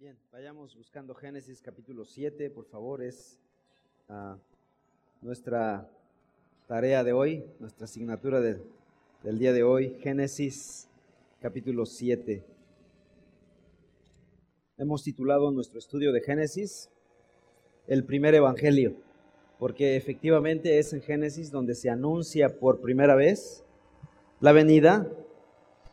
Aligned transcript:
Bien, 0.00 0.16
vayamos 0.32 0.74
buscando 0.74 1.14
Génesis 1.14 1.60
capítulo 1.60 2.06
7, 2.06 2.48
por 2.48 2.64
favor, 2.64 3.02
es 3.02 3.38
ah, 4.08 4.38
nuestra 5.20 5.90
tarea 6.66 7.04
de 7.04 7.12
hoy, 7.12 7.44
nuestra 7.58 7.84
asignatura 7.84 8.40
del 8.40 9.38
día 9.38 9.52
de 9.52 9.62
hoy, 9.62 9.98
Génesis 10.00 10.88
capítulo 11.42 11.84
7. 11.84 12.42
Hemos 14.78 15.02
titulado 15.02 15.50
nuestro 15.50 15.78
estudio 15.78 16.12
de 16.12 16.22
Génesis 16.22 16.88
el 17.86 18.02
primer 18.02 18.34
evangelio, 18.34 18.94
porque 19.58 19.96
efectivamente 19.96 20.78
es 20.78 20.94
en 20.94 21.02
Génesis 21.02 21.50
donde 21.50 21.74
se 21.74 21.90
anuncia 21.90 22.58
por 22.58 22.80
primera 22.80 23.16
vez 23.16 23.66
la 24.40 24.52
venida 24.52 25.06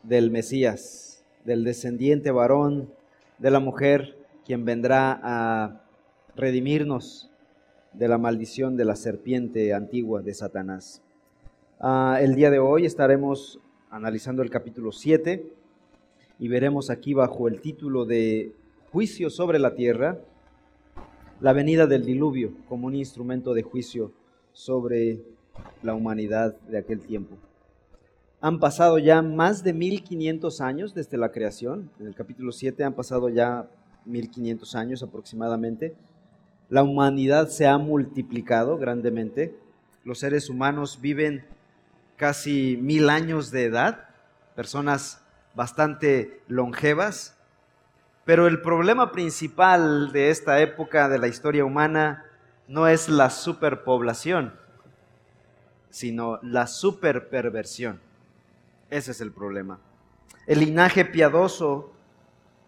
del 0.02 0.30
Mesías, 0.30 1.26
del 1.44 1.62
descendiente 1.62 2.30
varón 2.30 2.96
de 3.38 3.50
la 3.50 3.60
mujer, 3.60 4.16
quien 4.44 4.64
vendrá 4.64 5.20
a 5.22 5.82
redimirnos 6.34 7.30
de 7.92 8.08
la 8.08 8.18
maldición 8.18 8.76
de 8.76 8.84
la 8.84 8.96
serpiente 8.96 9.72
antigua 9.74 10.22
de 10.22 10.34
Satanás. 10.34 11.02
Ah, 11.80 12.18
el 12.20 12.34
día 12.34 12.50
de 12.50 12.58
hoy 12.58 12.84
estaremos 12.84 13.60
analizando 13.90 14.42
el 14.42 14.50
capítulo 14.50 14.92
7 14.92 15.52
y 16.38 16.48
veremos 16.48 16.90
aquí 16.90 17.14
bajo 17.14 17.48
el 17.48 17.60
título 17.60 18.04
de 18.04 18.52
Juicio 18.92 19.30
sobre 19.30 19.58
la 19.58 19.74
tierra, 19.74 20.18
la 21.40 21.52
venida 21.52 21.86
del 21.86 22.04
diluvio 22.04 22.52
como 22.68 22.86
un 22.86 22.94
instrumento 22.94 23.54
de 23.54 23.62
juicio 23.62 24.12
sobre 24.52 25.20
la 25.82 25.94
humanidad 25.94 26.58
de 26.62 26.78
aquel 26.78 27.00
tiempo. 27.00 27.36
Han 28.40 28.60
pasado 28.60 29.00
ya 29.00 29.20
más 29.20 29.64
de 29.64 29.72
1500 29.72 30.60
años 30.60 30.94
desde 30.94 31.18
la 31.18 31.32
creación. 31.32 31.90
En 31.98 32.06
el 32.06 32.14
capítulo 32.14 32.52
7 32.52 32.84
han 32.84 32.92
pasado 32.94 33.28
ya 33.28 33.66
1500 34.04 34.76
años 34.76 35.02
aproximadamente. 35.02 35.96
La 36.68 36.84
humanidad 36.84 37.48
se 37.48 37.66
ha 37.66 37.76
multiplicado 37.78 38.78
grandemente. 38.78 39.58
Los 40.04 40.20
seres 40.20 40.48
humanos 40.48 41.00
viven 41.00 41.44
casi 42.16 42.78
mil 42.80 43.10
años 43.10 43.50
de 43.50 43.64
edad, 43.64 44.08
personas 44.54 45.20
bastante 45.56 46.40
longevas. 46.46 47.36
Pero 48.24 48.46
el 48.46 48.62
problema 48.62 49.10
principal 49.10 50.12
de 50.12 50.30
esta 50.30 50.60
época 50.60 51.08
de 51.08 51.18
la 51.18 51.26
historia 51.26 51.64
humana 51.64 52.24
no 52.68 52.86
es 52.86 53.08
la 53.08 53.30
superpoblación, 53.30 54.54
sino 55.90 56.38
la 56.42 56.68
superperversión. 56.68 58.06
Ese 58.90 59.10
es 59.10 59.20
el 59.20 59.32
problema. 59.32 59.78
El 60.46 60.60
linaje 60.60 61.04
piadoso 61.04 61.92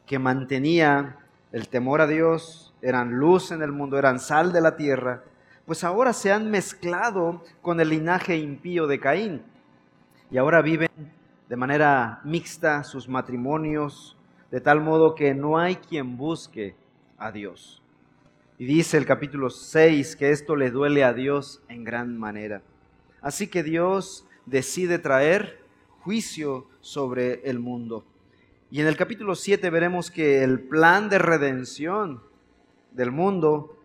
que 0.07 0.19
mantenía 0.19 1.17
el 1.53 1.69
temor 1.69 2.01
a 2.01 2.07
Dios, 2.07 2.75
eran 2.83 3.13
luz 3.13 3.51
en 3.53 3.63
el 3.63 3.73
mundo, 3.73 3.99
eran 3.99 4.21
sal 4.21 4.53
de 4.53 4.61
la 4.61 4.77
tierra, 4.77 5.25
pues 5.67 5.85
ahora 5.85 6.13
se 6.13 6.33
han 6.33 6.51
mezclado 6.51 7.43
con 7.63 7.81
el 7.81 7.91
linaje 7.91 8.37
impío 8.37 8.87
de 8.87 9.01
Caín. 9.01 9.43
Y 10.31 10.39
ahora 10.39 10.63
viven 10.63 10.91
de 11.49 11.57
manera 11.57 12.21
mixta 12.25 12.85
sus 12.85 13.09
matrimonios, 13.09 14.17
de 14.51 14.61
tal 14.61 14.81
modo 14.81 15.15
que 15.15 15.35
no 15.35 15.59
hay 15.59 15.77
quien 15.77 16.17
busque 16.17 16.75
a 17.19 17.33
Dios. 17.33 17.83
Y 18.59 18.67
dice 18.67 18.99
el 18.99 19.07
capítulo 19.07 19.49
6 19.49 20.17
que 20.17 20.31
esto 20.31 20.55
le 20.55 20.71
duele 20.71 21.03
a 21.03 21.13
Dios 21.13 21.63
en 21.69 21.85
gran 21.85 22.19
manera. 22.19 22.63
Así 23.23 23.47
que 23.47 23.63
Dios 23.63 24.27
decide 24.47 24.99
traer 24.99 25.60
juicio 26.03 26.67
sobre 26.81 27.43
el 27.49 27.59
mundo. 27.59 28.05
Y 28.71 28.81
en 28.81 28.87
el 28.87 28.97
capítulo 28.97 29.35
7 29.35 29.69
veremos 29.71 30.11
que 30.11 30.43
el 30.43 30.61
plan 30.61 31.09
de 31.09 31.19
redención 31.19 32.23
del 32.93 33.11
mundo 33.11 33.77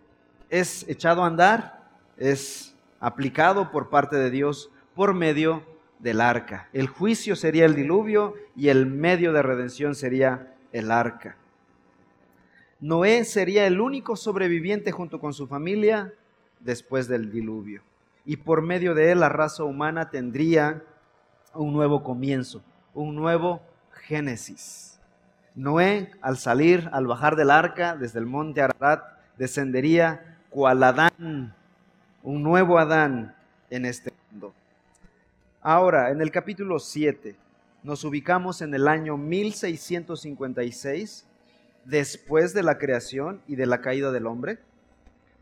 es 0.50 0.88
echado 0.88 1.24
a 1.24 1.28
andar, 1.28 1.90
es 2.18 2.76
aplicado 3.00 3.72
por 3.72 3.90
parte 3.90 4.16
de 4.16 4.30
Dios 4.30 4.72
por 4.94 5.14
medio 5.14 5.64
del 6.00 6.22
arca. 6.22 6.70
El 6.72 6.88
juicio 6.88 7.36
sería 7.36 7.66
el 7.66 7.76
diluvio 7.76 8.36
y 8.56 8.70
el 8.70 8.86
medio 8.86 9.34
de 9.34 9.42
redención 9.42 9.96
sería 9.96 10.56
el 10.72 10.92
arca. 10.92 11.38
Noé 12.80 13.24
sería 13.26 13.68
el 13.68 13.82
único 13.82 14.16
sobreviviente 14.16 14.92
junto 14.92 15.20
con 15.20 15.34
su 15.34 15.48
familia 15.48 16.14
después 16.60 17.08
del 17.08 17.32
diluvio. 17.32 17.82
Y 18.26 18.38
por 18.38 18.62
medio 18.62 18.94
de 18.94 19.12
él 19.12 19.20
la 19.20 19.30
raza 19.30 19.64
humana 19.64 20.10
tendría 20.10 20.84
un 21.56 21.74
nuevo 21.74 22.04
comienzo, 22.04 22.62
un 22.94 23.16
nuevo 23.16 23.62
Génesis. 23.92 25.00
Noé, 25.56 26.12
al 26.22 26.38
salir, 26.38 26.90
al 26.92 27.08
bajar 27.08 27.36
del 27.36 27.50
arca 27.50 27.96
desde 27.96 28.20
el 28.20 28.26
monte 28.26 28.62
Ararat, 28.62 29.04
descendería 29.38 30.38
cual 30.50 30.84
Adán, 30.84 31.56
un 32.24 32.44
nuevo 32.44 32.78
Adán 32.78 33.34
en 33.70 33.86
este 33.86 34.12
mundo. 34.30 34.54
Ahora, 35.62 36.12
en 36.12 36.22
el 36.22 36.32
capítulo 36.32 36.80
7, 36.80 37.36
nos 37.84 38.04
ubicamos 38.04 38.62
en 38.62 38.74
el 38.74 38.88
año 38.88 39.18
1656, 39.18 41.26
después 41.86 42.54
de 42.54 42.64
la 42.64 42.78
creación 42.78 43.42
y 43.48 43.56
de 43.56 43.66
la 43.66 43.82
caída 43.82 44.12
del 44.12 44.28
hombre. 44.28 44.60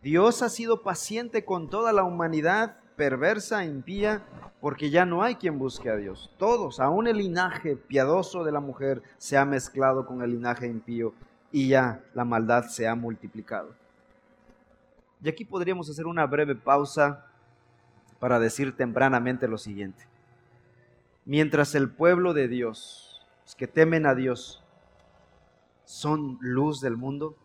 Dios 0.01 0.41
ha 0.41 0.49
sido 0.49 0.83
paciente 0.83 1.45
con 1.45 1.69
toda 1.69 1.93
la 1.93 2.03
humanidad 2.03 2.75
perversa, 2.95 3.65
impía, 3.65 4.23
porque 4.61 4.89
ya 4.89 5.05
no 5.05 5.23
hay 5.23 5.35
quien 5.35 5.59
busque 5.59 5.89
a 5.89 5.95
Dios. 5.95 6.31
Todos, 6.37 6.79
aún 6.79 7.07
el 7.07 7.17
linaje 7.17 7.75
piadoso 7.75 8.43
de 8.43 8.51
la 8.51 8.59
mujer 8.59 9.01
se 9.17 9.37
ha 9.37 9.45
mezclado 9.45 10.05
con 10.05 10.21
el 10.21 10.31
linaje 10.31 10.67
impío 10.67 11.13
y 11.51 11.69
ya 11.69 12.01
la 12.13 12.25
maldad 12.25 12.65
se 12.65 12.87
ha 12.87 12.95
multiplicado. 12.95 13.75
Y 15.23 15.29
aquí 15.29 15.45
podríamos 15.45 15.89
hacer 15.89 16.05
una 16.05 16.25
breve 16.25 16.55
pausa 16.55 17.25
para 18.19 18.39
decir 18.39 18.75
tempranamente 18.75 19.47
lo 19.47 19.57
siguiente. 19.57 20.05
Mientras 21.25 21.75
el 21.75 21.89
pueblo 21.89 22.33
de 22.33 22.47
Dios, 22.47 23.21
los 23.43 23.55
que 23.55 23.67
temen 23.67 24.05
a 24.05 24.15
Dios, 24.15 24.63
son 25.85 26.37
luz 26.41 26.81
del 26.81 26.97
mundo, 26.97 27.35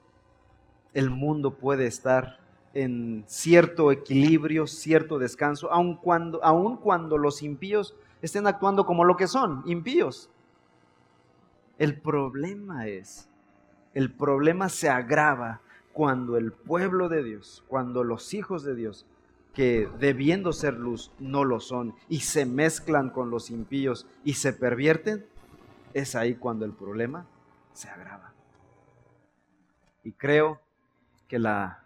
el 0.94 1.10
mundo 1.10 1.54
puede 1.54 1.86
estar 1.86 2.38
en 2.78 3.24
cierto 3.26 3.90
equilibrio, 3.90 4.68
cierto 4.68 5.18
descanso, 5.18 5.72
aun 5.72 5.96
cuando, 5.96 6.42
aun 6.44 6.76
cuando 6.76 7.18
los 7.18 7.42
impíos 7.42 7.96
estén 8.22 8.46
actuando 8.46 8.86
como 8.86 9.04
lo 9.04 9.16
que 9.16 9.26
son, 9.26 9.64
impíos. 9.66 10.30
El 11.76 12.00
problema 12.00 12.86
es, 12.86 13.28
el 13.94 14.12
problema 14.12 14.68
se 14.68 14.88
agrava 14.88 15.60
cuando 15.92 16.36
el 16.36 16.52
pueblo 16.52 17.08
de 17.08 17.24
Dios, 17.24 17.64
cuando 17.66 18.04
los 18.04 18.32
hijos 18.32 18.62
de 18.62 18.76
Dios, 18.76 19.06
que 19.54 19.88
debiendo 19.98 20.52
ser 20.52 20.74
luz, 20.74 21.10
no 21.18 21.44
lo 21.44 21.58
son, 21.58 21.96
y 22.08 22.20
se 22.20 22.46
mezclan 22.46 23.10
con 23.10 23.28
los 23.28 23.50
impíos 23.50 24.06
y 24.22 24.34
se 24.34 24.52
pervierten, 24.52 25.26
es 25.94 26.14
ahí 26.14 26.36
cuando 26.36 26.64
el 26.64 26.72
problema 26.72 27.26
se 27.72 27.88
agrava. 27.88 28.32
Y 30.04 30.12
creo 30.12 30.60
que 31.26 31.40
la 31.40 31.82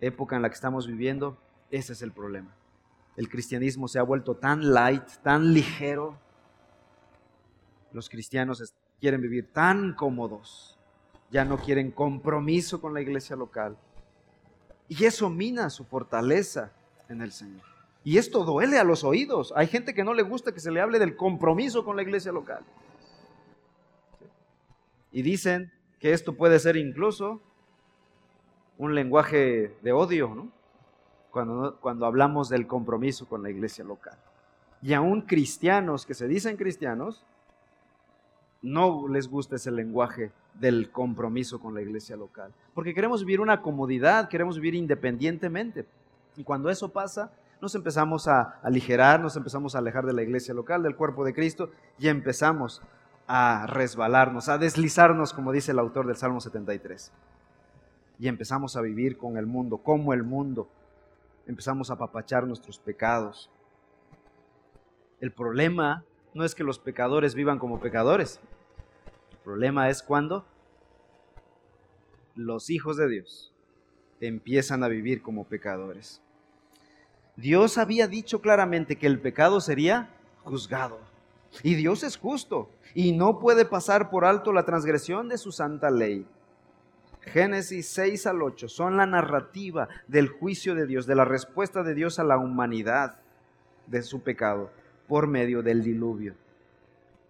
época 0.00 0.36
en 0.36 0.42
la 0.42 0.48
que 0.48 0.54
estamos 0.54 0.86
viviendo, 0.86 1.38
ese 1.70 1.92
es 1.92 2.02
el 2.02 2.12
problema. 2.12 2.54
El 3.16 3.28
cristianismo 3.28 3.88
se 3.88 3.98
ha 3.98 4.02
vuelto 4.02 4.36
tan 4.36 4.72
light, 4.72 5.04
tan 5.22 5.52
ligero. 5.52 6.16
Los 7.92 8.08
cristianos 8.08 8.74
quieren 9.00 9.20
vivir 9.20 9.52
tan 9.52 9.94
cómodos, 9.94 10.78
ya 11.30 11.44
no 11.44 11.58
quieren 11.58 11.90
compromiso 11.90 12.80
con 12.80 12.94
la 12.94 13.00
iglesia 13.00 13.34
local. 13.36 13.76
Y 14.88 15.04
eso 15.04 15.28
mina 15.28 15.68
su 15.68 15.84
fortaleza 15.84 16.72
en 17.08 17.20
el 17.20 17.32
Señor. 17.32 17.62
Y 18.04 18.18
esto 18.18 18.44
duele 18.44 18.78
a 18.78 18.84
los 18.84 19.04
oídos. 19.04 19.52
Hay 19.56 19.66
gente 19.66 19.92
que 19.94 20.04
no 20.04 20.14
le 20.14 20.22
gusta 20.22 20.52
que 20.52 20.60
se 20.60 20.70
le 20.70 20.80
hable 20.80 20.98
del 20.98 21.16
compromiso 21.16 21.84
con 21.84 21.96
la 21.96 22.02
iglesia 22.02 22.32
local. 22.32 22.64
Y 25.12 25.22
dicen 25.22 25.72
que 25.98 26.12
esto 26.12 26.36
puede 26.36 26.58
ser 26.58 26.76
incluso 26.76 27.42
un 28.78 28.94
lenguaje 28.94 29.76
de 29.82 29.92
odio, 29.92 30.32
¿no? 30.34 30.48
Cuando, 31.30 31.76
cuando 31.80 32.06
hablamos 32.06 32.48
del 32.48 32.66
compromiso 32.66 33.28
con 33.28 33.42
la 33.42 33.50
iglesia 33.50 33.84
local. 33.84 34.16
Y 34.80 34.94
aún 34.94 35.22
cristianos 35.22 36.06
que 36.06 36.14
se 36.14 36.26
dicen 36.26 36.56
cristianos, 36.56 37.24
no 38.62 39.06
les 39.08 39.28
gusta 39.28 39.56
ese 39.56 39.70
lenguaje 39.70 40.32
del 40.54 40.90
compromiso 40.90 41.60
con 41.60 41.74
la 41.74 41.82
iglesia 41.82 42.16
local. 42.16 42.52
Porque 42.74 42.94
queremos 42.94 43.24
vivir 43.24 43.40
una 43.40 43.60
comodidad, 43.60 44.28
queremos 44.28 44.56
vivir 44.56 44.74
independientemente. 44.74 45.86
Y 46.36 46.44
cuando 46.44 46.70
eso 46.70 46.88
pasa, 46.90 47.32
nos 47.60 47.74
empezamos 47.74 48.28
a 48.28 48.58
aligerar, 48.62 49.20
nos 49.20 49.36
empezamos 49.36 49.74
a 49.74 49.78
alejar 49.78 50.06
de 50.06 50.12
la 50.12 50.22
iglesia 50.22 50.54
local, 50.54 50.82
del 50.82 50.96
cuerpo 50.96 51.24
de 51.24 51.34
Cristo, 51.34 51.70
y 51.98 52.08
empezamos 52.08 52.80
a 53.26 53.66
resbalarnos, 53.66 54.48
a 54.48 54.58
deslizarnos, 54.58 55.32
como 55.32 55.52
dice 55.52 55.72
el 55.72 55.80
autor 55.80 56.06
del 56.06 56.16
Salmo 56.16 56.40
73 56.40 57.12
y 58.18 58.28
empezamos 58.28 58.76
a 58.76 58.80
vivir 58.80 59.16
con 59.16 59.36
el 59.36 59.46
mundo, 59.46 59.78
como 59.78 60.12
el 60.12 60.24
mundo. 60.24 60.68
Empezamos 61.46 61.90
a 61.90 61.94
apapachar 61.94 62.46
nuestros 62.46 62.78
pecados. 62.78 63.50
El 65.20 65.32
problema 65.32 66.04
no 66.34 66.44
es 66.44 66.54
que 66.54 66.64
los 66.64 66.78
pecadores 66.78 67.34
vivan 67.34 67.58
como 67.58 67.80
pecadores. 67.80 68.40
El 69.30 69.38
problema 69.38 69.88
es 69.88 70.02
cuando 70.02 70.44
los 72.34 72.70
hijos 72.70 72.96
de 72.96 73.08
Dios 73.08 73.52
empiezan 74.20 74.84
a 74.84 74.88
vivir 74.88 75.22
como 75.22 75.44
pecadores. 75.44 76.20
Dios 77.36 77.78
había 77.78 78.08
dicho 78.08 78.40
claramente 78.40 78.96
que 78.96 79.06
el 79.06 79.20
pecado 79.20 79.60
sería 79.60 80.10
juzgado. 80.44 80.98
Y 81.62 81.76
Dios 81.76 82.02
es 82.02 82.16
justo 82.16 82.68
y 82.94 83.12
no 83.12 83.38
puede 83.38 83.64
pasar 83.64 84.10
por 84.10 84.24
alto 84.24 84.52
la 84.52 84.64
transgresión 84.64 85.28
de 85.28 85.38
su 85.38 85.52
santa 85.52 85.90
ley. 85.90 86.26
Génesis 87.20 87.88
6 87.88 88.26
al 88.26 88.42
8 88.42 88.68
son 88.68 88.96
la 88.96 89.06
narrativa 89.06 89.88
del 90.06 90.28
juicio 90.28 90.74
de 90.74 90.86
Dios, 90.86 91.06
de 91.06 91.14
la 91.14 91.24
respuesta 91.24 91.82
de 91.82 91.94
Dios 91.94 92.18
a 92.18 92.24
la 92.24 92.38
humanidad 92.38 93.16
de 93.86 94.02
su 94.02 94.22
pecado 94.22 94.70
por 95.06 95.26
medio 95.26 95.62
del 95.62 95.82
diluvio. 95.82 96.34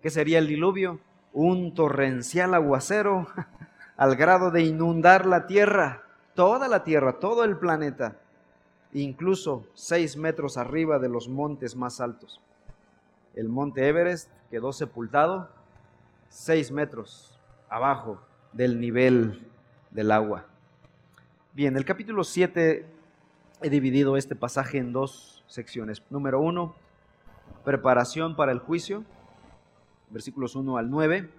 ¿Qué 0.03 0.11
sería 0.11 0.39
el 0.39 0.47
diluvio? 0.47 1.01
Un 1.33 1.75
torrencial 1.75 2.55
aguacero 2.55 3.29
al 3.97 4.17
grado 4.17 4.51
de 4.51 4.63
inundar 4.63 5.27
la 5.27 5.47
tierra, 5.47 6.03
toda 6.35 6.69
la 6.69 6.85
tierra, 6.85 7.19
todo 7.19 7.45
el 7.45 7.57
planeta, 7.57 8.17
incluso 8.93 9.67
seis 9.75 10.17
metros 10.17 10.57
arriba 10.57 10.99
de 10.99 11.09
los 11.09 11.29
montes 11.29 11.77
más 11.77 12.01
altos. 12.01 12.41
El 13.35 13.49
monte 13.49 13.89
Everest 13.89 14.31
quedó 14.51 14.73
sepultado 14.73 15.51
seis 16.29 16.71
metros 16.71 17.39
abajo 17.69 18.21
del 18.53 18.81
nivel 18.81 19.48
del 19.91 20.11
agua. 20.11 20.47
Bien, 21.53 21.77
el 21.77 21.85
capítulo 21.85 22.25
7 22.25 22.87
he 23.63 23.71
dividido 23.71 24.17
este 24.17 24.37
pasaje 24.37 24.79
en 24.79 24.93
dos 24.93 25.45
secciones. 25.47 26.03
Número 26.11 26.41
uno, 26.41 26.75
preparación 27.65 28.37
para 28.37 28.53
el 28.53 28.59
juicio, 28.59 29.05
versículos 30.11 30.55
1 30.55 30.77
al 30.77 30.91
9 30.91 31.31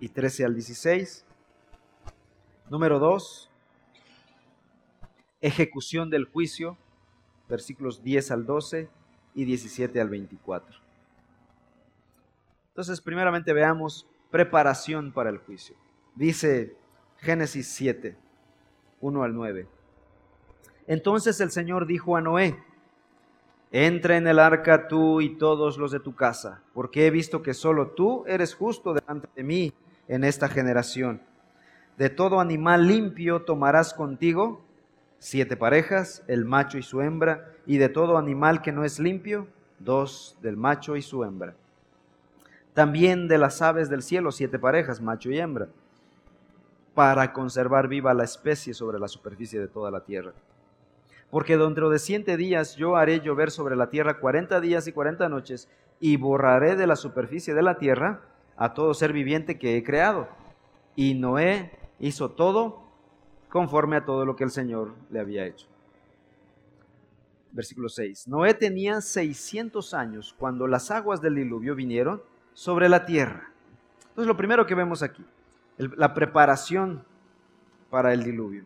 y 0.00 0.08
13 0.08 0.44
al 0.44 0.54
16. 0.54 1.24
Número 2.70 2.98
2, 2.98 3.50
ejecución 5.40 6.10
del 6.10 6.24
juicio, 6.24 6.76
versículos 7.48 8.02
10 8.02 8.30
al 8.30 8.46
12 8.46 8.88
y 9.34 9.44
17 9.44 10.00
al 10.00 10.08
24. 10.08 10.76
Entonces, 12.68 13.00
primeramente 13.00 13.52
veamos 13.52 14.06
preparación 14.30 15.12
para 15.12 15.30
el 15.30 15.38
juicio. 15.38 15.76
Dice 16.16 16.76
Génesis 17.24 17.66
7, 17.68 18.16
1 19.00 19.22
al 19.22 19.34
9. 19.34 19.66
Entonces 20.86 21.40
el 21.40 21.50
Señor 21.50 21.86
dijo 21.86 22.16
a 22.16 22.20
Noé, 22.20 22.62
entra 23.72 24.18
en 24.18 24.26
el 24.26 24.38
arca 24.38 24.88
tú 24.88 25.22
y 25.22 25.30
todos 25.36 25.78
los 25.78 25.90
de 25.90 26.00
tu 26.00 26.14
casa, 26.14 26.62
porque 26.74 27.06
he 27.06 27.10
visto 27.10 27.42
que 27.42 27.54
solo 27.54 27.88
tú 27.88 28.24
eres 28.26 28.54
justo 28.54 28.92
delante 28.92 29.28
de 29.34 29.42
mí 29.42 29.72
en 30.06 30.22
esta 30.22 30.48
generación. 30.48 31.22
De 31.96 32.10
todo 32.10 32.40
animal 32.40 32.86
limpio 32.86 33.42
tomarás 33.42 33.94
contigo 33.94 34.62
siete 35.18 35.56
parejas, 35.56 36.22
el 36.28 36.44
macho 36.44 36.76
y 36.76 36.82
su 36.82 37.00
hembra, 37.00 37.52
y 37.64 37.78
de 37.78 37.88
todo 37.88 38.18
animal 38.18 38.60
que 38.60 38.72
no 38.72 38.84
es 38.84 38.98
limpio, 38.98 39.48
dos 39.78 40.36
del 40.42 40.58
macho 40.58 40.96
y 40.96 41.02
su 41.02 41.24
hembra. 41.24 41.54
También 42.74 43.28
de 43.28 43.38
las 43.38 43.62
aves 43.62 43.88
del 43.88 44.02
cielo 44.02 44.30
siete 44.30 44.58
parejas, 44.58 45.00
macho 45.00 45.30
y 45.30 45.38
hembra 45.38 45.68
para 46.94 47.32
conservar 47.32 47.88
viva 47.88 48.14
la 48.14 48.24
especie 48.24 48.74
sobre 48.74 48.98
la 48.98 49.08
superficie 49.08 49.58
de 49.60 49.68
toda 49.68 49.90
la 49.90 50.04
tierra. 50.04 50.32
Porque 51.30 51.56
dentro 51.56 51.90
de 51.90 51.98
siete 51.98 52.36
días 52.36 52.76
yo 52.76 52.96
haré 52.96 53.20
llover 53.20 53.50
sobre 53.50 53.76
la 53.76 53.90
tierra 53.90 54.20
cuarenta 54.20 54.60
días 54.60 54.86
y 54.86 54.92
cuarenta 54.92 55.28
noches, 55.28 55.68
y 56.00 56.16
borraré 56.16 56.76
de 56.76 56.86
la 56.86 56.96
superficie 56.96 57.54
de 57.54 57.62
la 57.62 57.78
tierra 57.78 58.20
a 58.56 58.74
todo 58.74 58.94
ser 58.94 59.12
viviente 59.12 59.58
que 59.58 59.76
he 59.76 59.82
creado. 59.82 60.28
Y 60.96 61.14
Noé 61.14 61.72
hizo 61.98 62.30
todo 62.30 62.84
conforme 63.48 63.96
a 63.96 64.04
todo 64.04 64.26
lo 64.26 64.36
que 64.36 64.44
el 64.44 64.50
Señor 64.50 64.94
le 65.10 65.20
había 65.20 65.46
hecho. 65.46 65.66
Versículo 67.52 67.88
6. 67.88 68.28
Noé 68.28 68.54
tenía 68.54 69.00
600 69.00 69.94
años 69.94 70.34
cuando 70.38 70.66
las 70.66 70.90
aguas 70.90 71.20
del 71.20 71.36
diluvio 71.36 71.74
vinieron 71.74 72.22
sobre 72.52 72.88
la 72.88 73.06
tierra. 73.06 73.50
Entonces 74.08 74.26
lo 74.26 74.36
primero 74.36 74.66
que 74.66 74.74
vemos 74.74 75.02
aquí, 75.02 75.24
la 75.78 76.14
preparación 76.14 77.04
para 77.90 78.12
el 78.12 78.22
diluvio. 78.24 78.64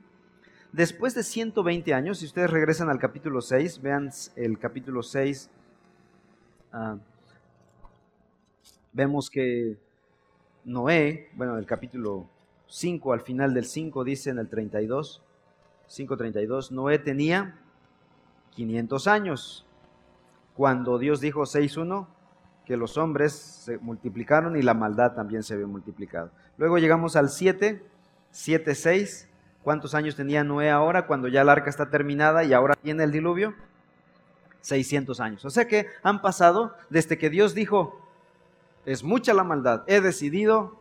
Después 0.73 1.15
de 1.15 1.23
120 1.23 1.95
años, 1.95 2.19
si 2.19 2.27
ustedes 2.27 2.51
regresan 2.51 2.91
al 2.91 2.99
capítulo 2.99 3.41
6, 3.41 3.81
vean 3.81 4.11
el 4.37 4.59
capítulo 4.59 5.03
6, 5.03 5.51
ah, 6.73 6.99
vemos 8.93 9.31
que 9.31 9.79
Noé, 10.65 11.31
bueno, 11.35 11.57
el 11.57 11.65
capítulo 11.65 12.29
5, 12.67 13.13
al 13.13 13.23
final 13.23 13.55
del 13.55 13.65
5 13.65 14.05
dice 14.05 14.31
en 14.31 14.39
el 14.39 14.49
32, 14.49 15.23
5.32, 15.89 16.71
Noé 16.71 16.99
tenía 16.99 17.59
500 18.51 19.07
años. 19.07 19.67
Cuando 20.55 20.99
Dios 20.99 21.21
dijo 21.21 21.43
6.1, 21.43 22.07
que 22.69 22.77
los 22.77 22.99
hombres 22.99 23.33
se 23.33 23.79
multiplicaron 23.79 24.55
y 24.55 24.61
la 24.61 24.75
maldad 24.75 25.15
también 25.15 25.43
se 25.43 25.57
ve 25.57 25.65
multiplicado. 25.65 26.31
Luego 26.59 26.77
llegamos 26.77 27.17
al 27.17 27.31
7, 27.31 27.83
7, 28.31 28.75
6. 28.75 29.27
¿Cuántos 29.63 29.95
años 29.95 30.17
tenía 30.17 30.45
Noé 30.45 30.71
ahora 30.71 31.07
cuando 31.07 31.29
ya 31.29 31.41
el 31.41 31.49
arca 31.49 31.71
está 31.71 31.89
terminada 31.89 32.45
y 32.45 32.53
ahora 32.53 32.75
viene 32.85 33.05
el 33.05 33.11
diluvio? 33.11 33.55
600 34.61 35.19
años. 35.19 35.47
O 35.47 35.51
sea 35.51 35.67
que 35.67 35.87
han 36.03 36.21
pasado 36.21 36.75
desde 36.91 37.17
que 37.17 37.31
Dios 37.31 37.55
dijo, 37.55 38.07
es 38.85 39.03
mucha 39.03 39.33
la 39.33 39.45
maldad, 39.45 39.85
he 39.87 40.03
decidido 40.03 40.79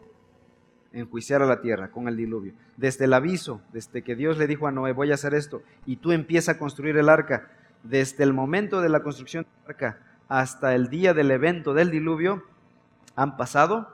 enjuiciar 0.92 1.42
a 1.42 1.46
la 1.46 1.62
tierra 1.62 1.90
con 1.90 2.10
el 2.10 2.18
diluvio. 2.18 2.52
Desde 2.76 3.06
el 3.06 3.14
aviso, 3.14 3.62
desde 3.72 4.02
que 4.02 4.18
Dios 4.18 4.38
le 4.38 4.48
dijo 4.48 4.68
a 4.68 4.72
Noé, 4.72 4.92
voy 4.92 5.12
a 5.12 5.14
hacer 5.14 5.34
esto, 5.34 5.62
y 5.86 5.96
tú 5.96 6.12
empiezas 6.12 6.56
a 6.56 6.60
construir 6.60 6.98
el 6.98 7.08
arca, 7.08 7.48
desde 7.84 8.26
el 8.26 8.34
momento 8.34 8.82
de 8.82 8.90
la 8.90 9.04
construcción 9.04 9.46
del 9.46 9.72
arca 9.72 10.07
hasta 10.28 10.76
el 10.76 10.90
día 10.90 11.14
del 11.14 11.32
evento 11.32 11.74
del 11.74 11.92
diluvio, 11.92 12.44
han 13.16 13.38
pasado 13.38 13.94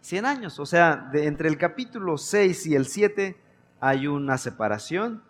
100 0.00 0.24
años. 0.24 0.58
O 0.58 0.66
sea, 0.66 1.08
de, 1.12 1.26
entre 1.26 1.48
el 1.48 1.58
capítulo 1.58 2.18
6 2.18 2.66
y 2.66 2.74
el 2.74 2.86
7 2.86 3.36
hay 3.80 4.06
una 4.06 4.38
separación 4.38 5.22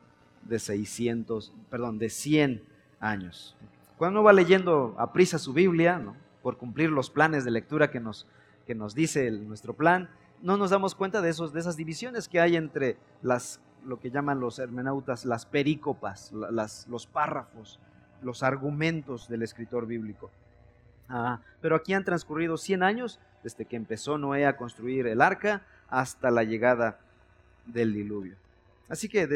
de 0.43 0.59
600, 0.59 1.53
perdón, 1.71 1.99
de 1.99 2.11
100 2.11 2.65
años. 3.01 3.57
Cuando 3.97 4.21
uno 4.21 4.27
va 4.27 4.33
leyendo 4.33 4.95
a 4.99 5.13
prisa 5.13 5.39
su 5.39 5.53
Biblia, 5.53 6.03
por 6.43 6.59
cumplir 6.59 6.91
los 6.91 7.11
planes 7.11 7.45
de 7.45 7.51
lectura 7.51 7.91
que 7.91 7.99
nos, 7.99 8.27
que 8.67 8.75
nos 8.75 8.95
dice 8.95 9.31
nuestro 9.31 9.75
plan, 9.75 10.09
no 10.43 10.57
nos 10.57 10.71
damos 10.71 10.95
cuenta 10.95 11.21
de, 11.21 11.31
esos, 11.31 11.53
de 11.53 11.61
esas 11.61 11.77
divisiones 11.77 12.29
que 12.29 12.41
hay 12.41 12.57
entre 12.57 12.99
las, 13.23 13.61
lo 13.85 13.99
que 13.99 14.11
llaman 14.11 14.39
los 14.39 14.59
hermenautas 14.59 15.25
las 15.25 15.47
perícopas, 15.47 16.33
las, 16.33 16.87
los 16.89 17.07
párrafos, 17.07 17.81
los 18.23 18.43
argumentos 18.43 19.29
del 19.29 19.43
escritor 19.43 19.87
bíblico. 19.87 20.31
Ah, 21.09 21.41
pero 21.61 21.77
aquí 21.77 21.95
han 21.95 22.05
transcurrido 22.05 22.57
100 22.57 22.83
años 22.83 23.21
desde 23.43 23.65
que 23.65 23.77
empezó 23.77 24.19
Noé 24.19 24.47
a 24.47 24.57
construir 24.57 25.07
el 25.07 25.21
arca 25.21 25.63
hasta 25.89 26.31
la 26.31 26.43
llegada 26.43 26.99
del 27.65 27.93
diluvio. 27.95 28.35
Así 28.89 29.09
que 29.09 29.29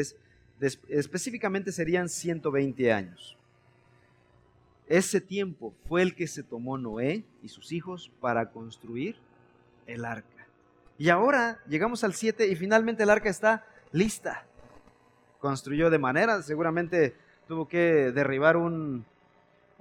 específicamente 0.89 1.71
serían 1.71 2.09
120 2.09 2.91
años. 2.91 3.37
Ese 4.87 5.21
tiempo 5.21 5.73
fue 5.87 6.01
el 6.01 6.15
que 6.15 6.27
se 6.27 6.43
tomó 6.43 6.77
Noé 6.77 7.23
y 7.41 7.47
sus 7.47 7.71
hijos 7.71 8.11
para 8.19 8.49
construir 8.49 9.15
el 9.87 10.03
arca. 10.03 10.27
Y 10.97 11.09
ahora 11.09 11.59
llegamos 11.67 12.03
al 12.03 12.13
7 12.13 12.47
y 12.47 12.55
finalmente 12.55 13.03
el 13.03 13.09
arca 13.09 13.29
está 13.29 13.65
lista. 13.91 14.45
Construyó 15.39 15.89
de 15.89 15.97
manera, 15.97 16.41
seguramente 16.41 17.15
tuvo 17.47 17.67
que 17.67 18.11
derribar 18.11 18.57
un, 18.57 19.05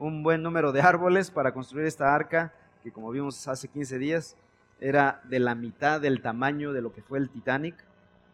un 0.01 0.23
buen 0.23 0.43
número 0.43 0.73
de 0.73 0.81
árboles 0.81 1.31
para 1.31 1.53
construir 1.53 1.87
esta 1.87 2.15
arca, 2.15 2.55
que 2.83 2.91
como 2.91 3.11
vimos 3.11 3.47
hace 3.47 3.69
15 3.69 3.99
días, 3.99 4.37
era 4.81 5.21
de 5.25 5.39
la 5.39 5.55
mitad 5.55 6.01
del 6.01 6.23
tamaño 6.23 6.73
de 6.73 6.81
lo 6.81 6.93
que 6.93 7.03
fue 7.03 7.19
el 7.19 7.29
Titanic. 7.29 7.77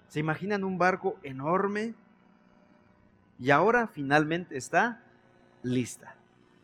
¿Se 0.06 0.20
imaginan 0.20 0.62
un 0.62 0.78
barco 0.78 1.18
enorme? 1.25 1.94
Y 3.40 3.50
ahora 3.50 3.88
finalmente 3.88 4.56
está 4.56 5.02
lista. 5.64 6.14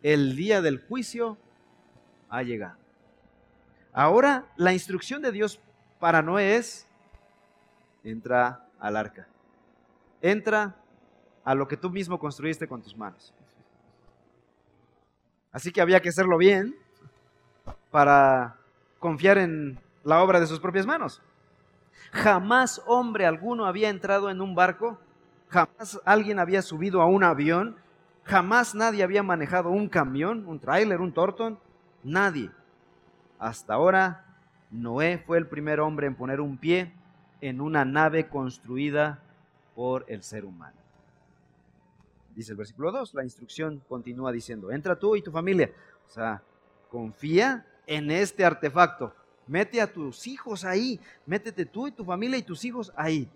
El 0.04 0.36
día 0.36 0.62
del 0.62 0.80
juicio 0.80 1.36
ha 2.30 2.44
llegado. 2.44 2.78
Ahora 3.92 4.46
la 4.56 4.72
instrucción 4.72 5.20
de 5.20 5.32
Dios 5.32 5.58
para 5.98 6.22
Noé 6.22 6.56
es, 6.56 6.86
entra 8.04 8.68
al 8.78 8.96
arca. 8.96 9.26
Entra 10.20 10.76
a 11.44 11.56
lo 11.56 11.66
que 11.66 11.76
tú 11.76 11.90
mismo 11.90 12.20
construiste 12.20 12.68
con 12.68 12.80
tus 12.80 12.96
manos. 12.96 13.34
Así 15.52 15.70
que 15.70 15.82
había 15.82 16.00
que 16.00 16.08
hacerlo 16.08 16.38
bien 16.38 16.74
para 17.90 18.56
confiar 18.98 19.38
en 19.38 19.78
la 20.02 20.22
obra 20.22 20.40
de 20.40 20.46
sus 20.46 20.60
propias 20.60 20.86
manos. 20.86 21.22
Jamás 22.10 22.82
hombre 22.86 23.26
alguno 23.26 23.66
había 23.66 23.90
entrado 23.90 24.30
en 24.30 24.40
un 24.40 24.54
barco, 24.54 24.98
jamás 25.48 26.00
alguien 26.04 26.38
había 26.38 26.62
subido 26.62 27.02
a 27.02 27.06
un 27.06 27.22
avión, 27.22 27.76
jamás 28.24 28.74
nadie 28.74 29.02
había 29.02 29.22
manejado 29.22 29.70
un 29.70 29.88
camión, 29.88 30.46
un 30.46 30.58
tráiler, 30.58 31.00
un 31.00 31.12
tortón, 31.12 31.58
nadie. 32.02 32.50
Hasta 33.38 33.74
ahora, 33.74 34.24
Noé 34.70 35.18
fue 35.18 35.36
el 35.36 35.46
primer 35.46 35.80
hombre 35.80 36.06
en 36.06 36.14
poner 36.14 36.40
un 36.40 36.56
pie 36.56 36.92
en 37.40 37.60
una 37.60 37.84
nave 37.84 38.28
construida 38.28 39.20
por 39.74 40.04
el 40.08 40.22
ser 40.22 40.44
humano. 40.44 40.81
Dice 42.34 42.52
el 42.52 42.56
versículo 42.56 42.90
2, 42.92 43.14
la 43.14 43.24
instrucción 43.24 43.82
continúa 43.88 44.32
diciendo, 44.32 44.70
entra 44.70 44.96
tú 44.96 45.16
y 45.16 45.22
tu 45.22 45.30
familia. 45.30 45.70
O 46.08 46.10
sea, 46.10 46.42
confía 46.90 47.66
en 47.86 48.10
este 48.10 48.44
artefacto. 48.44 49.14
Mete 49.46 49.80
a 49.80 49.92
tus 49.92 50.26
hijos 50.26 50.64
ahí. 50.64 51.00
Métete 51.26 51.66
tú 51.66 51.88
y 51.88 51.92
tu 51.92 52.04
familia 52.04 52.38
y 52.38 52.42
tus 52.42 52.64
hijos 52.64 52.92
ahí. 52.96 53.28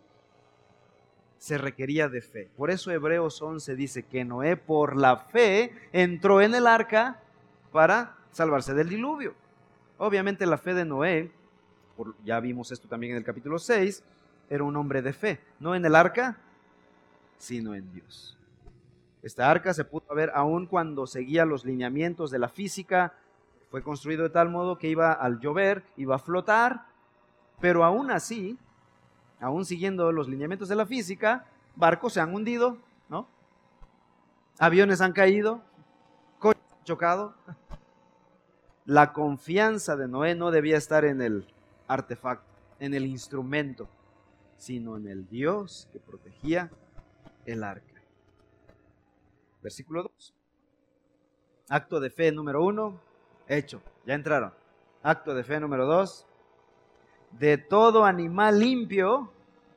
Se 1.39 1.59
requería 1.59 2.09
de 2.09 2.23
fe. 2.23 2.49
Por 2.57 2.71
eso 2.71 2.91
Hebreos 2.91 3.43
11 3.43 3.77
dice 3.77 4.03
que 4.05 4.25
Noé 4.25 4.57
por 4.57 4.97
la 4.97 5.17
fe 5.19 5.73
entró 5.93 6.41
en 6.41 6.55
el 6.55 6.67
arca 6.67 7.21
para 7.73 8.17
salvarse 8.33 8.73
del 8.75 8.89
diluvio. 8.89 9.35
Obviamente 9.99 10.47
la 10.47 10.59
fe 10.59 10.75
de 10.75 10.85
Noé, 10.85 11.31
ya 12.25 12.41
vimos 12.41 12.73
esto 12.73 12.89
también 12.89 13.13
en 13.13 13.19
el 13.19 13.25
capítulo 13.25 13.59
6, 13.59 14.03
era 14.49 14.65
un 14.65 14.77
hombre 14.77 15.03
de 15.03 15.13
fe, 15.13 15.41
no 15.59 15.75
en 15.75 15.85
el 15.85 15.95
arca, 15.95 16.39
sino 17.39 17.75
en 17.75 17.93
Dios. 17.93 18.36
Esta 19.23 19.51
arca 19.51 19.75
se 19.75 19.85
pudo 19.85 20.15
ver 20.15 20.31
aún 20.35 20.67
cuando 20.67 21.07
seguía 21.07 21.45
los 21.45 21.65
lineamientos 21.65 22.31
de 22.31 22.39
la 22.39 22.49
física, 22.49 23.15
fue 23.71 23.83
construido 23.83 24.23
de 24.23 24.31
tal 24.31 24.49
modo 24.49 24.79
que 24.79 24.89
iba 24.89 25.13
al 25.13 25.41
llover, 25.41 25.83
iba 25.97 26.15
a 26.15 26.19
flotar, 26.19 26.87
pero 27.61 27.85
aún 27.85 28.11
así, 28.11 28.59
aún 29.41 29.65
siguiendo 29.65 30.13
los 30.13 30.29
lineamientos 30.29 30.69
de 30.69 30.77
la 30.77 30.87
física, 30.87 31.47
barcos 31.75 32.13
se 32.13 32.21
han 32.21 32.35
hundido, 32.35 32.79
¿no? 33.09 33.27
Aviones 34.59 35.01
han 35.01 35.13
caído, 35.13 35.63
coches 36.39 36.63
han 36.73 36.85
chocado. 36.85 37.35
La 38.85 39.13
confianza 39.13 39.97
de 39.97 40.07
Noé 40.07 40.37
no 40.37 40.53
debía 40.53 40.77
estar 40.77 41.05
en 41.05 41.21
el 41.21 41.53
artefacto, 41.89 42.47
en 42.79 42.95
el 42.95 43.05
instrumento, 43.05 43.89
sino 44.57 44.97
en 44.97 45.09
el 45.09 45.29
Dios 45.29 45.89
que 45.93 45.99
protegía 45.99 46.71
el 47.47 47.65
arca. 47.65 47.96
Versículo 49.67 50.05
2. 50.05 50.35
Acto 51.71 51.99
de 51.99 52.09
fe 52.09 52.31
número 52.31 52.63
1, 52.63 53.01
hecho, 53.49 53.83
ya 54.07 54.15
entraron. 54.15 54.55
Acto 55.03 55.35
de 55.35 55.43
fe 55.43 55.59
número 55.59 55.87
2. 55.87 56.25
De 57.33 57.59
todo 57.59 58.05
animal 58.05 58.61
limpio 58.61 59.33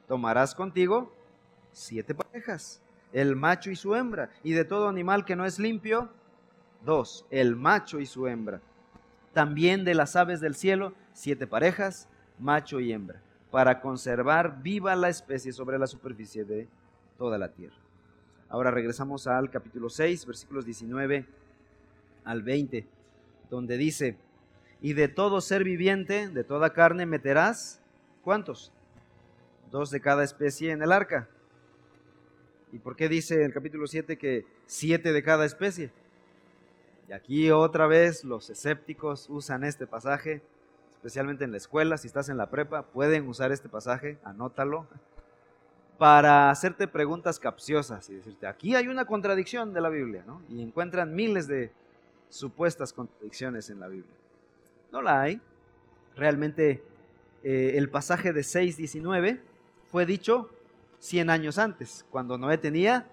tomarás 0.08 0.54
contigo 0.54 1.12
siete 1.72 2.14
parejas, 2.14 2.84
el 3.14 3.36
macho 3.36 3.72
y 3.72 3.76
su 3.76 3.96
hembra. 3.96 4.30
Y 4.44 4.52
de 4.52 4.64
todo 4.64 4.90
animal 4.90 5.26
que 5.26 5.36
no 5.36 5.44
es 5.44 5.58
limpio, 5.58 6.12
dos, 6.86 7.26
el 7.32 7.56
macho 7.56 8.00
y 8.00 8.06
su 8.06 8.28
hembra. 8.28 8.62
También 9.34 9.86
de 9.86 9.96
las 9.96 10.16
aves 10.16 10.40
del 10.40 10.54
cielo, 10.54 10.94
siete 11.14 11.48
parejas, 11.48 12.08
macho 12.38 12.80
y 12.80 12.94
hembra 12.94 13.24
para 13.50 13.82
conservar 13.82 14.62
viva 14.62 14.96
la 14.96 15.10
especie 15.10 15.52
sobre 15.52 15.80
la 15.80 15.88
superficie 15.88 16.46
de 16.46 16.68
toda 17.18 17.40
la 17.40 17.52
tierra. 17.52 17.89
Ahora 18.50 18.72
regresamos 18.72 19.28
al 19.28 19.52
capítulo 19.52 19.90
6, 19.90 20.26
versículos 20.26 20.66
19 20.66 21.26
al 22.24 22.42
20, 22.42 22.88
donde 23.50 23.78
dice, 23.78 24.18
y 24.82 24.94
de 24.94 25.08
todo 25.08 25.40
ser 25.40 25.64
viviente, 25.64 26.30
de 26.30 26.44
toda 26.44 26.74
carne, 26.74 27.06
meterás, 27.06 27.80
¿cuántos? 28.24 28.72
Dos 29.72 29.92
de 29.92 30.02
cada 30.02 30.24
especie 30.24 30.72
en 30.72 30.82
el 30.82 30.92
arca. 30.92 31.30
¿Y 32.72 32.80
por 32.80 32.96
qué 32.96 33.08
dice 33.08 33.44
el 33.44 33.54
capítulo 33.54 33.86
7 33.86 34.18
que 34.18 34.46
siete 34.66 35.14
de 35.14 35.24
cada 35.24 35.46
especie? 35.46 35.92
Y 37.08 37.14
aquí 37.14 37.52
otra 37.52 37.86
vez 37.86 38.24
los 38.24 38.50
escépticos 38.50 39.28
usan 39.30 39.64
este 39.64 39.86
pasaje 39.86 40.42
especialmente 41.00 41.46
en 41.46 41.52
la 41.52 41.58
escuela, 41.58 41.98
si 41.98 42.08
estás 42.08 42.28
en 42.28 42.36
la 42.36 42.50
prepa, 42.50 42.84
pueden 42.84 43.26
usar 43.30 43.54
este 43.54 43.70
pasaje, 43.70 44.18
anótalo, 44.26 44.86
para 46.00 46.50
hacerte 46.50 46.88
preguntas 46.88 47.40
capciosas 47.40 48.10
y 48.10 48.16
decirte, 48.16 48.48
aquí 48.48 48.74
hay 48.74 48.88
una 48.88 49.06
contradicción 49.06 49.74
de 49.74 49.82
la 49.82 49.90
Biblia, 49.90 50.24
¿no? 50.26 50.42
Y 50.50 50.62
encuentran 50.62 51.14
miles 51.14 51.46
de 51.46 51.74
supuestas 52.30 52.94
contradicciones 52.94 53.70
en 53.70 53.82
la 53.82 53.90
Biblia. 53.90 54.16
No 54.94 55.02
la 55.02 55.22
hay. 55.22 55.42
Realmente 56.16 56.82
eh, 57.44 57.74
el 57.76 57.90
pasaje 57.90 58.32
de 58.32 58.42
6.19 58.42 59.42
fue 59.92 60.06
dicho 60.06 60.50
100 61.00 61.30
años 61.30 61.58
antes, 61.58 62.06
cuando 62.10 62.38
Noé 62.38 62.58
tenía 62.58 63.06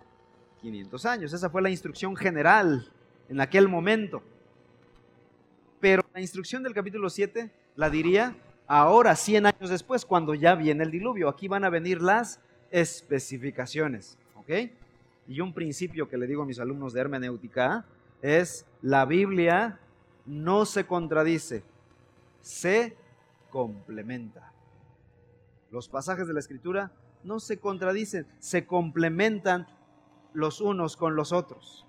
500 0.61 1.07
años. 1.07 1.33
Esa 1.33 1.50
fue 1.50 1.62
la 1.62 1.71
instrucción 1.71 2.14
general 2.14 2.88
en 3.28 3.40
aquel 3.40 3.66
momento. 3.66 4.23
Pero 5.81 6.05
la 6.14 6.21
instrucción 6.21 6.62
del 6.62 6.73
capítulo 6.73 7.11
7 7.11 7.50
la 7.75 7.90
diría 7.90 8.37
ahora, 8.69 9.16
100 9.16 9.47
años 9.47 9.71
después, 9.71 10.05
cuando 10.05 10.35
ya 10.35 10.55
viene 10.55 10.85
el 10.85 10.93
diluvio. 10.93 11.28
Aquí 11.28 11.49
van 11.49 11.64
a 11.64 11.71
venir 11.71 12.00
las 12.00 12.40
especificaciones. 12.70 14.18
¿Ok? 14.37 14.50
Y 15.28 15.40
un 15.40 15.52
principio 15.52 16.08
que 16.08 16.16
le 16.16 16.26
digo 16.26 16.42
a 16.42 16.46
mis 16.46 16.61
alumnos 16.61 16.92
de 16.92 17.00
hermenéutica 17.00 17.85
es 18.23 18.66
la 18.82 19.04
Biblia 19.04 19.80
no 20.25 20.66
se 20.66 20.87
contradice, 20.87 21.62
se 22.40 22.96
complementa. 23.50 24.52
Los 25.70 25.88
pasajes 25.88 26.26
de 26.26 26.35
la 26.35 26.40
Escritura 26.40 26.92
no 27.25 27.40
se 27.40 27.58
contradicen, 27.58 28.26
se 28.38 28.66
complementan 28.66 29.66
los 30.32 30.61
unos 30.61 30.96
con 30.96 31.16
los 31.16 31.32
otros. 31.32 31.87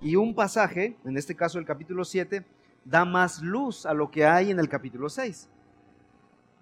Y 0.00 0.16
un 0.16 0.34
pasaje, 0.34 0.96
en 1.04 1.16
este 1.16 1.34
caso 1.34 1.58
el 1.58 1.64
capítulo 1.64 2.04
7, 2.04 2.44
da 2.84 3.04
más 3.04 3.42
luz 3.42 3.86
a 3.86 3.94
lo 3.94 4.10
que 4.10 4.26
hay 4.26 4.50
en 4.50 4.58
el 4.58 4.68
capítulo 4.68 5.08
6. 5.08 5.48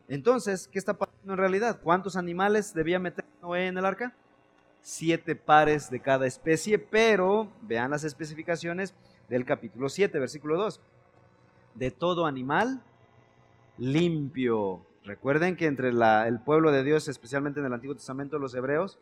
Entonces, 0.08 0.68
¿qué 0.68 0.78
está 0.78 0.94
pasando 0.94 1.32
en 1.32 1.38
realidad? 1.38 1.80
¿Cuántos 1.82 2.16
animales 2.16 2.74
debía 2.74 2.98
meter 2.98 3.24
en 3.42 3.76
el 3.76 3.84
arca? 3.84 4.14
Siete 4.82 5.34
pares 5.34 5.90
de 5.90 6.00
cada 6.00 6.26
especie, 6.26 6.78
pero 6.78 7.48
vean 7.62 7.90
las 7.90 8.04
especificaciones 8.04 8.94
del 9.28 9.44
capítulo 9.44 9.88
7, 9.88 10.16
versículo 10.18 10.56
2. 10.56 10.80
De 11.74 11.90
todo 11.90 12.26
animal 12.26 12.80
limpio. 13.78 14.80
Recuerden 15.04 15.56
que 15.56 15.66
entre 15.66 15.88
el 15.88 16.40
pueblo 16.44 16.70
de 16.70 16.84
Dios, 16.84 17.08
especialmente 17.08 17.58
en 17.58 17.66
el 17.66 17.72
Antiguo 17.72 17.96
Testamento, 17.96 18.38
los 18.38 18.54
hebreos 18.54 18.98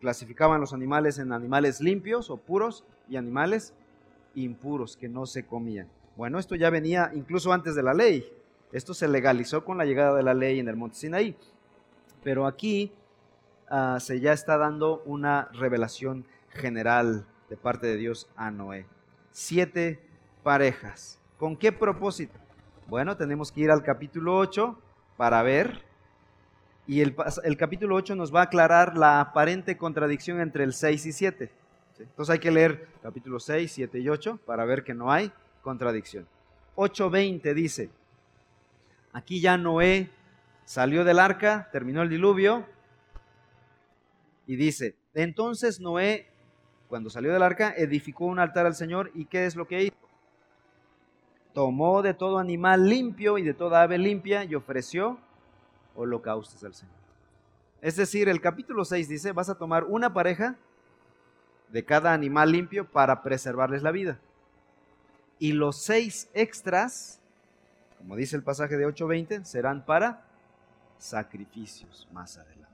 clasificaban 0.00 0.60
los 0.60 0.72
animales 0.72 1.18
en 1.18 1.32
animales 1.32 1.80
limpios 1.80 2.30
o 2.30 2.38
puros 2.38 2.82
y 3.08 3.16
animales 3.16 3.74
impuros 4.34 4.96
que 4.96 5.08
no 5.08 5.26
se 5.26 5.44
comían. 5.44 5.88
Bueno, 6.16 6.38
esto 6.38 6.54
ya 6.54 6.70
venía 6.70 7.10
incluso 7.14 7.52
antes 7.52 7.74
de 7.74 7.82
la 7.82 7.92
ley. 7.92 8.26
Esto 8.72 8.94
se 8.94 9.06
legalizó 9.06 9.64
con 9.66 9.76
la 9.76 9.84
llegada 9.84 10.16
de 10.16 10.22
la 10.22 10.32
ley 10.32 10.60
en 10.60 10.68
el 10.68 10.76
monte 10.76 10.96
Sinaí. 10.96 11.36
Pero 12.24 12.46
aquí 12.46 12.90
ah, 13.70 13.98
se 14.00 14.20
ya 14.20 14.32
está 14.32 14.56
dando 14.58 15.02
una 15.04 15.48
revelación 15.52 16.24
general 16.50 17.26
de 17.48 17.56
parte 17.56 17.86
de 17.86 17.96
Dios 17.96 18.28
a 18.36 18.50
Noé. 18.50 18.86
Siete 19.30 20.00
parejas. 20.42 21.18
¿Con 21.38 21.56
qué 21.56 21.72
propósito? 21.72 22.38
Bueno, 22.86 23.16
tenemos 23.16 23.52
que 23.52 23.62
ir 23.62 23.70
al 23.70 23.82
capítulo 23.82 24.36
8 24.36 24.78
para 25.16 25.42
ver. 25.42 25.82
Y 26.86 27.00
el, 27.00 27.16
el 27.44 27.56
capítulo 27.56 27.96
8 27.96 28.14
nos 28.14 28.34
va 28.34 28.40
a 28.40 28.44
aclarar 28.44 28.96
la 28.96 29.20
aparente 29.20 29.76
contradicción 29.76 30.40
entre 30.40 30.64
el 30.64 30.72
6 30.72 31.06
y 31.06 31.12
7. 31.12 31.52
Entonces 31.98 32.32
hay 32.32 32.38
que 32.38 32.50
leer 32.50 32.88
capítulo 33.02 33.40
6, 33.40 33.70
7 33.72 33.98
y 33.98 34.08
8 34.08 34.40
para 34.44 34.64
ver 34.64 34.84
que 34.84 34.94
no 34.94 35.10
hay 35.10 35.32
contradicción. 35.62 36.26
8.20 36.76 37.54
dice, 37.54 37.90
aquí 39.12 39.40
ya 39.40 39.56
Noé 39.56 40.10
salió 40.64 41.04
del 41.04 41.18
arca, 41.18 41.68
terminó 41.72 42.02
el 42.02 42.10
diluvio, 42.10 42.66
y 44.46 44.56
dice, 44.56 44.96
entonces 45.14 45.80
Noé, 45.80 46.26
cuando 46.88 47.10
salió 47.10 47.32
del 47.32 47.42
arca, 47.42 47.74
edificó 47.76 48.26
un 48.26 48.38
altar 48.38 48.66
al 48.66 48.74
Señor, 48.74 49.10
¿y 49.14 49.26
qué 49.26 49.46
es 49.46 49.56
lo 49.56 49.66
que 49.66 49.84
hizo? 49.84 49.96
Tomó 51.52 52.02
de 52.02 52.14
todo 52.14 52.38
animal 52.38 52.88
limpio 52.88 53.38
y 53.38 53.42
de 53.42 53.54
toda 53.54 53.82
ave 53.82 53.98
limpia 53.98 54.44
y 54.44 54.54
ofreció 54.54 55.18
holocaustos 55.94 56.62
al 56.64 56.74
Señor. 56.74 56.94
Es 57.80 57.96
decir, 57.96 58.28
el 58.28 58.40
capítulo 58.40 58.84
6 58.84 59.08
dice, 59.08 59.32
vas 59.32 59.48
a 59.48 59.56
tomar 59.56 59.84
una 59.84 60.12
pareja 60.12 60.56
de 61.70 61.84
cada 61.84 62.12
animal 62.12 62.52
limpio 62.52 62.90
para 62.90 63.22
preservarles 63.22 63.82
la 63.82 63.90
vida 63.90 64.18
y 65.38 65.52
los 65.52 65.76
seis 65.76 66.28
extras, 66.34 67.20
como 67.98 68.16
dice 68.16 68.36
el 68.36 68.42
pasaje 68.42 68.76
de 68.76 68.86
8.20, 68.86 69.44
serán 69.44 69.84
para 69.84 70.24
sacrificios 70.98 72.08
más 72.12 72.38
adelante. 72.38 72.65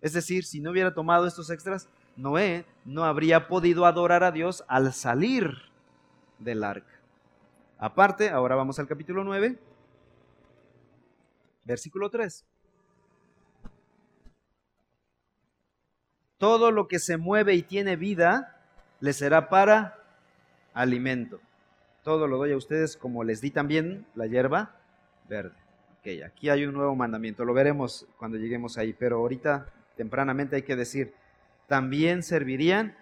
Es 0.00 0.12
decir, 0.12 0.44
si 0.44 0.60
no 0.60 0.70
hubiera 0.70 0.94
tomado 0.94 1.26
estos 1.26 1.50
extras, 1.50 1.88
Noé 2.16 2.64
no 2.84 3.04
habría 3.04 3.48
podido 3.48 3.86
adorar 3.86 4.24
a 4.24 4.32
Dios 4.32 4.64
al 4.68 4.92
salir 4.92 5.52
del 6.38 6.64
arca. 6.64 7.00
Aparte, 7.78 8.30
ahora 8.30 8.54
vamos 8.54 8.78
al 8.78 8.86
capítulo 8.86 9.24
9, 9.24 9.58
versículo 11.64 12.10
3. 12.10 12.44
Todo 16.38 16.70
lo 16.70 16.86
que 16.86 16.98
se 16.98 17.16
mueve 17.16 17.54
y 17.54 17.62
tiene 17.62 17.96
vida 17.96 18.62
le 19.00 19.12
será 19.12 19.48
para 19.48 20.02
alimento 20.74 21.40
todo 22.08 22.26
lo 22.26 22.38
doy 22.38 22.52
a 22.52 22.56
ustedes 22.56 22.96
como 22.96 23.22
les 23.22 23.42
di 23.42 23.50
también 23.50 24.06
la 24.14 24.26
hierba 24.26 24.74
verde. 25.28 25.54
Ok, 25.98 26.24
aquí 26.24 26.48
hay 26.48 26.64
un 26.64 26.72
nuevo 26.72 26.96
mandamiento, 26.96 27.44
lo 27.44 27.52
veremos 27.52 28.06
cuando 28.16 28.38
lleguemos 28.38 28.78
ahí, 28.78 28.94
pero 28.94 29.18
ahorita 29.18 29.66
tempranamente 29.98 30.56
hay 30.56 30.62
que 30.62 30.76
decir, 30.76 31.12
también 31.66 32.22
servirían 32.22 32.96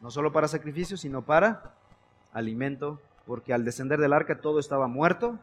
no 0.00 0.10
solo 0.10 0.32
para 0.32 0.48
sacrificio, 0.48 0.96
sino 0.96 1.22
para 1.24 1.72
alimento, 2.32 3.00
porque 3.26 3.54
al 3.54 3.64
descender 3.64 4.00
del 4.00 4.12
arca 4.12 4.40
todo 4.40 4.58
estaba 4.58 4.88
muerto 4.88 5.38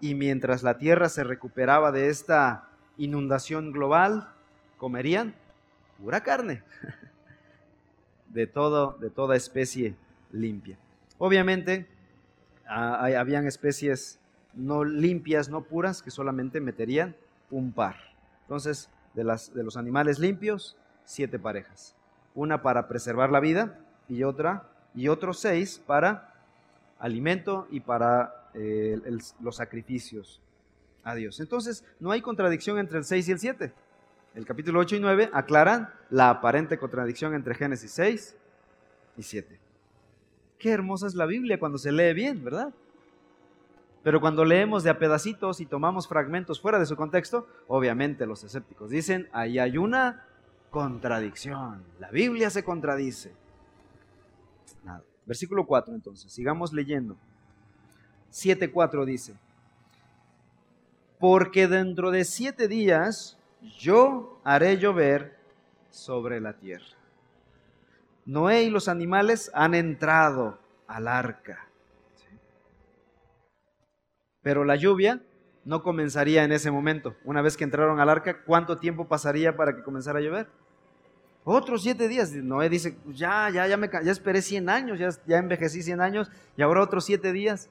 y 0.00 0.14
mientras 0.14 0.62
la 0.62 0.76
tierra 0.76 1.08
se 1.08 1.24
recuperaba 1.24 1.90
de 1.90 2.10
esta 2.10 2.68
inundación 2.98 3.72
global, 3.72 4.28
comerían 4.76 5.34
pura 5.98 6.22
carne 6.22 6.62
de, 8.28 8.46
todo, 8.46 8.98
de 9.00 9.08
toda 9.08 9.34
especie 9.34 9.96
limpia. 10.30 10.76
Obviamente, 11.16 11.86
ah, 12.68 13.08
habían 13.18 13.46
especies 13.46 14.20
no 14.52 14.84
limpias, 14.84 15.48
no 15.48 15.62
puras, 15.62 16.02
que 16.02 16.10
solamente 16.10 16.60
meterían 16.60 17.16
un 17.50 17.72
par. 17.72 17.96
Entonces, 18.42 18.90
de, 19.14 19.24
los 19.24 19.76
animales 19.76 20.18
limpios, 20.18 20.76
siete 21.04 21.38
parejas. 21.38 21.94
Una 22.34 22.62
para 22.62 22.88
preservar 22.88 23.30
la 23.30 23.40
vida 23.40 23.78
y 24.08 24.24
otra, 24.24 24.68
y 24.94 25.08
otros 25.08 25.38
seis 25.38 25.82
para 25.84 26.34
alimento 26.98 27.66
y 27.70 27.80
para 27.80 28.48
eh, 28.54 29.00
los 29.40 29.56
sacrificios 29.56 30.40
a 31.02 31.14
Dios. 31.14 31.40
Entonces, 31.40 31.84
no 32.00 32.10
hay 32.10 32.20
contradicción 32.20 32.78
entre 32.78 32.98
el 32.98 33.04
6 33.04 33.28
y 33.28 33.32
el 33.32 33.38
7. 33.38 33.72
El 34.34 34.46
capítulo 34.46 34.80
8 34.80 34.96
y 34.96 35.00
9 35.00 35.30
aclaran 35.32 35.92
la 36.10 36.30
aparente 36.30 36.78
contradicción 36.78 37.34
entre 37.34 37.54
Génesis 37.54 37.92
6 37.92 38.36
y 39.16 39.22
7. 39.22 39.60
Qué 40.58 40.70
hermosa 40.70 41.06
es 41.06 41.14
la 41.14 41.26
Biblia 41.26 41.58
cuando 41.58 41.78
se 41.78 41.92
lee 41.92 42.14
bien, 42.14 42.42
¿verdad? 42.42 42.72
Pero 44.04 44.20
cuando 44.20 44.44
leemos 44.44 44.84
de 44.84 44.90
a 44.90 44.98
pedacitos 44.98 45.60
y 45.60 45.66
tomamos 45.66 46.06
fragmentos 46.06 46.60
fuera 46.60 46.78
de 46.78 46.84
su 46.84 46.94
contexto, 46.94 47.48
obviamente 47.66 48.26
los 48.26 48.44
escépticos 48.44 48.90
dicen, 48.90 49.28
ahí 49.32 49.58
hay 49.58 49.78
una 49.78 50.26
contradicción. 50.70 51.82
La 51.98 52.10
Biblia 52.10 52.50
se 52.50 52.62
contradice. 52.62 53.32
Nada. 54.84 55.02
Versículo 55.24 55.66
4 55.66 55.94
entonces, 55.94 56.30
sigamos 56.30 56.74
leyendo. 56.74 57.16
7.4 58.30 59.06
dice, 59.06 59.34
porque 61.18 61.66
dentro 61.66 62.10
de 62.10 62.24
siete 62.24 62.68
días 62.68 63.38
yo 63.78 64.38
haré 64.44 64.76
llover 64.76 65.38
sobre 65.88 66.40
la 66.40 66.52
tierra. 66.52 66.84
Noé 68.26 68.64
y 68.64 68.70
los 68.70 68.88
animales 68.88 69.50
han 69.54 69.74
entrado 69.74 70.58
al 70.86 71.08
arca. 71.08 71.68
Pero 74.44 74.64
la 74.64 74.76
lluvia 74.76 75.20
no 75.64 75.82
comenzaría 75.82 76.44
en 76.44 76.52
ese 76.52 76.70
momento. 76.70 77.16
Una 77.24 77.42
vez 77.42 77.56
que 77.56 77.64
entraron 77.64 77.98
al 77.98 78.08
arca, 78.08 78.44
¿cuánto 78.44 78.76
tiempo 78.76 79.08
pasaría 79.08 79.56
para 79.56 79.74
que 79.74 79.82
comenzara 79.82 80.20
a 80.20 80.22
llover? 80.22 80.48
Otros 81.42 81.82
siete 81.82 82.06
días. 82.06 82.32
Noé 82.32 82.68
dice, 82.68 82.96
ya, 83.08 83.50
ya, 83.50 83.66
ya, 83.66 83.76
me, 83.76 83.90
ya 83.90 84.12
esperé 84.12 84.42
100 84.42 84.68
años, 84.68 84.98
ya, 84.98 85.08
ya 85.26 85.38
envejecí 85.38 85.82
100 85.82 86.00
años 86.00 86.30
y 86.56 86.62
ahora 86.62 86.82
otros 86.82 87.04
siete 87.04 87.32
días. 87.32 87.68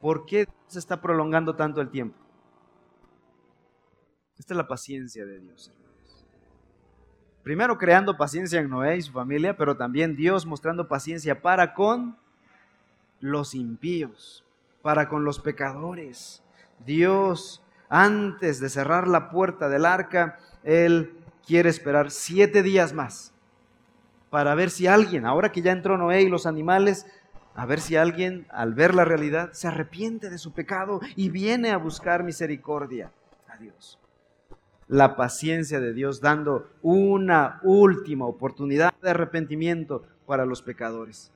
¿Por 0.00 0.24
qué 0.24 0.48
se 0.68 0.78
está 0.78 1.00
prolongando 1.00 1.56
tanto 1.56 1.80
el 1.80 1.90
tiempo? 1.90 2.16
Esta 4.38 4.54
es 4.54 4.56
la 4.58 4.68
paciencia 4.68 5.26
de 5.26 5.40
Dios, 5.40 5.68
hermanos. 5.68 6.24
Primero 7.42 7.76
creando 7.76 8.16
paciencia 8.16 8.60
en 8.60 8.70
Noé 8.70 8.98
y 8.98 9.02
su 9.02 9.12
familia, 9.12 9.56
pero 9.56 9.76
también 9.76 10.14
Dios 10.14 10.46
mostrando 10.46 10.86
paciencia 10.86 11.42
para 11.42 11.74
con 11.74 12.16
los 13.20 13.54
impíos, 13.54 14.44
para 14.82 15.08
con 15.08 15.24
los 15.24 15.40
pecadores. 15.40 16.42
Dios, 16.84 17.62
antes 17.88 18.60
de 18.60 18.68
cerrar 18.68 19.08
la 19.08 19.30
puerta 19.30 19.68
del 19.68 19.86
arca, 19.86 20.38
Él 20.62 21.14
quiere 21.46 21.70
esperar 21.70 22.10
siete 22.10 22.62
días 22.62 22.92
más 22.92 23.32
para 24.30 24.54
ver 24.54 24.70
si 24.70 24.86
alguien, 24.86 25.24
ahora 25.24 25.52
que 25.52 25.62
ya 25.62 25.72
entró 25.72 25.96
Noé 25.96 26.22
y 26.22 26.28
los 26.28 26.46
animales, 26.46 27.06
a 27.54 27.66
ver 27.66 27.80
si 27.80 27.96
alguien 27.96 28.46
al 28.50 28.74
ver 28.74 28.94
la 28.94 29.04
realidad 29.04 29.52
se 29.52 29.68
arrepiente 29.68 30.30
de 30.30 30.38
su 30.38 30.52
pecado 30.52 31.00
y 31.16 31.30
viene 31.30 31.70
a 31.70 31.78
buscar 31.78 32.22
misericordia 32.22 33.10
a 33.48 33.56
Dios 33.56 33.98
la 34.88 35.16
paciencia 35.16 35.80
de 35.80 35.92
Dios, 35.92 36.20
dando 36.20 36.70
una 36.82 37.60
última 37.62 38.26
oportunidad 38.26 38.92
de 39.02 39.10
arrepentimiento 39.10 40.02
para 40.26 40.46
los 40.46 40.62
pecadores. 40.62 41.30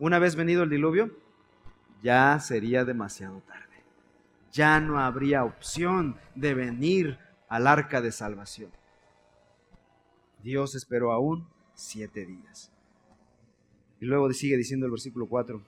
Una 0.00 0.18
vez 0.18 0.34
venido 0.34 0.64
el 0.64 0.70
diluvio, 0.70 1.10
ya 2.02 2.38
sería 2.40 2.84
demasiado 2.84 3.40
tarde. 3.40 3.64
Ya 4.52 4.80
no 4.80 4.98
habría 4.98 5.44
opción 5.44 6.16
de 6.34 6.54
venir 6.54 7.18
al 7.48 7.66
arca 7.66 8.00
de 8.00 8.12
salvación. 8.12 8.70
Dios 10.42 10.74
esperó 10.74 11.12
aún 11.12 11.48
siete 11.74 12.24
días. 12.24 12.70
Y 14.00 14.06
luego 14.06 14.32
sigue 14.32 14.56
diciendo 14.56 14.86
el 14.86 14.92
versículo 14.92 15.26
4. 15.26 15.60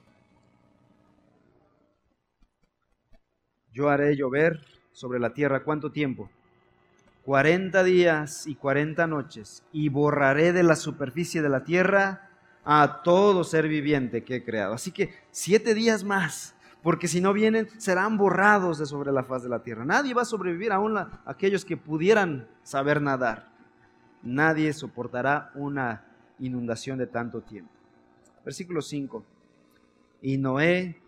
Yo 3.73 3.89
haré 3.89 4.15
llover 4.15 4.61
sobre 4.91 5.19
la 5.19 5.33
tierra 5.33 5.63
cuánto 5.63 5.91
tiempo? 5.91 6.29
cuarenta 7.23 7.83
días 7.83 8.47
y 8.47 8.55
cuarenta 8.55 9.05
noches, 9.05 9.63
y 9.71 9.89
borraré 9.89 10.53
de 10.53 10.63
la 10.63 10.75
superficie 10.75 11.41
de 11.41 11.49
la 11.49 11.63
tierra 11.63 12.30
a 12.63 13.01
todo 13.03 13.43
ser 13.43 13.67
viviente 13.67 14.23
que 14.23 14.37
he 14.37 14.43
creado. 14.43 14.73
Así 14.73 14.91
que 14.91 15.13
siete 15.31 15.73
días 15.73 16.03
más, 16.03 16.55
porque 16.83 17.07
si 17.07 17.21
no 17.21 17.33
vienen, 17.33 17.67
serán 17.79 18.17
borrados 18.17 18.77
de 18.77 18.85
sobre 18.85 19.11
la 19.11 19.23
faz 19.23 19.43
de 19.43 19.49
la 19.49 19.63
tierra. 19.63 19.85
Nadie 19.85 20.13
va 20.13 20.23
a 20.23 20.25
sobrevivir, 20.25 20.71
aún 20.71 20.97
aquellos 21.25 21.65
que 21.65 21.77
pudieran 21.77 22.47
saber 22.63 23.01
nadar. 23.01 23.49
Nadie 24.23 24.71
soportará 24.73 25.51
una 25.55 26.05
inundación 26.39 26.97
de 26.97 27.07
tanto 27.07 27.41
tiempo. 27.41 27.71
Versículo 28.45 28.81
5. 28.81 29.23
Y 30.21 30.37
Noé 30.37 30.99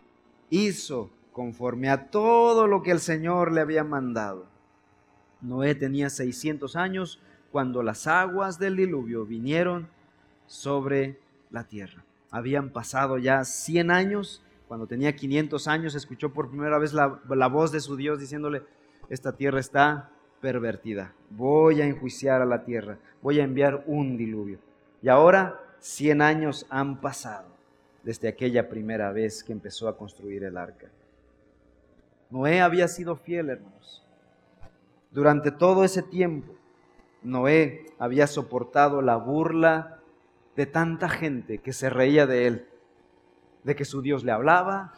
hizo 0.50 1.12
conforme 1.32 1.90
a 1.90 2.10
todo 2.10 2.68
lo 2.68 2.84
que 2.84 2.92
el 2.92 3.00
Señor 3.00 3.52
le 3.52 3.62
había 3.62 3.84
mandado 3.84 4.54
Noé 5.44 5.76
tenía 5.76 6.10
600 6.10 6.76
años 6.78 7.20
cuando 7.52 7.84
las 7.84 8.08
aguas 8.08 8.58
del 8.58 8.78
diluvio 8.78 9.26
vinieron 9.26 9.88
sobre 10.48 11.20
la 11.54 11.64
tierra. 11.64 12.04
Habían 12.32 12.72
pasado 12.72 13.18
ya 13.18 13.46
100 13.46 13.92
años, 13.92 14.44
cuando 14.68 14.88
tenía 14.88 15.16
500 15.16 15.68
años 15.68 15.96
escuchó 15.96 16.34
por 16.34 16.50
primera 16.50 16.80
vez 16.80 16.94
la, 16.94 17.08
voz 17.48 17.72
de 17.72 17.80
su 17.80 17.96
Dios 17.96 18.20
diciéndole, 18.20 18.64
esta 19.08 19.38
tierra 19.38 19.60
está 19.60 20.10
pervertida, 20.42 21.14
voy 21.30 21.80
a 21.80 21.86
enjuiciar 21.86 22.42
a 22.42 22.46
la 22.46 22.66
tierra, 22.66 22.98
voy 23.22 23.40
a 23.40 23.44
enviar 23.44 23.84
un 23.86 24.18
diluvio. 24.18 24.60
Y 25.02 25.10
ahora 25.10 25.62
100 25.80 26.22
años 26.22 26.66
han 26.70 27.00
pasado 27.00 27.48
desde 28.02 28.28
aquella 28.28 28.68
primera 28.68 29.12
vez 29.12 29.44
que 29.44 29.54
empezó 29.54 29.88
a 29.88 29.96
construir 29.96 30.44
el 30.44 30.58
arca. 30.58 30.88
Noé 32.32 32.62
había 32.62 32.88
sido 32.88 33.16
fiel, 33.16 33.50
hermanos. 33.50 34.04
Durante 35.12 35.52
todo 35.52 35.84
ese 35.84 36.02
tiempo, 36.02 36.56
Noé 37.22 37.86
había 38.00 38.26
soportado 38.26 39.04
la 39.04 39.18
burla 39.18 39.93
de 40.56 40.66
tanta 40.66 41.10
gente 41.10 41.60
que 41.60 41.74
se 41.74 41.90
reía 41.90 42.28
de 42.28 42.48
él, 42.48 42.68
de 43.64 43.76
que 43.76 43.86
su 43.86 44.02
Dios 44.02 44.24
le 44.24 44.32
hablaba, 44.32 44.94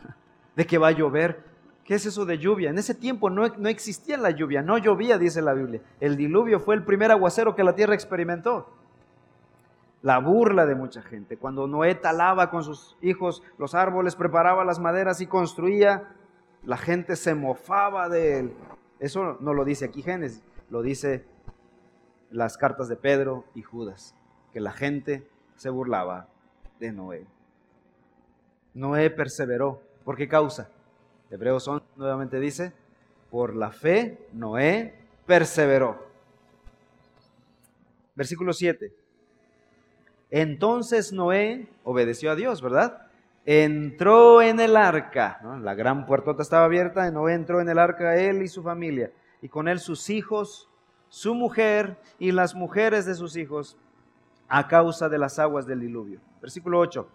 de 0.56 0.66
que 0.66 0.78
va 0.78 0.90
a 0.90 0.92
llover. 0.92 1.44
¿Qué 1.84 1.96
es 1.96 2.06
eso 2.06 2.26
de 2.26 2.40
lluvia? 2.40 2.70
En 2.70 2.78
ese 2.78 2.96
tiempo 2.96 3.30
no, 3.30 3.48
no 3.48 3.70
existía 3.70 4.18
la 4.18 4.32
lluvia, 4.32 4.62
no 4.62 4.78
llovía, 4.78 5.18
dice 5.18 5.42
la 5.42 5.54
Biblia. 5.54 5.82
El 6.00 6.18
diluvio 6.18 6.60
fue 6.60 6.76
el 6.76 6.84
primer 6.84 7.12
aguacero 7.12 7.56
que 7.56 7.64
la 7.64 7.76
tierra 7.76 7.94
experimentó. 7.94 8.74
La 10.02 10.20
burla 10.20 10.66
de 10.66 10.76
mucha 10.76 11.02
gente. 11.02 11.38
Cuando 11.38 11.68
Noé 11.68 11.96
talaba 11.96 12.50
con 12.50 12.64
sus 12.64 12.98
hijos 13.02 13.44
los 13.58 13.76
árboles, 13.76 14.16
preparaba 14.16 14.66
las 14.66 14.80
maderas 14.80 15.22
y 15.22 15.28
construía, 15.28 16.10
la 16.64 16.78
gente 16.78 17.16
se 17.16 17.36
mofaba 17.36 18.10
de 18.10 18.40
él. 18.40 18.54
Eso 19.00 19.38
no 19.40 19.54
lo 19.54 19.64
dice 19.64 19.86
aquí 19.86 20.02
Génesis, 20.02 20.44
lo 20.70 20.82
dice 20.82 21.26
las 22.32 22.58
cartas 22.58 22.88
de 22.88 22.96
Pedro 22.96 23.46
y 23.54 23.62
Judas, 23.62 24.16
que 24.52 24.60
la 24.60 24.72
gente 24.72 25.28
se 25.56 25.70
burlaba 25.70 26.28
de 26.80 26.92
Noé. 26.92 27.26
Noé 28.74 29.10
perseveró. 29.10 29.82
¿Por 30.04 30.18
qué 30.18 30.28
causa? 30.28 30.70
Hebreos 31.30 31.68
11 31.68 31.86
nuevamente 31.96 32.40
dice, 32.40 32.74
por 33.32 33.56
la 33.56 33.72
fe 33.72 34.28
Noé 34.34 34.94
perseveró. 35.26 36.06
Versículo 38.16 38.54
7. 38.54 38.94
Entonces 40.30 41.12
Noé 41.12 41.68
obedeció 41.84 42.32
a 42.32 42.36
Dios, 42.36 42.62
¿verdad? 42.62 43.06
entró 43.46 44.42
en 44.42 44.60
el 44.60 44.76
arca, 44.76 45.40
la 45.62 45.76
gran 45.76 46.06
puertota 46.06 46.42
estaba 46.42 46.66
abierta, 46.66 47.08
y 47.08 47.12
Noé 47.12 47.34
entró 47.34 47.62
en 47.62 47.70
el 47.70 47.78
arca 47.78 48.16
él 48.18 48.42
y 48.42 48.48
su 48.48 48.64
familia, 48.64 49.12
y 49.42 49.50
con 49.50 49.68
él 49.68 49.80
sus 49.80 50.10
hijos, 50.10 50.68
su 51.10 51.36
mujer 51.36 51.98
y 52.18 52.32
las 52.32 52.56
mujeres 52.56 53.06
de 53.06 53.14
sus 53.14 53.38
hijos, 53.38 53.78
a 54.48 54.68
causa 54.68 55.10
de 55.10 55.18
las 55.18 55.40
aguas 55.40 55.66
del 55.66 55.80
diluvio. 55.80 56.20
Versículo 56.42 56.80
8. 56.80 57.08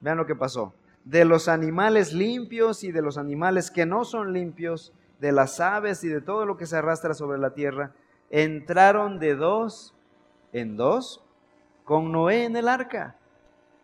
Vean 0.00 0.18
lo 0.18 0.26
que 0.26 0.36
pasó. 0.36 0.72
De 1.04 1.24
los 1.24 1.48
animales 1.48 2.12
limpios 2.12 2.84
y 2.84 2.92
de 2.92 3.02
los 3.02 3.18
animales 3.18 3.70
que 3.70 3.86
no 3.86 4.04
son 4.04 4.32
limpios, 4.32 4.92
de 5.20 5.32
las 5.32 5.58
aves 5.60 6.04
y 6.04 6.08
de 6.08 6.20
todo 6.20 6.46
lo 6.46 6.56
que 6.56 6.66
se 6.66 6.76
arrastra 6.76 7.14
sobre 7.14 7.38
la 7.38 7.54
tierra, 7.54 7.92
entraron 8.30 9.18
de 9.18 9.34
dos 9.34 9.94
en 10.52 10.76
dos 10.76 11.24
con 11.84 12.12
Noé 12.12 12.44
en 12.44 12.56
el 12.56 12.68
arca, 12.68 13.16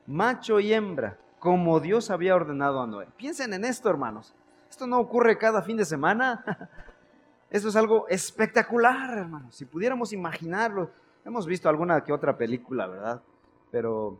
macho 0.06 0.60
y 0.60 0.72
hembra, 0.72 1.18
como 1.38 1.80
Dios 1.80 2.10
había 2.10 2.36
ordenado 2.36 2.82
a 2.82 2.86
Noé. 2.86 3.08
Piensen 3.16 3.54
en 3.54 3.64
esto, 3.64 3.88
hermanos. 3.88 4.34
Esto 4.68 4.86
no 4.86 4.98
ocurre 4.98 5.38
cada 5.38 5.62
fin 5.62 5.76
de 5.76 5.84
semana. 5.84 6.44
Esto 7.50 7.68
es 7.68 7.76
algo 7.76 8.06
espectacular, 8.08 9.16
hermanos. 9.16 9.54
Si 9.54 9.64
pudiéramos 9.64 10.12
imaginarlo, 10.12 10.90
hemos 11.24 11.46
visto 11.46 11.68
alguna 11.68 12.02
que 12.02 12.12
otra 12.12 12.36
película, 12.36 12.86
¿verdad? 12.86 13.22
Pero 13.70 14.18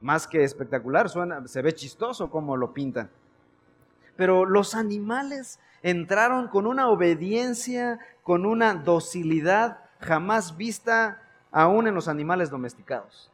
más 0.00 0.26
que 0.26 0.42
espectacular, 0.42 1.08
suena, 1.08 1.46
se 1.46 1.62
ve 1.62 1.74
chistoso 1.74 2.30
como 2.30 2.56
lo 2.56 2.72
pintan. 2.72 3.10
Pero 4.16 4.44
los 4.44 4.74
animales 4.74 5.60
entraron 5.82 6.48
con 6.48 6.66
una 6.66 6.88
obediencia, 6.88 7.98
con 8.22 8.44
una 8.44 8.74
docilidad 8.74 9.78
jamás 10.00 10.56
vista 10.56 11.22
aún 11.50 11.86
en 11.86 11.94
los 11.94 12.08
animales 12.08 12.50
domesticados. 12.50 13.30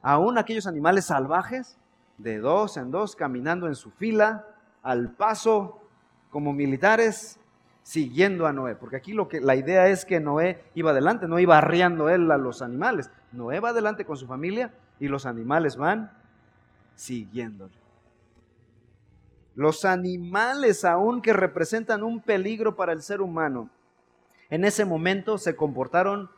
Aún 0.00 0.38
aquellos 0.38 0.66
animales 0.66 1.06
salvajes, 1.06 1.78
de 2.18 2.38
dos 2.38 2.76
en 2.76 2.90
dos, 2.90 3.14
caminando 3.14 3.66
en 3.66 3.74
su 3.74 3.90
fila, 3.90 4.46
al 4.82 5.10
paso, 5.10 5.80
como 6.30 6.52
militares, 6.52 7.38
siguiendo 7.82 8.46
a 8.46 8.52
Noé. 8.52 8.74
Porque 8.74 8.96
aquí 8.96 9.12
lo 9.12 9.28
que, 9.28 9.40
la 9.40 9.56
idea 9.56 9.88
es 9.88 10.04
que 10.04 10.20
Noé 10.20 10.62
iba 10.74 10.90
adelante, 10.90 11.28
no 11.28 11.38
iba 11.38 11.58
arriando 11.58 12.08
él 12.08 12.30
a 12.30 12.36
los 12.36 12.62
animales. 12.62 13.10
Noé 13.32 13.60
va 13.60 13.70
adelante 13.70 14.04
con 14.04 14.16
su 14.16 14.26
familia 14.26 14.72
y 14.98 15.08
los 15.08 15.26
animales 15.26 15.76
van 15.76 16.12
siguiéndole. 16.94 17.74
Los 19.54 19.84
animales, 19.84 20.84
aún 20.84 21.20
que 21.20 21.32
representan 21.32 22.02
un 22.02 22.20
peligro 22.20 22.74
para 22.74 22.92
el 22.92 23.02
ser 23.02 23.20
humano, 23.20 23.68
en 24.48 24.64
ese 24.64 24.84
momento 24.84 25.38
se 25.38 25.56
comportaron 25.56 26.30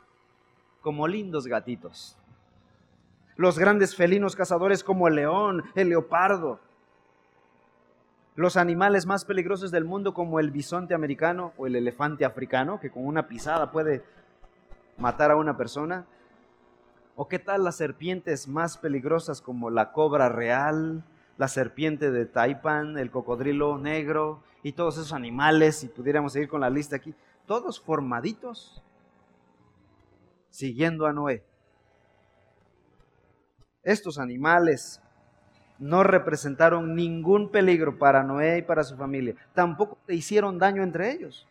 como 0.80 1.06
lindos 1.08 1.46
gatitos. 1.46 2.16
Los 3.36 3.58
grandes 3.58 3.96
felinos 3.96 4.36
cazadores 4.36 4.84
como 4.84 5.08
el 5.08 5.16
león, 5.16 5.64
el 5.74 5.88
leopardo. 5.88 6.60
Los 8.36 8.56
animales 8.56 9.06
más 9.06 9.24
peligrosos 9.24 9.70
del 9.70 9.84
mundo 9.84 10.12
como 10.12 10.40
el 10.40 10.50
bisonte 10.50 10.92
americano 10.92 11.52
o 11.56 11.68
el 11.68 11.76
elefante 11.76 12.24
africano, 12.24 12.80
que 12.80 12.90
con 12.90 13.06
una 13.06 13.28
pisada 13.28 13.70
puede 13.70 14.02
matar 14.98 15.30
a 15.30 15.36
una 15.36 15.56
persona. 15.56 16.06
¿O 17.14 17.28
qué 17.28 17.38
tal 17.38 17.62
las 17.62 17.76
serpientes 17.76 18.48
más 18.48 18.76
peligrosas 18.76 19.40
como 19.40 19.70
la 19.70 19.92
cobra 19.92 20.28
real, 20.28 21.04
la 21.38 21.46
serpiente 21.46 22.10
de 22.10 22.26
Taipan, 22.26 22.98
el 22.98 23.12
cocodrilo 23.12 23.78
negro 23.78 24.42
y 24.64 24.72
todos 24.72 24.96
esos 24.96 25.12
animales, 25.12 25.76
si 25.76 25.86
pudiéramos 25.86 26.32
seguir 26.32 26.48
con 26.48 26.60
la 26.60 26.70
lista 26.70 26.96
aquí, 26.96 27.14
todos 27.46 27.80
formaditos 27.80 28.82
siguiendo 30.50 31.06
a 31.06 31.12
Noé. 31.12 31.44
Estos 33.84 34.18
animales 34.18 35.00
no 35.84 36.02
representaron 36.02 36.94
ningún 36.94 37.50
peligro 37.50 37.98
para 37.98 38.22
Noé 38.22 38.58
y 38.58 38.62
para 38.62 38.84
su 38.84 38.96
familia. 38.96 39.34
Tampoco 39.52 39.98
te 40.06 40.14
hicieron 40.14 40.58
daño 40.58 40.82
entre 40.82 41.12
ellos. 41.12 41.46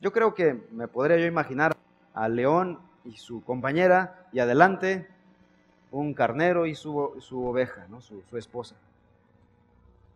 Yo 0.00 0.12
creo 0.12 0.32
que 0.32 0.64
me 0.70 0.86
podría 0.86 1.16
yo 1.16 1.26
imaginar 1.26 1.74
al 2.14 2.36
león 2.36 2.78
y 3.04 3.16
su 3.16 3.42
compañera 3.42 4.28
y 4.32 4.38
adelante 4.38 5.08
un 5.90 6.14
carnero 6.14 6.66
y 6.66 6.76
su, 6.76 6.96
oveja, 7.32 7.86
¿no? 7.88 8.00
su, 8.00 8.22
su 8.30 8.36
esposa. 8.36 8.76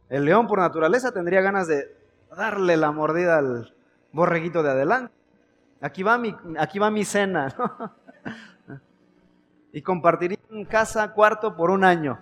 El 0.08 0.24
león 0.24 0.46
por 0.46 0.60
naturaleza 0.60 1.10
tendría 1.10 1.40
ganas 1.40 1.66
de 1.66 1.92
darle 2.36 2.76
la 2.76 2.92
mordida 2.92 3.38
al 3.38 3.74
borreguito 4.12 4.62
de 4.62 4.70
adelante. 4.70 5.12
Aquí 5.80 6.04
va 6.04 6.16
mi, 6.16 6.36
aquí 6.60 6.78
va 6.78 6.92
mi 6.92 7.04
cena. 7.04 7.52
y 9.72 9.82
compartirían 9.82 10.64
casa, 10.68 11.12
cuarto 11.12 11.56
por 11.56 11.70
un 11.70 11.82
año. 11.82 12.20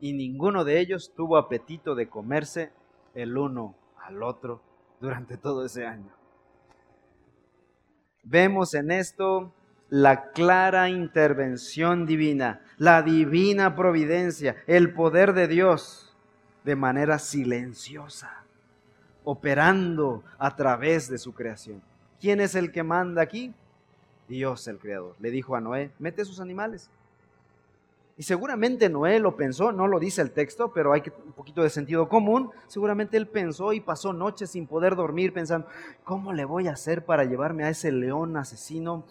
Y 0.00 0.14
ninguno 0.14 0.64
de 0.64 0.80
ellos 0.80 1.12
tuvo 1.14 1.36
apetito 1.36 1.94
de 1.94 2.08
comerse 2.08 2.72
el 3.14 3.36
uno 3.36 3.74
al 4.02 4.22
otro 4.22 4.62
durante 5.00 5.36
todo 5.36 5.64
ese 5.64 5.86
año. 5.86 6.12
Vemos 8.22 8.74
en 8.74 8.90
esto 8.90 9.52
la 9.88 10.30
clara 10.30 10.88
intervención 10.88 12.06
divina, 12.06 12.62
la 12.78 13.02
divina 13.02 13.76
providencia, 13.76 14.56
el 14.66 14.94
poder 14.94 15.32
de 15.32 15.48
Dios 15.48 16.16
de 16.64 16.76
manera 16.76 17.18
silenciosa 17.18 18.40
operando 19.24 20.24
a 20.38 20.56
través 20.56 21.08
de 21.08 21.18
su 21.18 21.32
creación. 21.32 21.82
¿Quién 22.20 22.40
es 22.40 22.54
el 22.54 22.72
que 22.72 22.82
manda 22.82 23.22
aquí? 23.22 23.54
Dios 24.28 24.66
el 24.68 24.78
creador. 24.78 25.16
Le 25.18 25.30
dijo 25.30 25.56
a 25.56 25.60
Noé, 25.60 25.92
mete 25.98 26.24
sus 26.24 26.40
animales. 26.40 26.90
Y 28.20 28.24
seguramente 28.24 28.90
Noé 28.90 29.18
lo 29.18 29.34
pensó, 29.34 29.72
no 29.72 29.88
lo 29.88 29.98
dice 29.98 30.20
el 30.20 30.30
texto, 30.30 30.74
pero 30.74 30.92
hay 30.92 31.02
un 31.24 31.32
poquito 31.32 31.62
de 31.62 31.70
sentido 31.70 32.06
común. 32.06 32.50
Seguramente 32.66 33.16
él 33.16 33.26
pensó 33.26 33.72
y 33.72 33.80
pasó 33.80 34.12
noches 34.12 34.50
sin 34.50 34.66
poder 34.66 34.94
dormir 34.94 35.32
pensando, 35.32 35.66
¿cómo 36.04 36.34
le 36.34 36.44
voy 36.44 36.68
a 36.68 36.72
hacer 36.72 37.06
para 37.06 37.24
llevarme 37.24 37.64
a 37.64 37.70
ese 37.70 37.90
león 37.90 38.36
asesino, 38.36 39.06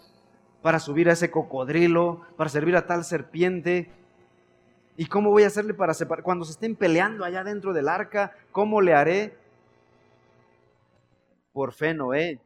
para 0.62 0.78
subir 0.78 1.10
a 1.10 1.14
ese 1.14 1.28
cocodrilo, 1.28 2.20
para 2.36 2.50
servir 2.50 2.76
a 2.76 2.86
tal 2.86 3.02
serpiente? 3.02 3.90
¿Y 4.96 5.06
cómo 5.06 5.30
voy 5.30 5.42
a 5.42 5.48
hacerle 5.48 5.74
para 5.74 5.92
separar? 5.92 6.22
Cuando 6.22 6.44
se 6.44 6.52
estén 6.52 6.76
peleando 6.76 7.24
allá 7.24 7.42
dentro 7.42 7.72
del 7.72 7.88
arca, 7.88 8.36
¿cómo 8.52 8.80
le 8.80 8.94
haré? 8.94 9.36
Por 11.52 11.72
fe 11.72 11.94
Noé 11.94 12.38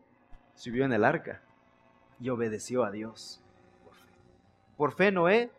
subió 0.55 0.87
en 0.87 0.95
el 0.95 1.05
arca 1.05 1.43
y 2.19 2.31
obedeció 2.31 2.85
a 2.85 2.91
Dios. 2.91 3.43
Por 4.79 4.93
fe. 4.93 5.13
Noé 5.13 5.51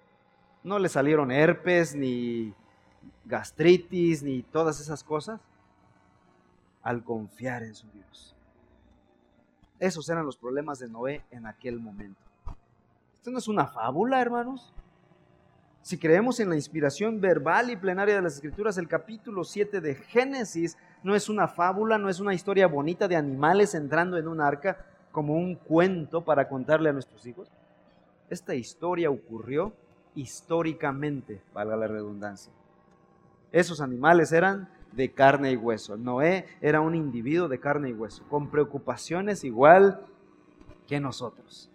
no 0.65 0.79
le 0.79 0.89
salieron 0.89 1.31
herpes, 1.31 1.95
ni 1.95 2.51
gastritis, 3.23 4.23
ni 4.23 4.41
todas 4.41 4.81
esas 4.81 5.03
cosas 5.03 5.39
al 6.81 7.03
confiar 7.03 7.63
en 7.63 7.75
su 7.75 7.87
Dios. 7.91 8.35
Esos 9.79 10.09
eran 10.09 10.25
los 10.25 10.37
problemas 10.37 10.79
de 10.79 10.89
Noé 10.89 11.23
en 11.29 11.45
aquel 11.45 11.79
momento. 11.79 12.19
Esto 13.13 13.29
no 13.29 13.37
es 13.37 13.47
una 13.47 13.67
fábula, 13.67 14.19
hermanos. 14.19 14.73
Si 15.83 15.99
creemos 15.99 16.39
en 16.39 16.49
la 16.49 16.55
inspiración 16.55 17.21
verbal 17.21 17.69
y 17.69 17.75
plenaria 17.75 18.15
de 18.15 18.23
las 18.23 18.33
Escrituras, 18.33 18.79
el 18.79 18.87
capítulo 18.87 19.43
7 19.43 19.81
de 19.81 19.93
Génesis 19.93 20.77
no 21.03 21.13
es 21.13 21.29
una 21.29 21.47
fábula, 21.47 21.99
no 21.99 22.09
es 22.09 22.19
una 22.19 22.33
historia 22.33 22.65
bonita 22.65 23.07
de 23.07 23.15
animales 23.15 23.75
entrando 23.75 24.17
en 24.17 24.27
un 24.27 24.41
arca 24.41 24.83
como 25.11 25.35
un 25.35 25.55
cuento 25.55 26.25
para 26.25 26.49
contarle 26.49 26.89
a 26.89 26.93
nuestros 26.93 27.23
hijos. 27.27 27.51
Esta 28.31 28.55
historia 28.55 29.11
ocurrió 29.11 29.73
históricamente, 30.15 31.41
valga 31.53 31.75
la 31.75 31.87
redundancia. 31.87 32.51
Esos 33.51 33.81
animales 33.81 34.31
eran 34.31 34.69
de 34.91 35.11
carne 35.13 35.51
y 35.51 35.57
hueso. 35.57 35.97
Noé 35.97 36.45
era 36.61 36.81
un 36.81 36.95
individuo 36.95 37.47
de 37.47 37.59
carne 37.59 37.89
y 37.89 37.93
hueso, 37.93 38.23
con 38.29 38.49
preocupaciones 38.49 39.43
igual 39.43 40.05
que 40.87 40.99
nosotros. 40.99 41.69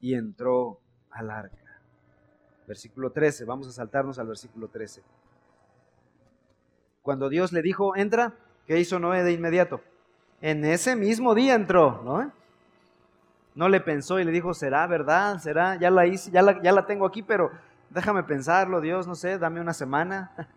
Y 0.00 0.14
entró 0.14 0.80
al 1.10 1.30
arca. 1.30 1.56
Versículo 2.66 3.10
13, 3.10 3.44
vamos 3.44 3.68
a 3.68 3.72
saltarnos 3.72 4.18
al 4.18 4.26
versículo 4.26 4.68
13. 4.68 5.02
Cuando 7.02 7.28
Dios 7.28 7.52
le 7.52 7.62
dijo, 7.62 7.96
entra, 7.96 8.34
¿qué 8.66 8.80
hizo 8.80 8.98
Noé 8.98 9.22
de 9.22 9.32
inmediato? 9.32 9.80
En 10.40 10.64
ese 10.64 10.96
mismo 10.96 11.34
día 11.34 11.54
entró, 11.54 12.02
¿no? 12.02 12.32
No 13.54 13.68
le 13.68 13.80
pensó 13.80 14.18
y 14.18 14.24
le 14.24 14.32
dijo, 14.32 14.54
¿será 14.54 14.86
verdad? 14.86 15.38
¿Será? 15.38 15.76
Ya 15.76 15.90
la 15.90 16.06
hice, 16.06 16.30
ya 16.30 16.42
la, 16.42 16.60
ya 16.62 16.72
la 16.72 16.86
tengo 16.86 17.06
aquí, 17.06 17.22
pero 17.22 17.52
déjame 17.90 18.24
pensarlo, 18.24 18.80
Dios, 18.80 19.06
no 19.06 19.14
sé, 19.14 19.38
dame 19.38 19.60
una 19.60 19.74
semana. 19.74 20.32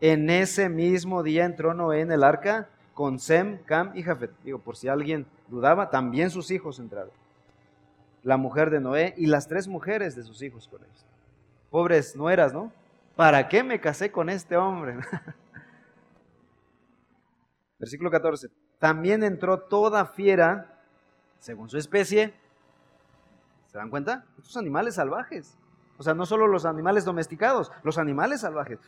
En 0.00 0.30
ese 0.30 0.68
mismo 0.68 1.24
día 1.24 1.44
entró 1.44 1.74
Noé 1.74 2.02
en 2.02 2.12
el 2.12 2.22
arca 2.22 2.68
con 2.94 3.18
Sem, 3.18 3.58
Cam 3.64 3.90
y 3.96 4.04
Jafet. 4.04 4.30
Digo, 4.44 4.60
por 4.60 4.76
si 4.76 4.86
alguien 4.86 5.26
dudaba, 5.48 5.90
también 5.90 6.30
sus 6.30 6.52
hijos 6.52 6.78
entraron. 6.78 7.10
La 8.22 8.36
mujer 8.36 8.70
de 8.70 8.78
Noé 8.78 9.14
y 9.16 9.26
las 9.26 9.48
tres 9.48 9.66
mujeres 9.66 10.14
de 10.14 10.22
sus 10.22 10.40
hijos 10.40 10.68
con 10.68 10.84
ellos 10.84 11.04
pobres 11.70 12.16
nueras, 12.16 12.52
¿no? 12.52 12.72
¿Para 13.16 13.48
qué 13.48 13.62
me 13.62 13.80
casé 13.80 14.10
con 14.10 14.28
este 14.28 14.56
hombre? 14.56 14.96
Versículo 17.78 18.10
14. 18.10 18.48
También 18.78 19.22
entró 19.22 19.60
toda 19.60 20.06
fiera, 20.06 20.77
según 21.38 21.68
su 21.68 21.78
especie. 21.78 22.34
¿Se 23.66 23.78
dan 23.78 23.90
cuenta? 23.90 24.24
Estos 24.38 24.56
animales 24.56 24.94
salvajes. 24.94 25.56
O 25.98 26.02
sea, 26.02 26.14
no 26.14 26.26
solo 26.26 26.46
los 26.46 26.64
animales 26.64 27.04
domesticados, 27.04 27.70
los 27.82 27.98
animales 27.98 28.42
salvajes. 28.42 28.78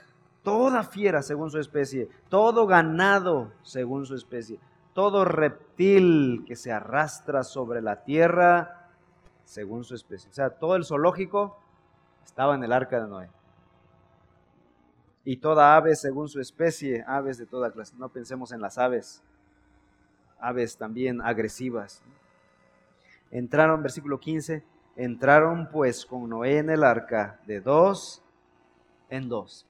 Toda 0.42 0.84
fiera 0.84 1.22
según 1.22 1.50
su 1.50 1.58
especie, 1.58 2.08
todo 2.28 2.66
ganado 2.66 3.52
según 3.62 4.06
su 4.06 4.14
especie, 4.14 4.58
todo 4.94 5.24
reptil 5.24 6.44
que 6.46 6.56
se 6.56 6.72
arrastra 6.72 7.42
sobre 7.44 7.82
la 7.82 8.04
tierra 8.04 8.88
según 9.44 9.84
su 9.84 9.94
especie. 9.94 10.30
O 10.30 10.32
sea, 10.32 10.50
todo 10.50 10.76
el 10.76 10.84
zoológico 10.84 11.58
estaba 12.24 12.54
en 12.54 12.64
el 12.64 12.72
arca 12.72 13.00
de 13.00 13.08
Noé. 13.08 13.30
Y 15.24 15.36
toda 15.36 15.76
ave 15.76 15.94
según 15.96 16.28
su 16.28 16.40
especie, 16.40 17.04
aves 17.06 17.36
de 17.36 17.44
toda 17.44 17.70
clase. 17.70 17.94
No 17.98 18.08
pensemos 18.08 18.52
en 18.52 18.62
las 18.62 18.78
aves 18.78 19.22
aves 20.40 20.76
también 20.76 21.20
agresivas. 21.20 22.02
Entraron, 23.30 23.82
versículo 23.82 24.18
15, 24.18 24.62
entraron 24.96 25.68
pues 25.70 26.04
con 26.04 26.28
Noé 26.28 26.58
en 26.58 26.70
el 26.70 26.82
arca 26.82 27.40
de 27.46 27.60
dos 27.60 28.22
en 29.08 29.28
dos, 29.28 29.66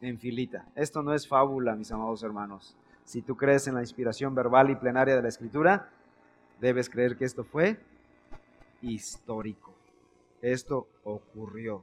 en 0.00 0.18
filita. 0.18 0.66
Esto 0.74 1.02
no 1.02 1.14
es 1.14 1.28
fábula, 1.28 1.74
mis 1.76 1.92
amados 1.92 2.22
hermanos. 2.22 2.76
Si 3.04 3.22
tú 3.22 3.36
crees 3.36 3.66
en 3.68 3.74
la 3.74 3.80
inspiración 3.80 4.34
verbal 4.34 4.70
y 4.70 4.76
plenaria 4.76 5.16
de 5.16 5.22
la 5.22 5.28
escritura, 5.28 5.90
debes 6.60 6.88
creer 6.88 7.16
que 7.16 7.24
esto 7.24 7.44
fue 7.44 7.78
histórico. 8.80 9.72
Esto 10.40 10.88
ocurrió. 11.04 11.82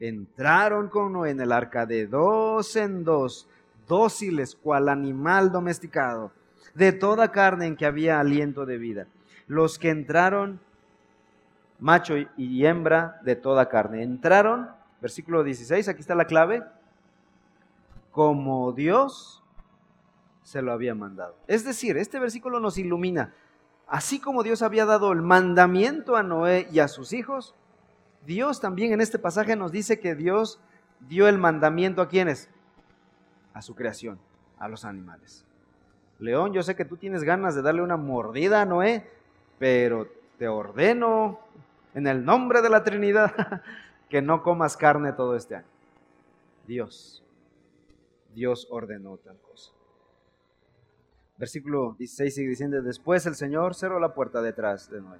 Entraron 0.00 0.88
con 0.88 1.12
Noé 1.12 1.30
en 1.30 1.40
el 1.40 1.52
arca 1.52 1.86
de 1.86 2.06
dos 2.06 2.76
en 2.76 3.04
dos, 3.04 3.48
dóciles 3.86 4.54
cual 4.54 4.88
animal 4.88 5.52
domesticado, 5.52 6.32
de 6.74 6.92
toda 6.92 7.30
carne 7.30 7.66
en 7.66 7.76
que 7.76 7.86
había 7.86 8.20
aliento 8.20 8.66
de 8.66 8.78
vida. 8.78 9.06
Los 9.46 9.78
que 9.78 9.90
entraron, 9.90 10.60
macho 11.78 12.14
y 12.36 12.66
hembra 12.66 13.20
de 13.24 13.36
toda 13.36 13.68
carne, 13.68 14.02
entraron, 14.02 14.70
versículo 15.00 15.44
16, 15.44 15.88
aquí 15.88 16.00
está 16.00 16.14
la 16.14 16.26
clave, 16.26 16.64
como 18.10 18.72
Dios 18.72 19.42
se 20.44 20.62
lo 20.62 20.72
había 20.72 20.94
mandado. 20.94 21.36
Es 21.46 21.64
decir, 21.64 21.96
este 21.96 22.20
versículo 22.20 22.60
nos 22.60 22.78
ilumina. 22.78 23.34
Así 23.86 24.20
como 24.20 24.42
Dios 24.42 24.62
había 24.62 24.86
dado 24.86 25.12
el 25.12 25.20
mandamiento 25.20 26.16
a 26.16 26.22
Noé 26.22 26.68
y 26.70 26.78
a 26.78 26.88
sus 26.88 27.12
hijos, 27.12 27.54
Dios 28.24 28.60
también 28.60 28.92
en 28.92 29.00
este 29.00 29.18
pasaje 29.18 29.56
nos 29.56 29.72
dice 29.72 30.00
que 30.00 30.14
Dios 30.14 30.60
dio 31.08 31.28
el 31.28 31.38
mandamiento 31.38 32.00
a 32.00 32.08
quienes? 32.08 32.48
A 33.52 33.62
su 33.62 33.74
creación, 33.74 34.18
a 34.58 34.68
los 34.68 34.84
animales. 34.84 35.44
León, 36.18 36.52
yo 36.52 36.62
sé 36.62 36.76
que 36.76 36.84
tú 36.84 36.96
tienes 36.96 37.24
ganas 37.24 37.54
de 37.54 37.62
darle 37.62 37.82
una 37.82 37.96
mordida 37.96 38.62
a 38.62 38.64
Noé, 38.64 39.10
pero 39.58 40.08
te 40.38 40.48
ordeno 40.48 41.40
en 41.94 42.06
el 42.06 42.24
nombre 42.24 42.62
de 42.62 42.70
la 42.70 42.82
Trinidad 42.84 43.62
que 44.08 44.22
no 44.22 44.42
comas 44.42 44.76
carne 44.76 45.12
todo 45.12 45.36
este 45.36 45.56
año. 45.56 45.66
Dios, 46.66 47.22
Dios 48.34 48.66
ordenó 48.70 49.16
tal 49.18 49.38
cosa. 49.38 49.72
Versículo 51.36 51.96
16 51.98 52.34
sigue 52.34 52.48
diciendo, 52.48 52.80
después 52.82 53.26
el 53.26 53.34
Señor 53.34 53.74
cerró 53.74 53.98
la 53.98 54.14
puerta 54.14 54.40
detrás 54.40 54.90
de 54.90 55.00
Noé. 55.00 55.18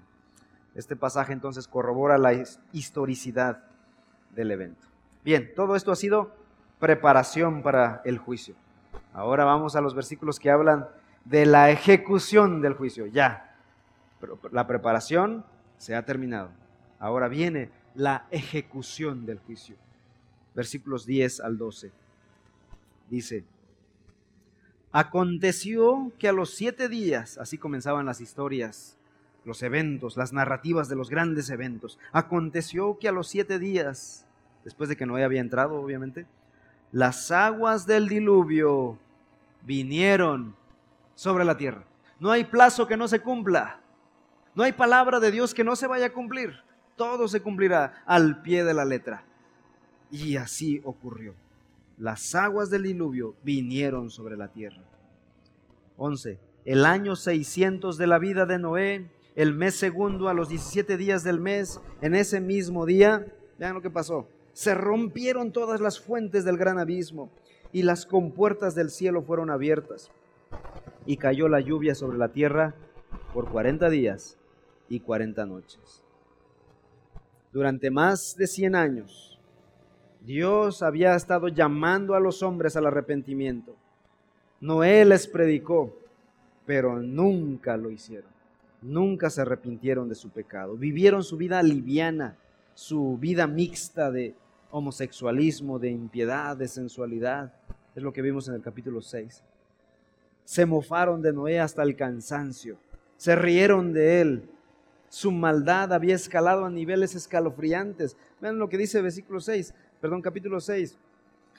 Este 0.75 0.97
pasaje 0.97 1.33
entonces 1.33 1.69
corrobora 1.69 2.19
la 2.19 2.33
historicidad 2.73 3.65
del 4.31 4.51
evento. 4.51 4.87
Bien, 5.25 5.53
todo 5.55 5.77
esto 5.77 5.93
ha 5.93 5.97
sido 5.97 6.33
preparación 6.79 7.63
para 7.63 8.03
el 8.05 8.19
juicio. 8.19 8.55
Ahora 9.13 9.45
vamos 9.45 9.77
a 9.77 9.81
los 9.81 9.95
versículos 9.95 10.39
que 10.39 10.51
hablan 10.51 10.89
de 11.25 11.47
la 11.47 11.71
ejecución 11.71 12.61
del 12.61 12.75
juicio. 12.75 13.07
Ya, 13.07 13.54
la 14.53 14.67
preparación 14.67 15.45
se 15.79 15.95
ha 15.95 16.05
terminado. 16.05 16.51
Ahora 16.99 17.29
viene 17.29 17.71
la 17.95 18.27
ejecución 18.31 19.27
del 19.27 19.39
juicio. 19.39 19.77
Versículos 20.55 21.07
10 21.07 21.41
al 21.41 21.59
12. 21.59 21.93
Dice, 23.11 23.45
Aconteció 24.97 26.13
que 26.21 26.29
a 26.29 26.33
los 26.33 26.55
siete 26.55 26.89
días, 26.89 27.37
así 27.39 27.59
comenzaban 27.59 28.07
las 28.07 28.21
historias, 28.21 28.97
los 29.45 29.63
eventos, 29.65 30.17
las 30.17 30.33
narrativas 30.33 30.89
de 30.89 30.95
los 30.95 31.11
grandes 31.11 31.51
eventos. 31.51 31.99
Aconteció 32.13 32.97
que 33.01 33.09
a 33.09 33.13
los 33.13 33.27
siete 33.27 33.59
días, 33.59 34.25
después 34.63 34.89
de 34.89 34.97
que 34.97 35.05
Noé 35.05 35.25
había 35.25 35.41
entrado, 35.41 35.81
obviamente, 35.81 36.27
las 36.93 37.33
aguas 37.33 37.87
del 37.87 38.09
diluvio 38.09 38.97
vinieron 39.63 40.55
sobre 41.17 41.45
la 41.45 41.57
tierra. 41.57 41.85
No 42.21 42.31
hay 42.31 42.45
plazo 42.45 42.87
que 42.87 42.97
no 42.97 43.09
se 43.09 43.21
cumpla. 43.21 43.81
No 44.55 44.63
hay 44.63 44.73
palabra 44.73 45.21
de 45.21 45.31
Dios 45.31 45.55
que 45.55 45.65
no 45.65 45.77
se 45.77 45.87
vaya 45.87 46.07
a 46.07 46.13
cumplir. 46.13 46.55
Todo 46.97 47.29
se 47.29 47.41
cumplirá 47.41 48.03
al 48.07 48.43
pie 48.43 48.65
de 48.65 48.75
la 48.75 48.85
letra. 48.85 49.25
Y 50.11 50.37
así 50.37 50.81
ocurrió 50.85 51.35
las 51.99 52.35
aguas 52.35 52.71
del 52.71 52.85
diluvio 52.85 53.35
vinieron 53.43 54.11
sobre 54.11 54.37
la 54.37 54.49
tierra. 54.49 54.83
11. 55.97 56.39
El 56.65 56.85
año 56.87 57.15
600 57.15 57.99
de 57.99 58.07
la 58.07 58.19
vida 58.19 58.47
de 58.47 58.59
Noé, 58.59 59.07
el 59.37 59.55
mes 59.55 59.77
segundo 59.77 60.29
a 60.29 60.35
los 60.35 60.49
17 60.49 60.97
días 60.97 61.25
del 61.25 61.41
mes, 61.41 61.81
en 62.01 62.15
ese 62.15 62.41
mismo 62.41 62.87
día, 62.87 63.27
vean 63.59 63.75
lo 63.75 63.83
que 63.83 63.91
pasó, 63.91 64.29
se 64.53 64.75
rompieron 64.75 65.53
todas 65.53 65.81
las 65.81 66.01
fuentes 66.01 66.45
del 66.45 66.57
gran 66.57 66.79
abismo 66.79 67.31
y 67.73 67.83
las 67.83 68.07
compuertas 68.07 68.75
del 68.75 68.91
cielo 68.91 69.23
fueron 69.23 69.51
abiertas 69.51 70.11
y 71.07 71.17
cayó 71.17 71.49
la 71.49 71.61
lluvia 71.61 71.95
sobre 71.95 72.19
la 72.19 72.29
tierra 72.29 72.75
por 73.33 73.49
40 73.51 73.91
días 73.91 74.39
y 74.89 75.01
40 75.01 75.47
noches. 75.47 76.03
Durante 77.53 77.91
más 77.91 78.37
de 78.37 78.47
100 78.47 78.75
años, 78.75 79.39
Dios 80.25 80.83
había 80.83 81.15
estado 81.15 81.49
llamando 81.49 82.15
a 82.15 82.21
los 82.21 82.43
hombres 82.43 82.77
al 82.77 82.87
arrepentimiento. 82.87 83.77
Noé 84.61 85.05
les 85.05 85.27
predicó, 85.27 85.97
pero 86.65 86.99
nunca 87.01 87.77
lo 87.77 87.91
hicieron. 87.91 88.31
Nunca 88.81 89.31
se 89.31 89.43
arrepintieron 89.43 90.09
de 90.09 90.15
su 90.15 90.31
pecado. 90.31 90.77
Vivieron 90.77 91.23
su 91.23 91.37
vida 91.37 91.63
liviana, 91.63 92.37
su 92.75 93.19
vida 93.19 93.47
mixta 93.47 94.11
de 94.11 94.35
homosexualismo, 94.71 95.79
de 95.79 95.91
impiedad, 95.91 96.57
de 96.57 96.69
sensualidad. 96.69 97.53
Es 97.95 98.03
lo 98.03 98.13
que 98.13 98.23
vimos 98.23 98.49
en 98.49 98.55
el 98.55 98.63
capítulo 98.63 99.01
6. 99.01 99.43
Se 100.45 100.67
mofaron 100.67 101.23
de 101.23 101.33
Noé 101.33 101.61
hasta 101.61 101.83
el 101.83 101.95
cansancio. 101.97 102.77
Se 103.17 103.37
rieron 103.37 103.93
de 103.93 104.21
él. 104.21 104.51
Su 105.15 105.31
maldad 105.31 105.93
había 105.93 106.17
escalado 106.17 106.65
a 106.65 106.71
niveles 106.71 107.15
escalofriantes. 107.15 108.17
Vean 108.41 108.59
lo 108.59 108.69
que 108.69 108.77
dice 108.77 109.01
versículo 109.01 109.39
6 109.39 109.73
perdón, 110.05 110.21
capítulo 110.21 110.61
6, 110.61 110.99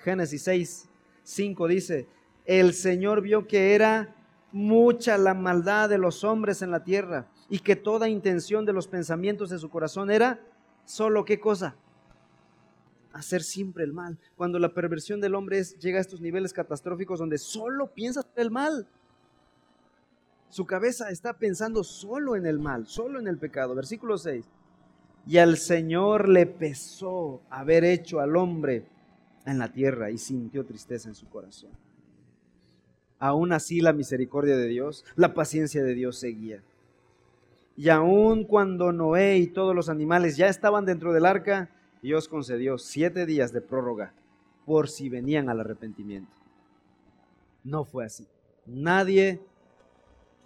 Génesis 0.04 0.44
6, 0.44 0.89
5 1.24 1.68
dice, 1.68 2.08
el 2.46 2.76
Señor 2.76 3.22
vio 3.22 3.48
que 3.48 3.74
era 3.74 4.13
mucha 4.52 5.18
la 5.18 5.34
maldad 5.34 5.89
de 5.89 5.98
los 5.98 6.24
hombres 6.24 6.62
en 6.62 6.70
la 6.70 6.84
tierra 6.84 7.28
y 7.50 7.58
que 7.58 7.76
toda 7.76 8.08
intención 8.08 8.65
de 8.65 8.74
los 8.74 8.88
pensamientos 8.88 9.50
de 9.50 9.58
su 9.58 9.72
corazón 9.72 10.12
era 10.12 10.39
solo 10.86 11.26
qué 11.26 11.39
cosa? 11.39 11.76
Hacer 13.13 13.41
siempre 13.41 13.84
el 13.84 13.94
mal. 13.94 14.20
Cuando 14.36 14.60
la 14.60 14.76
perversión 14.76 15.22
del 15.22 15.34
hombre 15.34 15.63
llega 15.80 15.98
a 15.98 16.02
estos 16.02 16.22
niveles 16.22 16.54
catastróficos 16.54 17.18
donde 17.18 17.39
solo 17.39 17.88
piensa 17.96 18.22
el 18.36 18.52
mal. 18.52 18.88
Su 20.56 20.65
cabeza 20.65 21.10
está 21.10 21.34
pensando 21.34 21.84
solo 21.84 22.38
en 22.38 22.46
el 22.46 22.60
mal, 22.60 22.88
solo 22.88 23.20
en 23.20 23.28
el 23.28 23.38
pecado. 23.38 23.76
Versículo 23.76 24.18
6. 24.18 24.46
Y 25.28 25.38
al 25.38 25.58
Señor 25.58 26.30
le 26.30 26.46
pesó 26.46 27.41
haber 27.50 27.84
hecho 27.84 28.22
al 28.22 28.38
hombre 28.38 28.86
en 29.46 29.60
la 29.60 29.74
tierra 29.74 30.12
y 30.12 30.18
sintió 30.18 30.65
tristeza 30.65 31.10
en 31.10 31.15
su 31.15 31.28
corazón. 31.28 31.72
Aún 33.20 33.52
así 33.52 33.82
la 33.82 33.91
misericordia 33.91 34.56
de 34.56 34.70
Dios, 34.70 35.04
la 35.18 35.34
paciencia 35.34 35.84
de 35.84 35.94
Dios 35.94 36.18
seguía. 36.18 36.63
Y 37.76 37.89
aun 37.89 38.46
cuando 38.46 38.94
Noé 38.94 39.39
y 39.39 39.48
todos 39.48 39.76
los 39.76 39.89
animales 39.89 40.38
ya 40.38 40.48
estaban 40.48 40.86
dentro 40.86 41.12
del 41.12 41.26
arca, 41.26 41.70
Dios 42.02 42.30
concedió 42.30 42.78
siete 42.78 43.26
días 43.26 43.52
de 43.52 43.60
prórroga 43.60 44.13
por 44.65 44.88
si 44.88 45.10
venían 45.10 45.50
al 45.50 45.60
arrepentimiento. 45.60 46.32
No 47.65 47.84
fue 47.84 48.06
así. 48.06 48.26
Nadie 48.65 49.41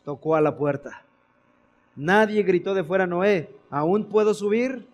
tocó 0.04 0.36
a 0.36 0.42
la 0.42 0.58
puerta. 0.58 1.04
Nadie 1.96 2.44
gritó 2.44 2.74
de 2.74 2.84
fuera, 2.84 3.08
Noé, 3.08 3.50
¿aún 3.70 4.06
puedo 4.06 4.34
subir? 4.34 4.88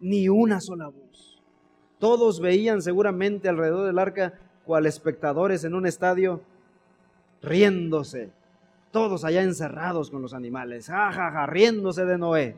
Ni 0.00 0.28
una 0.28 0.60
sola 0.60 0.88
voz. 0.88 1.42
Todos 1.98 2.40
veían 2.40 2.82
seguramente 2.82 3.48
alrededor 3.48 3.86
del 3.86 3.98
arca 3.98 4.34
cual 4.64 4.86
espectadores 4.86 5.64
en 5.64 5.74
un 5.74 5.86
estadio 5.86 6.40
riéndose. 7.40 8.32
Todos 8.90 9.24
allá 9.24 9.42
encerrados 9.42 10.10
con 10.10 10.22
los 10.22 10.34
animales, 10.34 10.86
jajaja, 10.86 11.46
riéndose 11.46 12.04
de 12.04 12.18
Noé. 12.18 12.56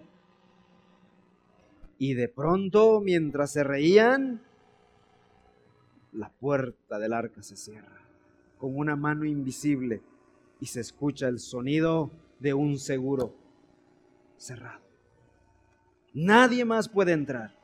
Y 1.99 2.15
de 2.15 2.29
pronto, 2.29 3.01
mientras 3.01 3.53
se 3.53 3.65
reían, 3.65 4.43
la 6.13 6.31
puerta 6.31 6.99
del 6.99 7.13
arca 7.13 7.43
se 7.43 7.57
cierra 7.57 8.01
con 8.59 8.77
una 8.77 8.97
mano 8.97 9.25
invisible 9.25 10.01
y 10.61 10.67
se 10.67 10.81
escucha 10.81 11.29
el 11.29 11.39
sonido 11.39 12.11
de 12.39 12.55
un 12.55 12.79
seguro 12.79 13.35
cerrado. 14.37 14.81
Nadie 16.15 16.65
más 16.65 16.89
puede 16.89 17.13
entrar. 17.13 17.55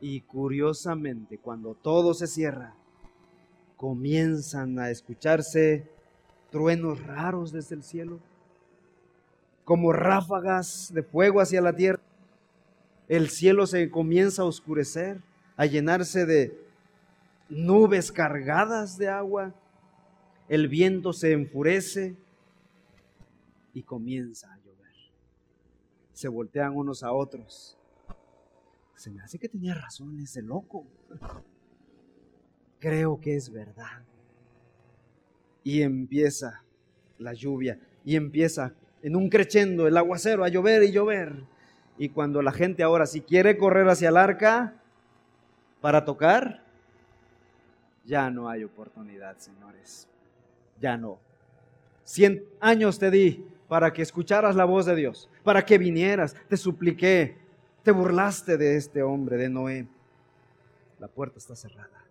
Y 0.00 0.22
curiosamente, 0.22 1.38
cuando 1.38 1.74
todo 1.74 2.14
se 2.14 2.26
cierra, 2.26 2.74
comienzan 3.76 4.78
a 4.78 4.90
escucharse 4.90 5.88
truenos 6.50 7.04
raros 7.04 7.52
desde 7.52 7.76
el 7.76 7.82
cielo, 7.82 8.20
como 9.64 9.92
ráfagas 9.92 10.92
de 10.92 11.02
fuego 11.02 11.40
hacia 11.40 11.60
la 11.60 11.74
tierra. 11.74 12.02
El 13.08 13.28
cielo 13.28 13.66
se 13.66 13.90
comienza 13.90 14.42
a 14.42 14.46
oscurecer, 14.46 15.22
a 15.56 15.66
llenarse 15.66 16.26
de 16.26 16.58
nubes 17.48 18.10
cargadas 18.10 18.98
de 18.98 19.08
agua 19.08 19.54
el 20.52 20.68
viento 20.68 21.14
se 21.14 21.32
enfurece 21.32 22.14
y 23.72 23.84
comienza 23.84 24.52
a 24.52 24.58
llover. 24.58 24.92
Se 26.12 26.28
voltean 26.28 26.76
unos 26.76 27.02
a 27.02 27.10
otros. 27.10 27.78
Se 28.94 29.10
me 29.10 29.22
hace 29.22 29.38
que 29.38 29.48
tenía 29.48 29.72
razón 29.72 30.20
ese 30.20 30.42
loco. 30.42 30.84
Creo 32.78 33.18
que 33.18 33.34
es 33.34 33.50
verdad. 33.50 34.04
Y 35.64 35.80
empieza 35.80 36.62
la 37.18 37.32
lluvia 37.32 37.80
y 38.04 38.16
empieza 38.16 38.74
en 39.00 39.16
un 39.16 39.30
crescendo 39.30 39.86
el 39.86 39.96
aguacero 39.96 40.44
a 40.44 40.50
llover 40.50 40.82
y 40.82 40.92
llover. 40.92 41.46
Y 41.96 42.10
cuando 42.10 42.42
la 42.42 42.52
gente 42.52 42.82
ahora 42.82 43.06
si 43.06 43.22
quiere 43.22 43.56
correr 43.56 43.88
hacia 43.88 44.10
el 44.10 44.18
arca 44.18 44.74
para 45.80 46.04
tocar, 46.04 46.62
ya 48.04 48.28
no 48.28 48.50
hay 48.50 48.64
oportunidad, 48.64 49.38
señores. 49.38 50.11
Ya 50.82 50.96
no. 50.96 51.20
Cien 52.04 52.44
años 52.60 52.98
te 52.98 53.10
di 53.10 53.46
para 53.68 53.92
que 53.92 54.02
escucharas 54.02 54.56
la 54.56 54.64
voz 54.64 54.84
de 54.84 54.96
Dios, 54.96 55.30
para 55.44 55.64
que 55.64 55.78
vinieras, 55.78 56.34
te 56.48 56.56
supliqué, 56.56 57.36
te 57.84 57.92
burlaste 57.92 58.58
de 58.58 58.76
este 58.76 59.02
hombre, 59.02 59.36
de 59.36 59.48
Noé. 59.48 59.86
La 60.98 61.06
puerta 61.06 61.38
está 61.38 61.54
cerrada, 61.54 62.04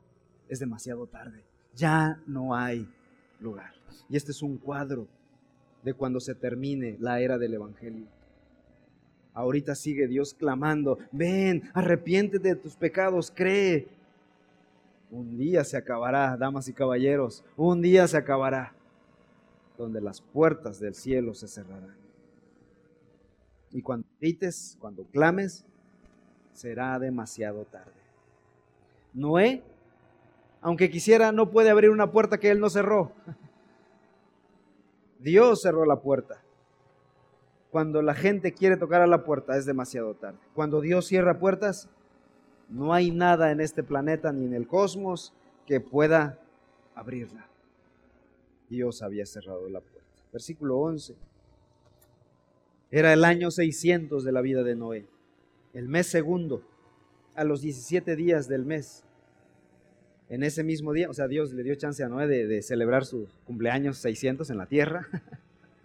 es 0.48 0.60
demasiado 0.60 1.06
tarde, 1.06 1.44
ya 1.76 2.20
no 2.26 2.56
hay 2.56 2.88
lugar. 3.42 3.74
Y 4.10 4.16
este 4.16 4.32
es 4.32 4.42
un 4.42 4.58
cuadro 4.58 5.06
de 5.84 5.94
cuando 5.94 6.22
se 6.22 6.34
termine 6.34 6.96
la 7.00 7.20
era 7.20 7.38
del 7.38 7.54
Evangelio. 7.54 8.08
Ahorita 9.34 9.76
sigue 9.76 10.08
Dios 10.08 10.34
clamando, 10.34 10.98
ven, 11.12 11.70
arrepiéntete 11.74 12.50
de 12.50 12.56
tus 12.56 12.76
pecados, 12.76 13.32
cree. 13.36 13.88
Un 15.12 15.38
día 15.38 15.66
se 15.66 15.76
acabará, 15.76 16.38
damas 16.38 16.70
y 16.70 16.74
caballeros, 16.74 17.44
un 17.58 17.82
día 17.82 18.08
se 18.08 18.16
acabará, 18.16 18.74
donde 19.78 20.00
las 20.00 20.22
puertas 20.22 20.80
del 20.80 20.96
cielo 20.96 21.34
se 21.34 21.50
cerrarán. 21.50 21.98
Y 23.72 23.82
cuando 23.82 24.08
grites, 24.22 24.78
cuando 24.80 25.04
clames, 25.04 25.66
será 26.54 26.98
demasiado 26.98 27.66
tarde. 27.66 27.92
Noé, 29.14 29.64
aunque 30.62 30.90
quisiera, 30.90 31.34
no 31.34 31.52
puede 31.52 31.70
abrir 31.70 31.90
una 31.90 32.12
puerta 32.12 32.38
que 32.38 32.50
él 32.50 32.62
no 32.62 32.70
cerró. 32.70 33.12
Dios 35.20 35.62
cerró 35.62 35.86
la 35.86 35.98
puerta. 35.98 36.42
Cuando 37.70 38.02
la 38.02 38.14
gente 38.14 38.54
quiere 38.54 38.78
tocar 38.78 39.02
a 39.02 39.08
la 39.08 39.24
puerta 39.24 39.58
es 39.58 39.66
demasiado 39.66 40.14
tarde. 40.14 40.40
Cuando 40.54 40.82
Dios 40.82 41.06
cierra 41.08 41.40
puertas, 41.40 41.90
no 42.72 42.94
hay 42.94 43.12
nada 43.12 43.52
en 43.52 43.62
este 43.62 43.84
planeta 43.84 44.32
ni 44.32 44.46
en 44.46 44.54
el 44.54 44.68
cosmos 44.68 45.34
que 45.68 45.80
pueda 45.80 46.40
abrirla. 46.96 47.48
Dios 48.70 49.02
había 49.02 49.26
cerrado 49.26 49.68
la 49.70 49.82
puerta. 49.82 50.02
Versículo 50.32 50.78
11. 50.80 51.16
Era 52.90 53.14
el 53.14 53.24
año 53.24 53.52
600 53.52 54.24
de 54.24 54.32
la 54.34 54.42
vida 54.42 54.64
de 54.64 54.76
Noé, 54.76 55.08
el 55.74 55.88
mes 55.88 56.08
segundo, 56.08 56.62
a 57.36 57.46
los 57.46 57.62
17 57.62 58.18
días 58.18 58.50
del 58.50 58.66
mes. 58.66 59.06
En 60.28 60.44
ese 60.44 60.64
mismo 60.64 60.92
día, 60.92 61.10
o 61.10 61.14
sea, 61.14 61.30
Dios 61.30 61.54
le 61.54 61.64
dio 61.64 61.76
chance 61.76 62.04
a 62.04 62.10
Noé 62.10 62.28
de, 62.28 62.62
celebrar 62.62 63.06
su 63.06 63.30
cumpleaños 63.46 63.98
600 63.98 64.50
en 64.50 64.58
la 64.58 64.66
tierra 64.66 65.08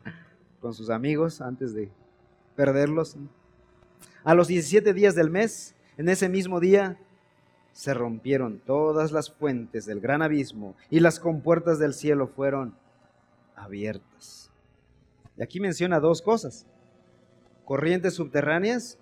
con 0.61 0.75
sus 0.75 0.90
amigos 0.90 1.40
antes 1.40 1.75
de 1.75 1.90
perderlos. 2.57 3.16
A 4.25 4.35
los 4.35 4.49
17 4.49 4.92
días 4.92 5.14
del 5.14 5.31
mes, 5.31 5.75
en 5.96 6.09
ese 6.09 6.28
mismo 6.28 6.61
día, 6.61 6.98
se 7.72 7.92
rompieron 7.92 8.59
todas 8.64 9.12
las 9.12 9.30
fuentes 9.30 9.85
del 9.85 10.00
gran 10.00 10.22
abismo 10.22 10.74
y 10.88 11.00
las 11.00 11.20
compuertas 11.20 11.78
del 11.78 11.92
cielo 11.92 12.26
fueron 12.26 12.74
abiertas. 13.54 14.50
Y 15.37 15.42
aquí 15.42 15.61
menciona 15.61 16.00
dos 16.00 16.22
cosas. 16.22 16.66
Corrientes 17.66 18.14
subterráneas 18.14 18.98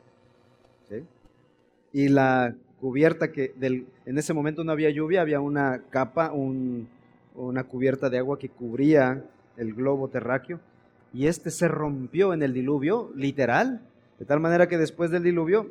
y 1.92 2.08
la 2.08 2.56
cubierta 2.80 3.30
que 3.30 3.54
en 3.60 4.18
ese 4.18 4.34
momento 4.34 4.64
no 4.64 4.72
había 4.72 4.90
lluvia, 4.90 5.20
había 5.20 5.40
una 5.40 5.84
capa, 5.90 6.32
una 6.32 7.64
cubierta 7.64 8.10
de 8.10 8.18
agua 8.18 8.38
que 8.40 8.48
cubría 8.48 9.24
el 9.56 9.72
globo 9.72 10.08
terráqueo. 10.08 10.58
Y 11.12 11.28
este 11.28 11.52
se 11.52 11.68
rompió 11.68 12.34
en 12.34 12.42
el 12.42 12.52
diluvio, 12.52 13.12
literal, 13.14 13.82
de 14.18 14.24
tal 14.24 14.40
manera 14.40 14.68
que 14.68 14.78
después 14.78 15.12
del 15.12 15.22
diluvio 15.22 15.70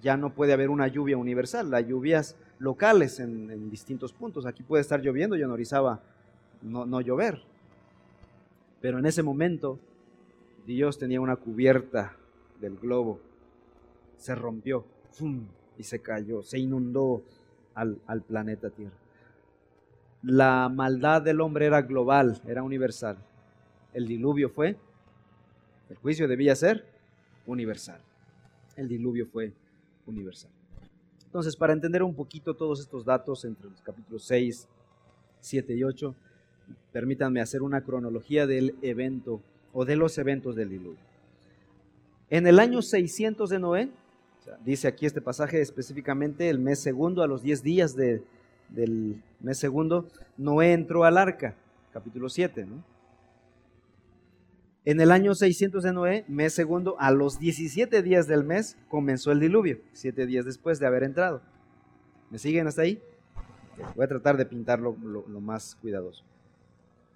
ya 0.00 0.16
no 0.16 0.34
puede 0.34 0.52
haber 0.52 0.70
una 0.70 0.88
lluvia 0.88 1.16
universal, 1.16 1.70
las 1.70 1.86
lluvias 1.86 2.36
locales 2.58 3.20
en, 3.20 3.70
distintos 3.70 4.12
puntos. 4.12 4.46
Aquí 4.46 4.62
puede 4.62 4.80
estar 4.80 5.00
lloviendo 5.00 5.36
y 5.36 5.42
en 5.42 5.50
Orizaba 5.50 6.00
no, 6.62 6.86
no 6.86 7.00
llover. 7.00 7.42
Pero 8.80 8.98
en 8.98 9.06
ese 9.06 9.22
momento 9.22 9.78
Dios 10.66 10.98
tenía 10.98 11.20
una 11.20 11.36
cubierta 11.36 12.16
del 12.60 12.76
globo, 12.76 13.20
se 14.16 14.34
rompió 14.34 14.84
y 15.76 15.82
se 15.82 16.00
cayó, 16.00 16.42
se 16.42 16.58
inundó 16.58 17.22
al, 17.74 17.98
al 18.06 18.22
planeta 18.22 18.70
Tierra. 18.70 18.96
La 20.22 20.68
maldad 20.68 21.22
del 21.22 21.40
hombre 21.40 21.66
era 21.66 21.82
global, 21.82 22.40
era 22.46 22.62
universal. 22.62 23.18
El 23.92 24.06
diluvio 24.06 24.48
fue, 24.48 24.76
el 25.90 25.96
juicio 25.96 26.28
debía 26.28 26.54
ser 26.54 26.86
universal. 27.46 28.00
El 28.76 28.88
diluvio 28.88 29.26
fue 29.26 29.52
universal. 30.06 30.50
Entonces, 31.24 31.56
para 31.56 31.72
entender 31.72 32.02
un 32.02 32.14
poquito 32.14 32.54
todos 32.54 32.80
estos 32.80 33.04
datos 33.04 33.44
entre 33.44 33.70
los 33.70 33.80
capítulos 33.80 34.24
6, 34.24 34.68
7 35.40 35.74
y 35.74 35.82
8, 35.82 36.14
permítanme 36.92 37.40
hacer 37.40 37.62
una 37.62 37.82
cronología 37.82 38.46
del 38.46 38.76
evento 38.82 39.40
o 39.72 39.84
de 39.84 39.96
los 39.96 40.18
eventos 40.18 40.54
del 40.56 40.68
diluvio. 40.68 41.00
En 42.28 42.46
el 42.46 42.58
año 42.58 42.82
600 42.82 43.48
de 43.48 43.58
Noé, 43.58 43.90
dice 44.64 44.88
aquí 44.88 45.06
este 45.06 45.20
pasaje 45.20 45.60
específicamente 45.60 46.48
el 46.50 46.58
mes 46.58 46.80
segundo, 46.80 47.22
a 47.22 47.26
los 47.26 47.42
10 47.42 47.62
días 47.62 47.96
del 47.96 49.22
mes 49.40 49.58
segundo, 49.58 50.08
Noé 50.36 50.72
entró 50.72 51.04
al 51.04 51.18
arca, 51.18 51.56
capítulo 51.92 52.28
7. 52.28 52.66
En 54.84 55.00
el 55.00 55.12
año 55.12 55.34
600 55.34 55.82
de 55.82 55.92
Noé, 55.92 56.24
mes 56.28 56.54
segundo, 56.54 56.96
a 56.98 57.10
los 57.10 57.38
17 57.38 58.02
días 58.02 58.26
del 58.26 58.44
mes, 58.44 58.76
comenzó 58.88 59.30
el 59.30 59.40
diluvio, 59.40 59.78
siete 59.92 60.26
días 60.26 60.44
después 60.44 60.78
de 60.80 60.86
haber 60.86 61.04
entrado. 61.04 61.42
¿Me 62.30 62.38
siguen 62.38 62.66
hasta 62.66 62.82
ahí? 62.82 63.00
Voy 63.94 64.04
a 64.04 64.08
tratar 64.08 64.36
de 64.36 64.46
pintarlo 64.46 64.96
lo 65.02 65.40
más 65.40 65.76
cuidadoso. 65.76 66.24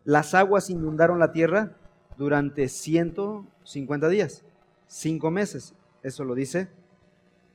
Las 0.05 0.35
aguas 0.35 0.71
inundaron 0.71 1.19
la 1.19 1.33
tierra 1.33 1.77
durante 2.17 2.69
150 2.69 4.09
días 4.09 4.45
cinco 4.87 5.31
meses. 5.31 5.75
Eso 6.03 6.25
lo 6.25 6.35
dice 6.35 6.69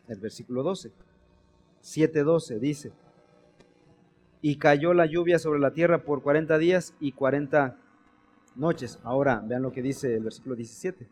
el 0.08 0.20
versículo 0.20 0.64
12. 0.64 0.92
7.12 1.84 2.60
dice, 2.60 2.92
y 4.42 4.58
cayó 4.58 4.94
la 4.94 5.08
lluvia 5.08 5.40
sobre 5.40 5.60
la 5.60 5.72
tierra 5.72 6.04
por 6.04 6.22
40 6.22 6.60
días 6.60 6.94
y 7.00 7.12
40 7.14 7.76
noches. 8.56 9.00
Ahora 9.04 9.42
vean 9.46 9.62
lo 9.62 9.72
que 9.72 9.82
dice 9.82 10.16
el 10.16 10.24
versículo 10.24 10.56
17. 10.56 11.08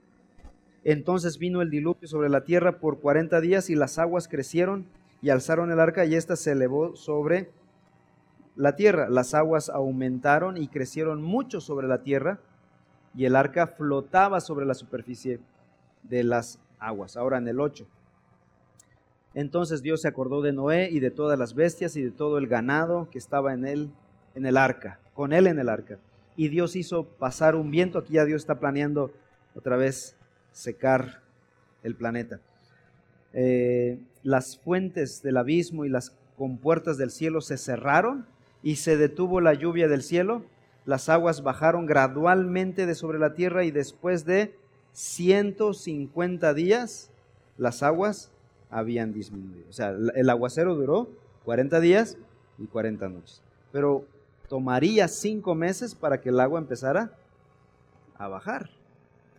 Entonces 0.83 1.37
vino 1.37 1.61
el 1.61 1.69
diluvio 1.69 2.07
sobre 2.07 2.29
la 2.29 2.43
tierra 2.43 2.79
por 2.79 2.99
40 2.99 3.41
días 3.41 3.69
y 3.69 3.75
las 3.75 3.99
aguas 3.99 4.27
crecieron 4.27 4.85
y 5.21 5.29
alzaron 5.29 5.71
el 5.71 5.79
arca 5.79 6.05
y 6.05 6.15
ésta 6.15 6.35
se 6.35 6.53
elevó 6.53 6.95
sobre 6.95 7.49
la 8.55 8.75
tierra. 8.75 9.09
Las 9.09 9.33
aguas 9.33 9.69
aumentaron 9.69 10.57
y 10.57 10.67
crecieron 10.67 11.21
mucho 11.21 11.59
sobre 11.59 11.87
la 11.87 12.01
tierra 12.01 12.39
y 13.13 13.25
el 13.25 13.35
arca 13.35 13.67
flotaba 13.67 14.39
sobre 14.39 14.65
la 14.65 14.73
superficie 14.73 15.39
de 16.03 16.23
las 16.23 16.59
aguas. 16.79 17.17
Ahora 17.17 17.37
en 17.37 17.47
el 17.47 17.59
8. 17.59 17.85
Entonces 19.33 19.81
Dios 19.81 20.01
se 20.01 20.07
acordó 20.07 20.41
de 20.41 20.53
Noé 20.53 20.89
y 20.89 20.99
de 20.99 21.11
todas 21.11 21.37
las 21.37 21.53
bestias 21.53 21.95
y 21.95 22.01
de 22.01 22.11
todo 22.11 22.37
el 22.37 22.47
ganado 22.47 23.09
que 23.11 23.17
estaba 23.17 23.53
en 23.53 23.65
él, 23.65 23.91
en 24.35 24.45
el 24.45 24.57
arca, 24.57 24.99
con 25.13 25.33
él 25.33 25.47
en 25.47 25.59
el 25.59 25.69
arca. 25.69 25.99
Y 26.39 26.47
Dios 26.47 26.77
hizo 26.77 27.03
pasar 27.03 27.57
un 27.57 27.69
viento, 27.69 27.99
aquí 27.99 28.13
ya 28.13 28.23
Dios 28.23 28.43
está 28.43 28.61
planeando 28.61 29.11
otra 29.55 29.75
vez 29.75 30.15
secar 30.53 31.19
el 31.83 31.95
planeta. 31.95 32.39
Eh, 33.33 33.99
las 34.23 34.57
fuentes 34.57 35.21
del 35.21 35.35
abismo 35.35 35.83
y 35.83 35.89
las 35.89 36.15
compuertas 36.37 36.97
del 36.97 37.11
cielo 37.11 37.41
se 37.41 37.57
cerraron 37.57 38.25
y 38.63 38.77
se 38.77 38.95
detuvo 38.95 39.41
la 39.41 39.53
lluvia 39.53 39.89
del 39.89 40.01
cielo. 40.01 40.45
Las 40.85 41.09
aguas 41.09 41.43
bajaron 41.43 41.85
gradualmente 41.85 42.85
de 42.85 42.95
sobre 42.95 43.19
la 43.19 43.33
tierra 43.33 43.65
y 43.65 43.71
después 43.71 44.23
de 44.23 44.55
150 44.93 46.53
días 46.53 47.11
las 47.57 47.83
aguas 47.83 48.31
habían 48.69 49.11
disminuido. 49.11 49.67
O 49.67 49.73
sea, 49.73 49.89
el 49.89 50.29
aguacero 50.29 50.75
duró 50.75 51.09
40 51.43 51.81
días 51.81 52.17
y 52.57 52.67
40 52.67 53.09
noches. 53.09 53.41
Pero 53.73 54.05
tomaría 54.49 55.07
cinco 55.07 55.55
meses 55.55 55.95
para 55.95 56.19
que 56.19 56.29
el 56.29 56.39
agua 56.39 56.59
empezara 56.59 57.13
a 58.17 58.27
bajar, 58.27 58.69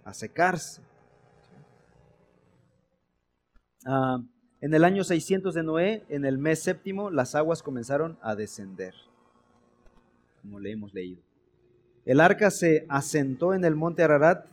a 0.05 0.15
secarse. 0.15 0.81
Ah, 3.85 4.23
en 4.61 4.75
el 4.75 4.85
año 4.85 5.05
600 5.05 5.55
de 5.55 5.63
Noé, 5.63 6.05
en 6.09 6.25
el 6.25 6.39
mes 6.39 6.63
séptimo, 6.63 7.11
las 7.11 7.35
aguas 7.35 7.63
comenzaron 7.63 8.19
a 8.23 8.35
descender, 8.35 8.95
como 10.43 10.61
le 10.61 10.71
hemos 10.73 10.95
leído. 10.95 11.21
El 12.05 12.21
arca 12.21 12.51
se 12.51 12.87
asentó 12.89 13.53
en 13.53 13.65
el 13.65 13.75
monte 13.75 14.03
Ararat 14.03 14.47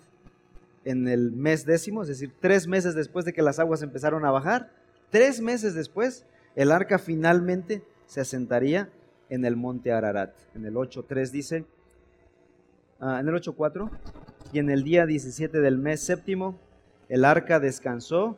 en 0.86 1.08
el 1.10 1.34
mes 1.34 1.66
décimo, 1.66 2.02
es 2.02 2.08
decir, 2.08 2.32
tres 2.40 2.66
meses 2.66 2.96
después 2.96 3.26
de 3.26 3.34
que 3.34 3.42
las 3.42 3.60
aguas 3.60 3.82
empezaron 3.82 4.24
a 4.26 4.32
bajar. 4.32 4.72
Tres 5.10 5.42
meses 5.42 5.76
después, 5.76 6.26
el 6.56 6.72
arca 6.72 6.98
finalmente 6.98 7.84
se 8.06 8.22
asentaría 8.22 8.90
en 9.30 9.46
el 9.46 9.56
monte 9.56 9.92
Ararat. 9.92 10.34
En 10.56 10.66
el 10.66 10.76
8.3 10.76 11.32
dice, 11.32 11.66
ah, 13.00 13.20
en 13.20 13.28
el 13.28 13.36
8.4, 13.36 13.90
y 14.54 14.60
en 14.60 14.70
el 14.70 14.84
día 14.84 15.06
17 15.06 15.60
del 15.60 15.78
mes 15.78 16.02
séptimo, 16.02 16.58
el 17.10 17.26
arca 17.26 17.60
descansó 17.60 18.38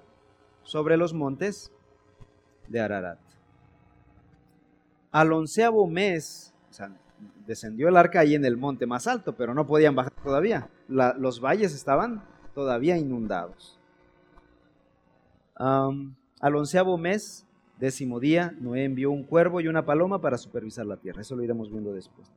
sobre 0.64 0.98
los 0.98 1.14
montes 1.14 1.72
de 2.68 2.80
Ararat. 2.80 3.20
Al 5.12 5.34
onceavo 5.34 5.88
mes, 5.88 6.54
o 6.70 6.74
sea, 6.74 6.92
descendió 7.46 7.88
el 7.90 7.98
arca 7.98 8.20
ahí 8.20 8.36
en 8.36 8.46
el 8.46 8.58
monte 8.58 8.86
más 8.86 9.08
alto, 9.08 9.36
pero 9.36 9.54
no 9.54 9.66
podían 9.66 9.96
bajar 9.96 10.14
todavía. 10.24 10.70
los 10.88 11.42
valles 11.42 11.74
estaban 11.74 12.24
todavía 12.54 12.98
inundados. 12.98 13.80
al 15.56 16.56
onceavo 16.56 16.98
mes, 16.98 17.46
décimo 17.80 18.20
día, 18.20 18.56
Noé 18.60 18.84
envió 18.84 19.12
un 19.12 19.24
cuervo 19.24 19.62
y 19.62 19.68
una 19.68 19.86
paloma 19.86 20.22
para 20.22 20.38
supervisar 20.38 20.86
la 20.86 20.98
tierra. 20.98 21.22
Eso 21.22 21.36
lo 21.36 21.44
iremos 21.44 21.72
viendo 21.72 21.94
después. 21.94 22.32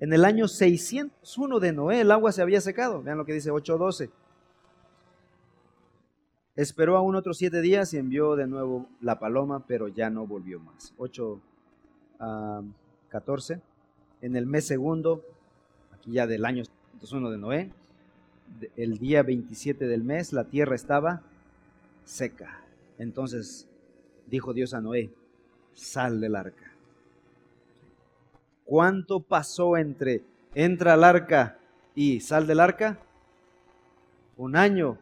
En 0.00 0.12
el 0.12 0.24
año 0.24 0.48
601 0.48 1.60
de 1.60 1.72
Noé, 1.72 2.00
el 2.00 2.10
agua 2.10 2.32
se 2.32 2.42
había 2.42 2.60
secado. 2.60 3.02
Vean 3.02 3.18
lo 3.18 3.24
que 3.24 3.32
dice 3.32 3.50
8.12. 3.50 4.10
Esperó 6.56 6.96
aún 6.96 7.14
otros 7.14 7.38
siete 7.38 7.60
días 7.60 7.94
y 7.94 7.98
envió 7.98 8.34
de 8.34 8.48
nuevo 8.48 8.88
la 9.00 9.20
paloma, 9.20 9.64
pero 9.66 9.86
ya 9.86 10.10
no 10.10 10.26
volvió 10.26 10.58
más. 10.58 10.92
8.14. 10.98 13.60
En 14.20 14.34
el 14.34 14.46
mes 14.46 14.66
segundo, 14.66 15.22
aquí 15.92 16.10
ya 16.12 16.26
del 16.26 16.44
año 16.44 16.64
601 16.64 17.30
de 17.30 17.38
Noé, 17.38 17.70
el 18.76 18.98
día 18.98 19.22
27 19.22 19.86
del 19.86 20.02
mes, 20.02 20.32
la 20.32 20.42
tierra 20.44 20.74
estaba 20.74 21.22
seca. 22.04 22.64
Entonces 22.98 23.67
dijo 24.28 24.52
Dios 24.52 24.74
a 24.74 24.80
Noé, 24.80 25.10
sal 25.74 26.20
del 26.20 26.36
arca. 26.36 26.72
¿Cuánto 28.64 29.20
pasó 29.20 29.76
entre 29.76 30.22
entra 30.54 30.94
al 30.94 31.04
arca 31.04 31.58
y 31.94 32.20
sal 32.20 32.46
del 32.46 32.60
arca? 32.60 32.98
Un 34.36 34.56
año 34.56 34.98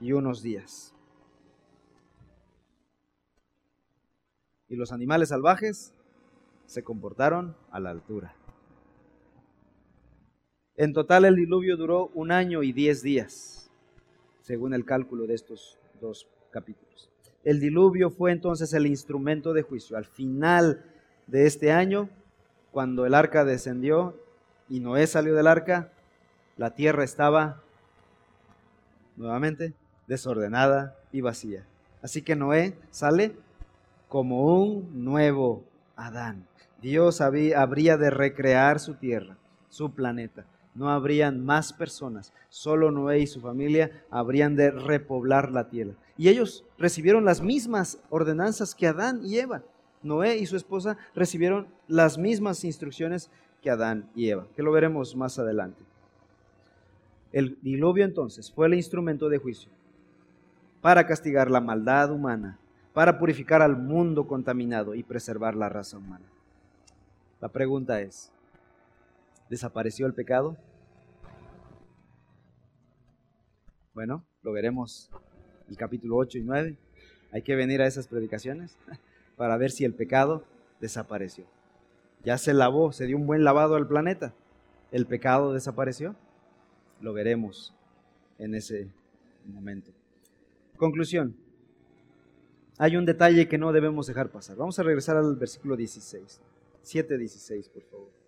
y 0.00 0.12
unos 0.12 0.42
días. 0.42 0.94
Y 4.68 4.76
los 4.76 4.90
animales 4.90 5.28
salvajes 5.28 5.94
se 6.66 6.82
comportaron 6.82 7.54
a 7.70 7.78
la 7.78 7.90
altura. 7.90 8.34
En 10.74 10.92
total 10.92 11.26
el 11.26 11.36
diluvio 11.36 11.76
duró 11.76 12.06
un 12.14 12.32
año 12.32 12.62
y 12.62 12.72
diez 12.72 13.02
días, 13.02 13.70
según 14.40 14.74
el 14.74 14.84
cálculo 14.84 15.26
de 15.26 15.34
estos 15.34 15.78
dos 16.00 16.26
capítulos. 16.50 17.11
El 17.44 17.60
diluvio 17.60 18.10
fue 18.10 18.32
entonces 18.32 18.72
el 18.72 18.86
instrumento 18.86 19.52
de 19.52 19.62
juicio. 19.62 19.96
Al 19.96 20.04
final 20.04 20.84
de 21.26 21.46
este 21.46 21.72
año, 21.72 22.08
cuando 22.70 23.04
el 23.04 23.14
arca 23.14 23.44
descendió 23.44 24.16
y 24.68 24.80
Noé 24.80 25.06
salió 25.06 25.34
del 25.34 25.46
arca, 25.46 25.90
la 26.56 26.74
tierra 26.74 27.04
estaba 27.04 27.62
nuevamente 29.16 29.74
desordenada 30.06 30.96
y 31.10 31.20
vacía. 31.20 31.66
Así 32.00 32.22
que 32.22 32.36
Noé 32.36 32.76
sale 32.90 33.36
como 34.08 34.62
un 34.62 35.04
nuevo 35.04 35.64
Adán. 35.96 36.46
Dios 36.80 37.20
habría 37.20 37.96
de 37.96 38.10
recrear 38.10 38.80
su 38.80 38.94
tierra, 38.94 39.36
su 39.68 39.92
planeta 39.92 40.44
no 40.74 40.90
habrían 40.90 41.44
más 41.44 41.72
personas, 41.72 42.32
solo 42.48 42.90
Noé 42.90 43.20
y 43.20 43.26
su 43.26 43.40
familia 43.40 43.90
habrían 44.10 44.56
de 44.56 44.70
repoblar 44.70 45.50
la 45.50 45.68
tierra. 45.68 45.92
Y 46.22 46.28
ellos 46.28 46.64
recibieron 46.78 47.24
las 47.24 47.42
mismas 47.42 47.98
ordenanzas 48.08 48.76
que 48.76 48.86
Adán 48.86 49.22
y 49.24 49.38
Eva. 49.38 49.64
Noé 50.04 50.36
y 50.36 50.46
su 50.46 50.54
esposa 50.54 50.96
recibieron 51.16 51.66
las 51.88 52.16
mismas 52.16 52.62
instrucciones 52.62 53.28
que 53.60 53.70
Adán 53.70 54.08
y 54.14 54.28
Eva, 54.28 54.46
que 54.54 54.62
lo 54.62 54.70
veremos 54.70 55.16
más 55.16 55.40
adelante. 55.40 55.82
El 57.32 57.58
diluvio 57.60 58.04
entonces 58.04 58.52
fue 58.52 58.68
el 58.68 58.74
instrumento 58.74 59.28
de 59.28 59.38
juicio 59.38 59.68
para 60.80 61.08
castigar 61.08 61.50
la 61.50 61.60
maldad 61.60 62.12
humana, 62.12 62.56
para 62.92 63.18
purificar 63.18 63.60
al 63.60 63.76
mundo 63.76 64.28
contaminado 64.28 64.94
y 64.94 65.02
preservar 65.02 65.56
la 65.56 65.70
raza 65.70 65.98
humana. 65.98 66.26
La 67.40 67.48
pregunta 67.48 68.00
es, 68.00 68.30
¿Desapareció 69.50 70.06
el 70.06 70.14
pecado? 70.14 70.56
Bueno, 73.92 74.24
lo 74.44 74.52
veremos 74.52 75.10
el 75.72 75.78
capítulo 75.78 76.16
8 76.16 76.38
y 76.38 76.42
9. 76.42 76.76
Hay 77.32 77.42
que 77.42 77.56
venir 77.56 77.80
a 77.80 77.86
esas 77.86 78.06
predicaciones 78.06 78.76
para 79.36 79.56
ver 79.56 79.70
si 79.70 79.84
el 79.84 79.94
pecado 79.94 80.44
desapareció. 80.80 81.46
Ya 82.24 82.36
se 82.36 82.52
lavó, 82.52 82.92
se 82.92 83.06
dio 83.06 83.16
un 83.16 83.26
buen 83.26 83.42
lavado 83.42 83.74
al 83.74 83.88
planeta. 83.88 84.34
¿El 84.92 85.06
pecado 85.06 85.54
desapareció? 85.54 86.14
Lo 87.00 87.14
veremos 87.14 87.74
en 88.38 88.54
ese 88.54 88.88
momento. 89.46 89.90
Conclusión. 90.76 91.34
Hay 92.76 92.96
un 92.96 93.06
detalle 93.06 93.48
que 93.48 93.58
no 93.58 93.72
debemos 93.72 94.06
dejar 94.06 94.28
pasar. 94.28 94.56
Vamos 94.56 94.78
a 94.78 94.82
regresar 94.82 95.16
al 95.16 95.36
versículo 95.36 95.74
16. 95.74 96.40
7.16, 96.84 97.70
por 97.70 97.82
favor. 97.84 98.21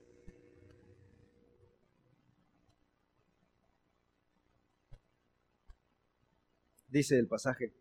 Dice 6.95 7.19
el 7.19 7.27
pasaje. 7.27 7.73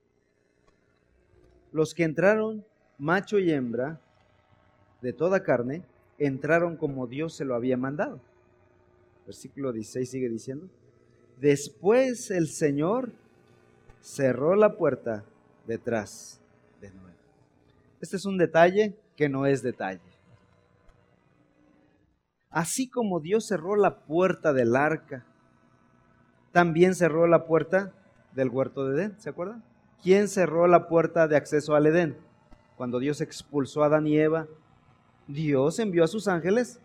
Los 1.71 1.93
que 1.93 2.03
entraron, 2.03 2.65
macho 2.97 3.37
y 3.37 3.51
hembra, 3.51 4.01
de 5.01 5.13
toda 5.13 5.43
carne, 5.43 5.83
entraron 6.17 6.77
como 6.77 7.05
Dios 7.07 7.35
se 7.35 7.45
lo 7.45 7.55
había 7.55 7.77
mandado. 7.77 8.19
Versículo 9.25 9.71
16 9.71 10.09
sigue 10.09 10.29
diciendo. 10.29 10.67
Después 11.39 12.31
el 12.31 12.47
Señor 12.47 13.11
cerró 14.01 14.55
la 14.55 14.77
puerta 14.77 15.23
detrás 15.67 16.41
de 16.81 16.89
Noé. 16.89 17.13
Este 18.01 18.17
es 18.17 18.25
un 18.25 18.37
detalle 18.37 18.95
que 19.15 19.29
no 19.29 19.45
es 19.45 19.61
detalle. 19.61 20.01
Así 22.49 22.89
como 22.89 23.19
Dios 23.19 23.47
cerró 23.47 23.75
la 23.75 24.05
puerta 24.05 24.53
del 24.53 24.75
arca, 24.75 25.25
también 26.51 26.95
cerró 26.95 27.27
la 27.27 27.45
puerta 27.45 27.93
del 28.35 28.49
huerto 28.49 28.87
de 28.87 28.95
Edén, 28.95 29.19
¿se 29.19 29.29
acuerdan? 29.29 29.63
¿Quién 30.01 30.27
cerró 30.27 30.67
la 30.67 30.87
puerta 30.87 31.27
de 31.27 31.37
acceso 31.37 31.75
al 31.75 31.85
Edén? 31.85 32.17
Cuando 32.75 32.99
Dios 32.99 33.21
expulsó 33.21 33.83
a 33.83 33.87
Adán 33.87 34.07
y 34.07 34.17
Eva, 34.17 34.47
Dios 35.27 35.79
envió 35.79 36.03
a 36.03 36.07
sus 36.07 36.27
ángeles 36.27 36.79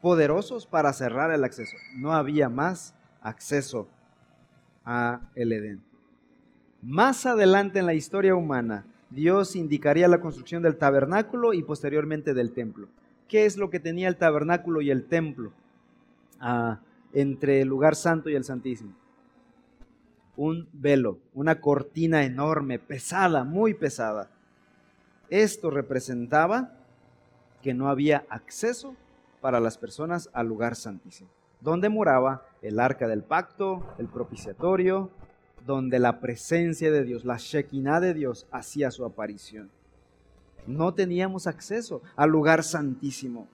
poderosos 0.00 0.66
para 0.66 0.92
cerrar 0.92 1.30
el 1.30 1.44
acceso. 1.44 1.76
No 1.96 2.12
había 2.12 2.48
más 2.48 2.94
acceso 3.20 3.88
a 4.84 5.20
el 5.34 5.52
Edén. 5.52 5.82
Más 6.82 7.26
adelante 7.26 7.78
en 7.78 7.86
la 7.86 7.94
historia 7.94 8.34
humana, 8.34 8.84
Dios 9.10 9.54
indicaría 9.54 10.08
la 10.08 10.20
construcción 10.20 10.62
del 10.62 10.76
tabernáculo 10.76 11.52
y 11.52 11.62
posteriormente 11.62 12.34
del 12.34 12.52
templo. 12.52 12.88
¿Qué 13.28 13.46
es 13.46 13.56
lo 13.56 13.70
que 13.70 13.78
tenía 13.78 14.08
el 14.08 14.16
tabernáculo 14.16 14.80
y 14.80 14.90
el 14.90 15.04
templo 15.04 15.52
ah, 16.40 16.80
entre 17.12 17.60
el 17.60 17.68
lugar 17.68 17.94
santo 17.94 18.30
y 18.30 18.34
el 18.34 18.44
santísimo? 18.44 18.94
Un 20.42 20.68
velo, 20.72 21.20
una 21.34 21.60
cortina 21.60 22.24
enorme, 22.24 22.80
pesada, 22.80 23.44
muy 23.44 23.74
pesada. 23.74 24.28
Esto 25.30 25.70
representaba 25.70 26.72
que 27.62 27.74
no 27.74 27.88
había 27.88 28.24
acceso 28.28 28.96
para 29.40 29.60
las 29.60 29.78
personas 29.78 30.30
al 30.32 30.48
lugar 30.48 30.74
santísimo, 30.74 31.30
donde 31.60 31.88
moraba 31.88 32.44
el 32.60 32.80
arca 32.80 33.06
del 33.06 33.22
pacto, 33.22 33.86
el 33.98 34.08
propiciatorio, 34.08 35.10
donde 35.64 36.00
la 36.00 36.18
presencia 36.18 36.90
de 36.90 37.04
Dios, 37.04 37.24
la 37.24 37.36
Shekinah 37.36 38.00
de 38.00 38.12
Dios, 38.12 38.48
hacía 38.50 38.90
su 38.90 39.04
aparición. 39.04 39.70
No 40.66 40.92
teníamos 40.92 41.46
acceso 41.46 42.02
al 42.16 42.30
lugar 42.30 42.64
santísimo. 42.64 43.46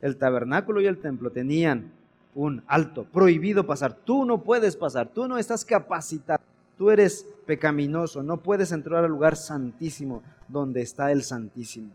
El 0.00 0.16
tabernáculo 0.16 0.80
y 0.80 0.86
el 0.86 0.96
templo 0.96 1.30
tenían 1.30 1.92
un 2.36 2.62
alto, 2.66 3.04
prohibido 3.04 3.66
pasar. 3.66 3.96
Tú 3.96 4.26
no 4.26 4.44
puedes 4.44 4.76
pasar, 4.76 5.08
tú 5.08 5.26
no 5.26 5.38
estás 5.38 5.64
capacitado, 5.64 6.44
tú 6.76 6.90
eres 6.90 7.26
pecaminoso, 7.46 8.22
no 8.22 8.42
puedes 8.42 8.72
entrar 8.72 9.04
al 9.04 9.10
lugar 9.10 9.36
santísimo 9.36 10.22
donde 10.46 10.82
está 10.82 11.10
el 11.10 11.22
Santísimo, 11.22 11.92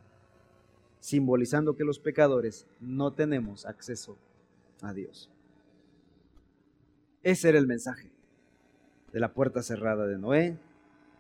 simbolizando 1.00 1.78
que 1.78 1.84
los 1.86 2.00
pecadores 2.00 2.66
no 2.80 3.14
tenemos 3.14 3.66
acceso 3.68 4.18
a 4.82 4.94
Dios. 4.94 5.30
Ese 7.22 7.50
era 7.50 7.60
el 7.60 7.68
mensaje 7.68 8.10
de 9.14 9.20
la 9.20 9.34
puerta 9.34 9.62
cerrada 9.62 10.08
de 10.08 10.18
Noé, 10.18 10.58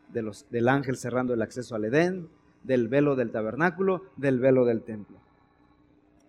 del 0.09 0.67
ángel 0.67 0.97
cerrando 0.97 1.35
el 1.35 1.43
acceso 1.43 1.75
al 1.75 1.85
Edén, 1.85 2.27
del 2.63 2.87
velo 2.87 3.15
del 3.15 3.31
tabernáculo, 3.31 4.03
del 4.17 4.39
velo 4.39 4.65
del 4.65 4.81
templo. 4.81 5.17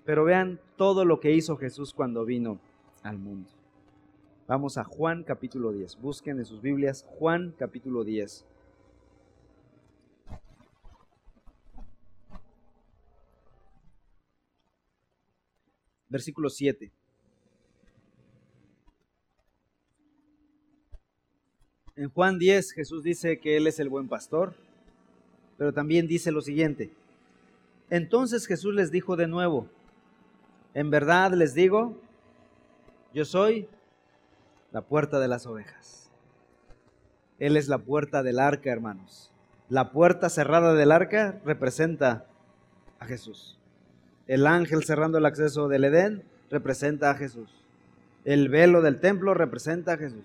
Pero 0.05 0.25
vean 0.25 0.61
todo 0.77 1.07
lo 1.07 1.21
que 1.21 1.33
hizo 1.33 1.57
Jesús 1.57 1.95
cuando 1.95 2.25
vino 2.27 2.59
al 3.03 3.19
mundo. 3.19 3.51
Vamos 4.47 4.79
a 4.79 4.85
Juan 4.85 5.23
capítulo 5.23 5.73
10. 5.73 6.01
Busquen 6.01 6.39
en 6.39 6.45
sus 6.45 6.61
Biblias 6.61 7.05
Juan 7.19 7.55
capítulo 7.59 8.05
10. 8.05 8.45
Versículo 16.09 16.51
7. 16.51 16.91
En 21.97 22.11
Juan 22.11 22.39
10 22.39 22.73
Jesús 22.73 23.03
dice 23.03 23.39
que 23.39 23.57
Él 23.57 23.67
es 23.67 23.79
el 23.79 23.89
buen 23.89 24.09
pastor, 24.09 24.55
pero 25.57 25.73
también 25.73 26.07
dice 26.07 26.33
lo 26.33 26.41
siguiente. 26.41 26.91
Entonces 27.91 28.47
Jesús 28.47 28.75
les 28.75 28.91
dijo 28.91 29.17
de 29.17 29.29
nuevo, 29.29 29.69
en 30.75 30.91
verdad 30.91 31.33
les 31.33 31.55
digo, 31.55 31.97
yo 33.15 33.25
soy 33.25 33.69
la 34.73 34.83
puerta 34.83 35.21
de 35.21 35.29
las 35.29 35.47
ovejas. 35.47 36.11
Él 37.39 37.57
es 37.57 37.69
la 37.69 37.79
puerta 37.79 38.23
del 38.23 38.39
arca, 38.39 38.71
hermanos. 38.71 39.31
La 39.69 39.91
puerta 39.91 40.29
cerrada 40.29 40.75
del 40.75 40.93
arca 40.93 41.41
representa 41.45 42.27
a 42.99 43.07
Jesús. 43.07 43.59
El 44.27 44.47
ángel 44.47 44.85
cerrando 44.85 45.19
el 45.19 45.27
acceso 45.27 45.69
del 45.69 45.85
Edén 45.85 46.23
representa 46.51 47.11
a 47.11 47.15
Jesús. 47.15 47.51
El 48.25 48.49
velo 48.49 48.83
del 48.83 49.01
templo 49.01 49.35
representa 49.35 49.95
a 49.95 49.97
Jesús. 49.97 50.25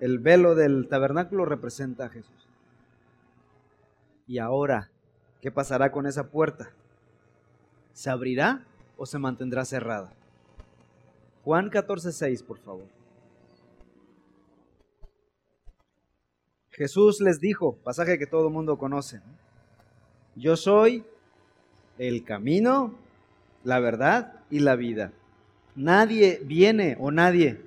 El 0.00 0.18
velo 0.18 0.54
del 0.54 0.88
tabernáculo 0.88 1.44
representa 1.44 2.06
a 2.06 2.08
Jesús. 2.08 2.48
Y 4.26 4.38
ahora, 4.38 4.90
¿qué 5.40 5.50
pasará 5.50 5.92
con 5.92 6.06
esa 6.06 6.28
puerta? 6.28 6.70
¿Se 7.92 8.10
abrirá 8.10 8.64
o 8.96 9.06
se 9.06 9.18
mantendrá 9.18 9.64
cerrada? 9.64 10.12
Juan 11.44 11.70
14:6, 11.70 12.42
por 12.42 12.58
favor. 12.58 12.86
Jesús 16.70 17.20
les 17.20 17.38
dijo, 17.38 17.76
pasaje 17.84 18.18
que 18.18 18.26
todo 18.26 18.48
el 18.48 18.52
mundo 18.52 18.78
conoce, 18.78 19.20
yo 20.34 20.56
soy 20.56 21.04
el 21.98 22.24
camino, 22.24 22.96
la 23.62 23.78
verdad 23.78 24.40
y 24.50 24.58
la 24.58 24.74
vida. 24.74 25.12
Nadie 25.76 26.40
viene 26.44 26.96
o 26.98 27.12
nadie, 27.12 27.60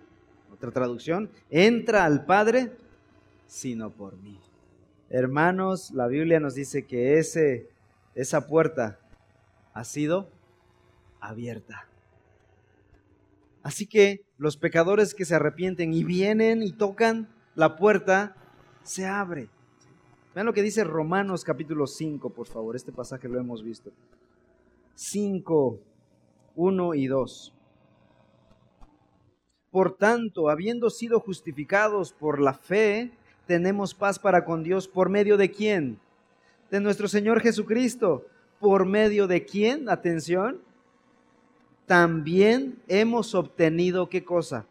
otra 0.51 0.71
traducción, 0.71 1.29
entra 1.49 2.03
al 2.03 2.25
Padre 2.25 2.71
sino 3.47 3.91
por 3.91 4.17
mí. 4.17 4.39
Hermanos, 5.09 5.91
la 5.91 6.07
Biblia 6.07 6.39
nos 6.39 6.53
dice 6.53 6.85
que 6.85 7.17
ese, 7.17 7.69
esa 8.13 8.45
puerta 8.47 8.99
ha 9.73 9.83
sido 9.85 10.29
abierta. 11.19 11.86
Así 13.67 13.85
que 13.85 14.21
los 14.37 14.55
pecadores 14.55 15.13
que 15.13 15.25
se 15.25 15.35
arrepienten 15.35 15.93
y 15.93 16.05
vienen 16.05 16.63
y 16.63 16.71
tocan 16.71 17.27
la 17.53 17.75
puerta, 17.75 18.33
se 18.83 19.05
abre. 19.05 19.49
Vean 20.33 20.45
lo 20.45 20.53
que 20.53 20.61
dice 20.61 20.85
Romanos 20.85 21.43
capítulo 21.43 21.85
5, 21.85 22.29
por 22.29 22.47
favor. 22.47 22.77
Este 22.77 22.93
pasaje 22.93 23.27
lo 23.27 23.37
hemos 23.37 23.61
visto. 23.61 23.91
5, 24.95 25.81
1 26.55 26.93
y 26.93 27.07
2. 27.07 27.53
Por 29.69 29.97
tanto, 29.97 30.49
habiendo 30.49 30.89
sido 30.89 31.19
justificados 31.19 32.13
por 32.13 32.39
la 32.39 32.53
fe, 32.53 33.11
tenemos 33.47 33.93
paz 33.93 34.17
para 34.17 34.45
con 34.45 34.63
Dios 34.63 34.87
por 34.87 35.09
medio 35.09 35.35
de 35.35 35.51
quién? 35.51 35.99
De 36.71 36.79
nuestro 36.79 37.09
Señor 37.09 37.41
Jesucristo. 37.41 38.25
¿Por 38.61 38.85
medio 38.85 39.27
de 39.27 39.43
quién? 39.43 39.89
Atención. 39.89 40.61
También 41.87 42.79
hemos 42.87 43.33
obtenido 43.33 44.09
qué 44.09 44.23
cosa? 44.23 44.67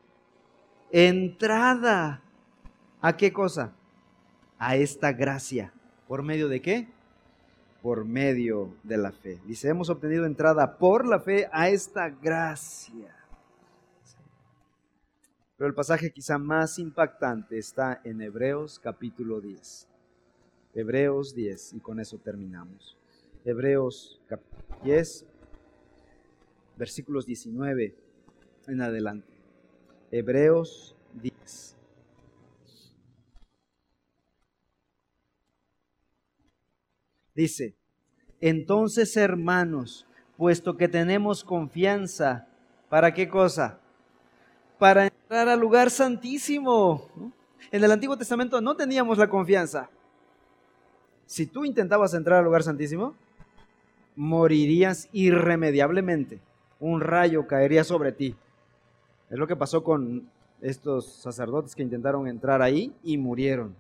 Entrada. 0.93 2.23
¿A 3.01 3.17
qué 3.17 3.33
cosa? 3.33 3.73
a 4.59 4.77
esta 4.77 5.13
gracia. 5.13 5.73
¿Por 6.09 6.23
medio 6.23 6.49
de 6.49 6.61
qué? 6.61 6.89
Por 7.83 8.05
medio 8.05 8.75
de 8.83 8.97
la 8.97 9.13
fe. 9.13 9.41
Dice, 9.47 9.69
hemos 9.69 9.91
obtenido 9.91 10.25
entrada 10.25 10.79
por 10.79 11.07
la 11.07 11.21
fe 11.21 11.49
a 11.53 11.69
esta 11.69 12.09
gracia. 12.09 13.15
Pero 15.57 15.69
el 15.69 15.75
pasaje 15.75 16.11
quizá 16.11 16.39
más 16.39 16.79
impactante 16.79 17.59
está 17.59 18.01
en 18.05 18.21
Hebreos 18.21 18.79
capítulo 18.79 19.41
10. 19.41 19.89
Hebreos 20.75 21.35
10, 21.35 21.75
y 21.75 21.81
con 21.81 22.01
eso 22.01 22.19
terminamos. 22.19 22.99
Hebreos 23.45 24.21
10, 24.85 25.25
versículos 26.77 27.27
19 27.27 27.95
en 28.69 28.81
adelante. 28.83 29.33
Hebreos 30.11 30.97
10. 31.15 31.77
Dice, 37.35 37.75
entonces 38.41 39.17
hermanos, 39.17 40.07
puesto 40.37 40.77
que 40.77 40.89
tenemos 40.89 41.45
confianza, 41.45 42.49
¿para 42.89 43.13
qué 43.13 43.29
cosa? 43.29 43.79
Para 44.79 45.07
entrar 45.07 45.49
al 45.49 45.61
lugar 45.61 45.91
santísimo. 45.91 47.09
En 47.71 47.83
el 47.83 47.91
Antiguo 47.91 48.17
Testamento 48.17 48.61
no 48.61 48.77
teníamos 48.77 49.19
la 49.19 49.29
confianza. 49.29 49.91
Si 51.27 51.47
tú 51.47 51.65
intentabas 51.65 52.15
entrar 52.15 52.39
al 52.39 52.45
lugar 52.45 52.63
santísimo, 52.63 53.15
morirías 54.15 55.09
irremediablemente. 55.13 56.41
Un 56.79 57.01
rayo 57.01 57.47
caería 57.47 57.85
sobre 57.85 58.13
ti. 58.13 58.37
Es 59.31 59.39
lo 59.39 59.47
que 59.47 59.57
pasó 59.57 59.83
con 59.83 60.29
estos 60.61 61.07
sacerdotes 61.07 61.75
que 61.75 61.83
intentaron 61.83 62.29
entrar 62.29 62.63
ahí 62.63 62.95
y 63.03 63.17
murieron. 63.19 63.75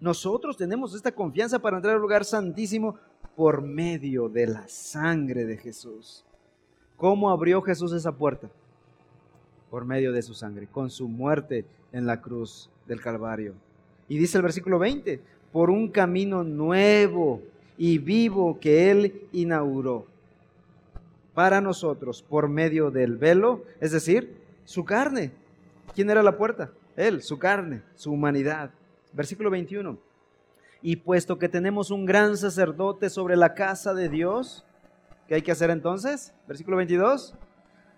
Nosotros 0.00 0.56
tenemos 0.56 0.94
esta 0.94 1.12
confianza 1.12 1.58
para 1.58 1.76
entrar 1.76 1.94
al 1.94 2.00
lugar 2.00 2.24
santísimo 2.24 2.96
por 3.36 3.62
medio 3.62 4.28
de 4.28 4.46
la 4.46 4.68
sangre 4.68 5.44
de 5.44 5.56
Jesús. 5.56 6.24
¿Cómo 6.96 7.30
abrió 7.30 7.62
Jesús 7.62 7.92
esa 7.92 8.12
puerta? 8.12 8.48
Por 9.70 9.84
medio 9.84 10.12
de 10.12 10.22
su 10.22 10.34
sangre, 10.34 10.66
con 10.66 10.90
su 10.90 11.08
muerte 11.08 11.64
en 11.92 12.06
la 12.06 12.20
cruz 12.20 12.70
del 12.86 13.00
Calvario. 13.00 13.54
Y 14.08 14.18
dice 14.18 14.38
el 14.38 14.42
versículo 14.42 14.78
20, 14.78 15.20
por 15.52 15.70
un 15.70 15.88
camino 15.88 16.42
nuevo 16.42 17.42
y 17.76 17.98
vivo 17.98 18.58
que 18.58 18.90
Él 18.90 19.28
inauguró 19.32 20.06
para 21.38 21.60
nosotros 21.60 22.20
por 22.20 22.48
medio 22.48 22.90
del 22.90 23.16
velo, 23.16 23.62
es 23.78 23.92
decir, 23.92 24.42
su 24.64 24.84
carne. 24.84 25.30
¿Quién 25.94 26.10
era 26.10 26.20
la 26.20 26.36
puerta? 26.36 26.72
Él, 26.96 27.22
su 27.22 27.38
carne, 27.38 27.82
su 27.94 28.10
humanidad. 28.10 28.72
Versículo 29.12 29.48
21. 29.48 29.96
Y 30.82 30.96
puesto 30.96 31.38
que 31.38 31.48
tenemos 31.48 31.92
un 31.92 32.06
gran 32.06 32.36
sacerdote 32.36 33.08
sobre 33.08 33.36
la 33.36 33.54
casa 33.54 33.94
de 33.94 34.08
Dios, 34.08 34.64
¿qué 35.28 35.36
hay 35.36 35.42
que 35.42 35.52
hacer 35.52 35.70
entonces? 35.70 36.34
Versículo 36.48 36.76
22. 36.76 37.36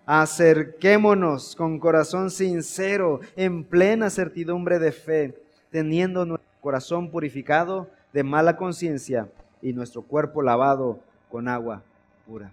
Acerquémonos 0.05 1.57
con 1.57 1.79
corazón 1.79 2.29
sincero, 2.29 3.21
en 3.37 3.65
plena 3.65 4.11
certidumbre 4.11 4.79
de 4.79 4.93
fe, 4.93 5.43
teniendo 5.71 6.27
nuestro 6.27 6.61
corazón 6.61 7.11
purificado 7.11 7.89
de 8.13 8.23
mala 8.23 8.59
conciencia 8.59 9.31
y 9.63 9.73
nuestro 9.73 10.03
cuerpo 10.03 10.43
lavado 10.43 11.01
con 11.31 11.49
agua 11.49 11.83
pura. 12.27 12.53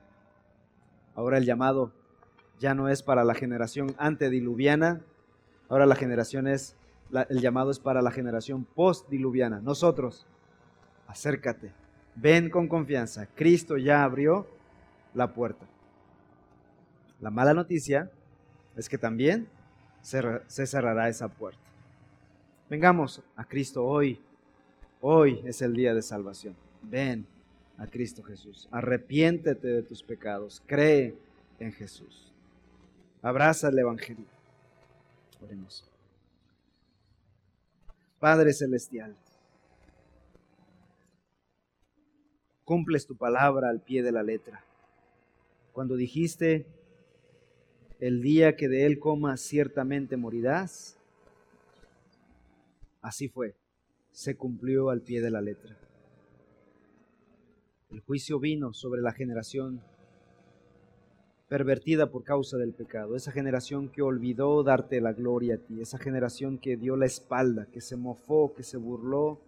Ahora 1.18 1.39
el 1.39 1.45
llamado 1.45 1.91
ya 2.59 2.76
no 2.76 2.89
es 2.89 3.01
para 3.01 3.24
la 3.24 3.34
generación 3.34 3.95
antediluviana, 3.97 5.01
ahora 5.68 5.88
la 5.88 5.95
generación 5.95 6.47
es 6.47 6.76
el 7.30 7.41
llamado 7.41 7.72
es 7.72 7.80
para 7.80 8.03
la 8.03 8.11
generación 8.11 8.65
post-diluviana. 8.76 9.59
Nosotros, 9.61 10.28
acércate, 11.07 11.72
ven 12.15 12.51
con 12.51 12.68
confianza. 12.68 13.26
Cristo 13.34 13.78
ya 13.78 14.03
abrió 14.03 14.45
la 15.15 15.34
puerta. 15.34 15.65
La 17.20 17.32
mala 17.32 17.55
noticia 17.55 18.11
es 18.76 18.88
que 18.88 18.99
también 18.99 19.47
se, 20.01 20.22
se 20.45 20.68
cerrará 20.68 21.09
esa 21.09 21.30
puerta. 21.30 21.61
Vengamos 22.70 23.24
a 23.36 23.43
Cristo 23.43 23.84
hoy. 23.84 24.22
Hoy 25.01 25.41
es 25.45 25.63
el 25.63 25.74
día 25.74 25.95
de 25.95 26.03
salvación. 26.03 26.55
Ven 26.84 27.26
a 27.78 27.88
Cristo 27.88 28.23
Jesús. 28.23 28.67
Arrepiéntete 28.71 29.67
de 29.67 29.84
tus 29.84 30.03
pecados. 30.03 30.61
Cree 30.65 31.15
en 31.59 31.71
Jesús. 31.71 32.32
Abraza 33.21 33.69
el 33.69 33.80
Evangelio. 33.80 34.25
Oremos. 35.41 35.89
Padre 38.19 38.51
Celestial, 38.51 39.15
cumples 42.63 43.05
tu 43.05 43.15
palabra 43.15 43.69
al 43.69 43.80
pie 43.80 44.01
de 44.01 44.11
la 44.11 44.23
letra. 44.23 44.63
Cuando 45.71 45.95
dijiste, 45.95 46.65
el 47.99 48.23
día 48.23 48.55
que 48.55 48.67
de 48.67 48.88
él 48.88 48.97
comas 48.97 49.41
ciertamente 49.41 50.17
morirás, 50.17 50.97
así 53.01 53.30
fue, 53.30 53.53
se 54.11 54.36
cumplió 54.36 54.89
al 54.89 55.01
pie 55.01 55.21
de 55.21 55.30
la 55.30 55.41
letra. 55.41 55.78
El 57.89 58.01
juicio 58.01 58.39
vino 58.39 58.73
sobre 58.73 59.01
la 59.01 59.13
generación 59.13 59.81
pervertida 61.47 62.11
por 62.11 62.23
causa 62.23 62.57
del 62.57 62.73
pecado, 62.73 63.15
esa 63.15 63.31
generación 63.31 63.88
que 63.88 64.01
olvidó 64.01 64.61
darte 64.63 64.99
la 64.99 65.13
gloria 65.13 65.55
a 65.55 65.57
ti, 65.57 65.79
esa 65.79 65.97
generación 65.97 66.57
que 66.57 66.75
dio 66.75 66.97
la 66.97 67.05
espalda, 67.05 67.67
que 67.71 67.79
se 67.79 67.95
mofó, 67.95 68.53
que 68.53 68.63
se 68.63 68.75
burló 68.75 69.39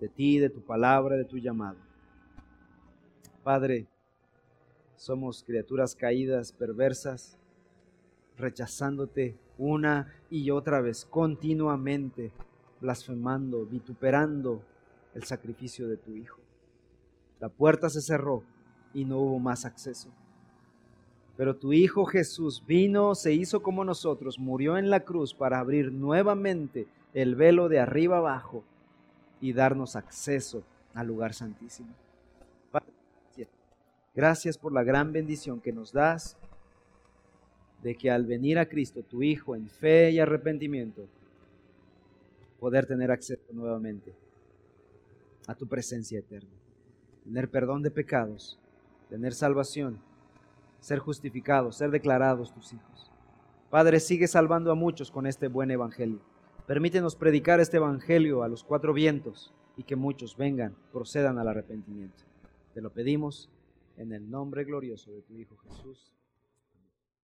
de 0.00 0.08
ti, 0.08 0.38
de 0.38 0.50
tu 0.50 0.60
palabra, 0.60 1.16
de 1.16 1.24
tu 1.24 1.38
llamado. 1.38 1.78
Padre, 3.42 3.86
somos 4.96 5.42
criaturas 5.42 5.96
caídas, 5.96 6.52
perversas, 6.52 7.38
rechazándote 8.36 9.38
una 9.56 10.14
y 10.28 10.50
otra 10.50 10.82
vez, 10.82 11.06
continuamente, 11.06 12.32
blasfemando, 12.82 13.64
vituperando 13.64 14.62
el 15.14 15.24
sacrificio 15.24 15.88
de 15.88 15.96
tu 15.96 16.14
Hijo. 16.14 16.39
La 17.40 17.48
puerta 17.48 17.88
se 17.88 18.00
cerró 18.00 18.42
y 18.94 19.04
no 19.04 19.18
hubo 19.18 19.38
más 19.38 19.64
acceso. 19.64 20.10
Pero 21.36 21.56
tu 21.56 21.72
Hijo 21.72 22.04
Jesús 22.04 22.62
vino, 22.66 23.14
se 23.14 23.32
hizo 23.32 23.62
como 23.62 23.84
nosotros, 23.84 24.38
murió 24.38 24.76
en 24.76 24.90
la 24.90 25.00
cruz 25.00 25.32
para 25.32 25.58
abrir 25.58 25.90
nuevamente 25.90 26.86
el 27.14 27.34
velo 27.34 27.68
de 27.68 27.80
arriba 27.80 28.18
abajo 28.18 28.62
y 29.40 29.54
darnos 29.54 29.96
acceso 29.96 30.62
al 30.94 31.06
lugar 31.06 31.32
santísimo. 31.32 31.94
Gracias 34.14 34.58
por 34.58 34.72
la 34.72 34.82
gran 34.82 35.12
bendición 35.12 35.60
que 35.60 35.72
nos 35.72 35.92
das 35.92 36.36
de 37.82 37.94
que 37.94 38.10
al 38.10 38.26
venir 38.26 38.58
a 38.58 38.66
Cristo, 38.66 39.02
tu 39.02 39.22
Hijo, 39.22 39.54
en 39.54 39.68
fe 39.68 40.10
y 40.10 40.18
arrepentimiento, 40.18 41.06
poder 42.58 42.86
tener 42.86 43.10
acceso 43.10 43.40
nuevamente 43.52 44.12
a 45.46 45.54
tu 45.54 45.66
presencia 45.66 46.18
eterna, 46.18 46.50
tener 47.24 47.50
perdón 47.50 47.82
de 47.82 47.90
pecados, 47.90 48.58
tener 49.08 49.34
salvación, 49.34 49.98
ser 50.80 50.98
justificados, 50.98 51.76
ser 51.76 51.90
declarados 51.90 52.52
tus 52.52 52.72
hijos. 52.72 53.10
Padre, 53.70 54.00
sigue 54.00 54.26
salvando 54.26 54.72
a 54.72 54.74
muchos 54.74 55.10
con 55.10 55.26
este 55.26 55.48
buen 55.48 55.70
evangelio. 55.70 56.20
Permítenos 56.66 57.16
predicar 57.16 57.60
este 57.60 57.76
evangelio 57.76 58.42
a 58.42 58.48
los 58.48 58.64
cuatro 58.64 58.92
vientos 58.92 59.52
y 59.76 59.84
que 59.84 59.96
muchos 59.96 60.36
vengan, 60.36 60.74
procedan 60.92 61.38
al 61.38 61.48
arrepentimiento. 61.48 62.24
Te 62.74 62.80
lo 62.80 62.90
pedimos 62.90 63.48
en 63.96 64.12
el 64.12 64.30
nombre 64.30 64.64
glorioso 64.64 65.10
de 65.12 65.22
tu 65.22 65.36
Hijo 65.36 65.56
Jesús. 65.68 66.12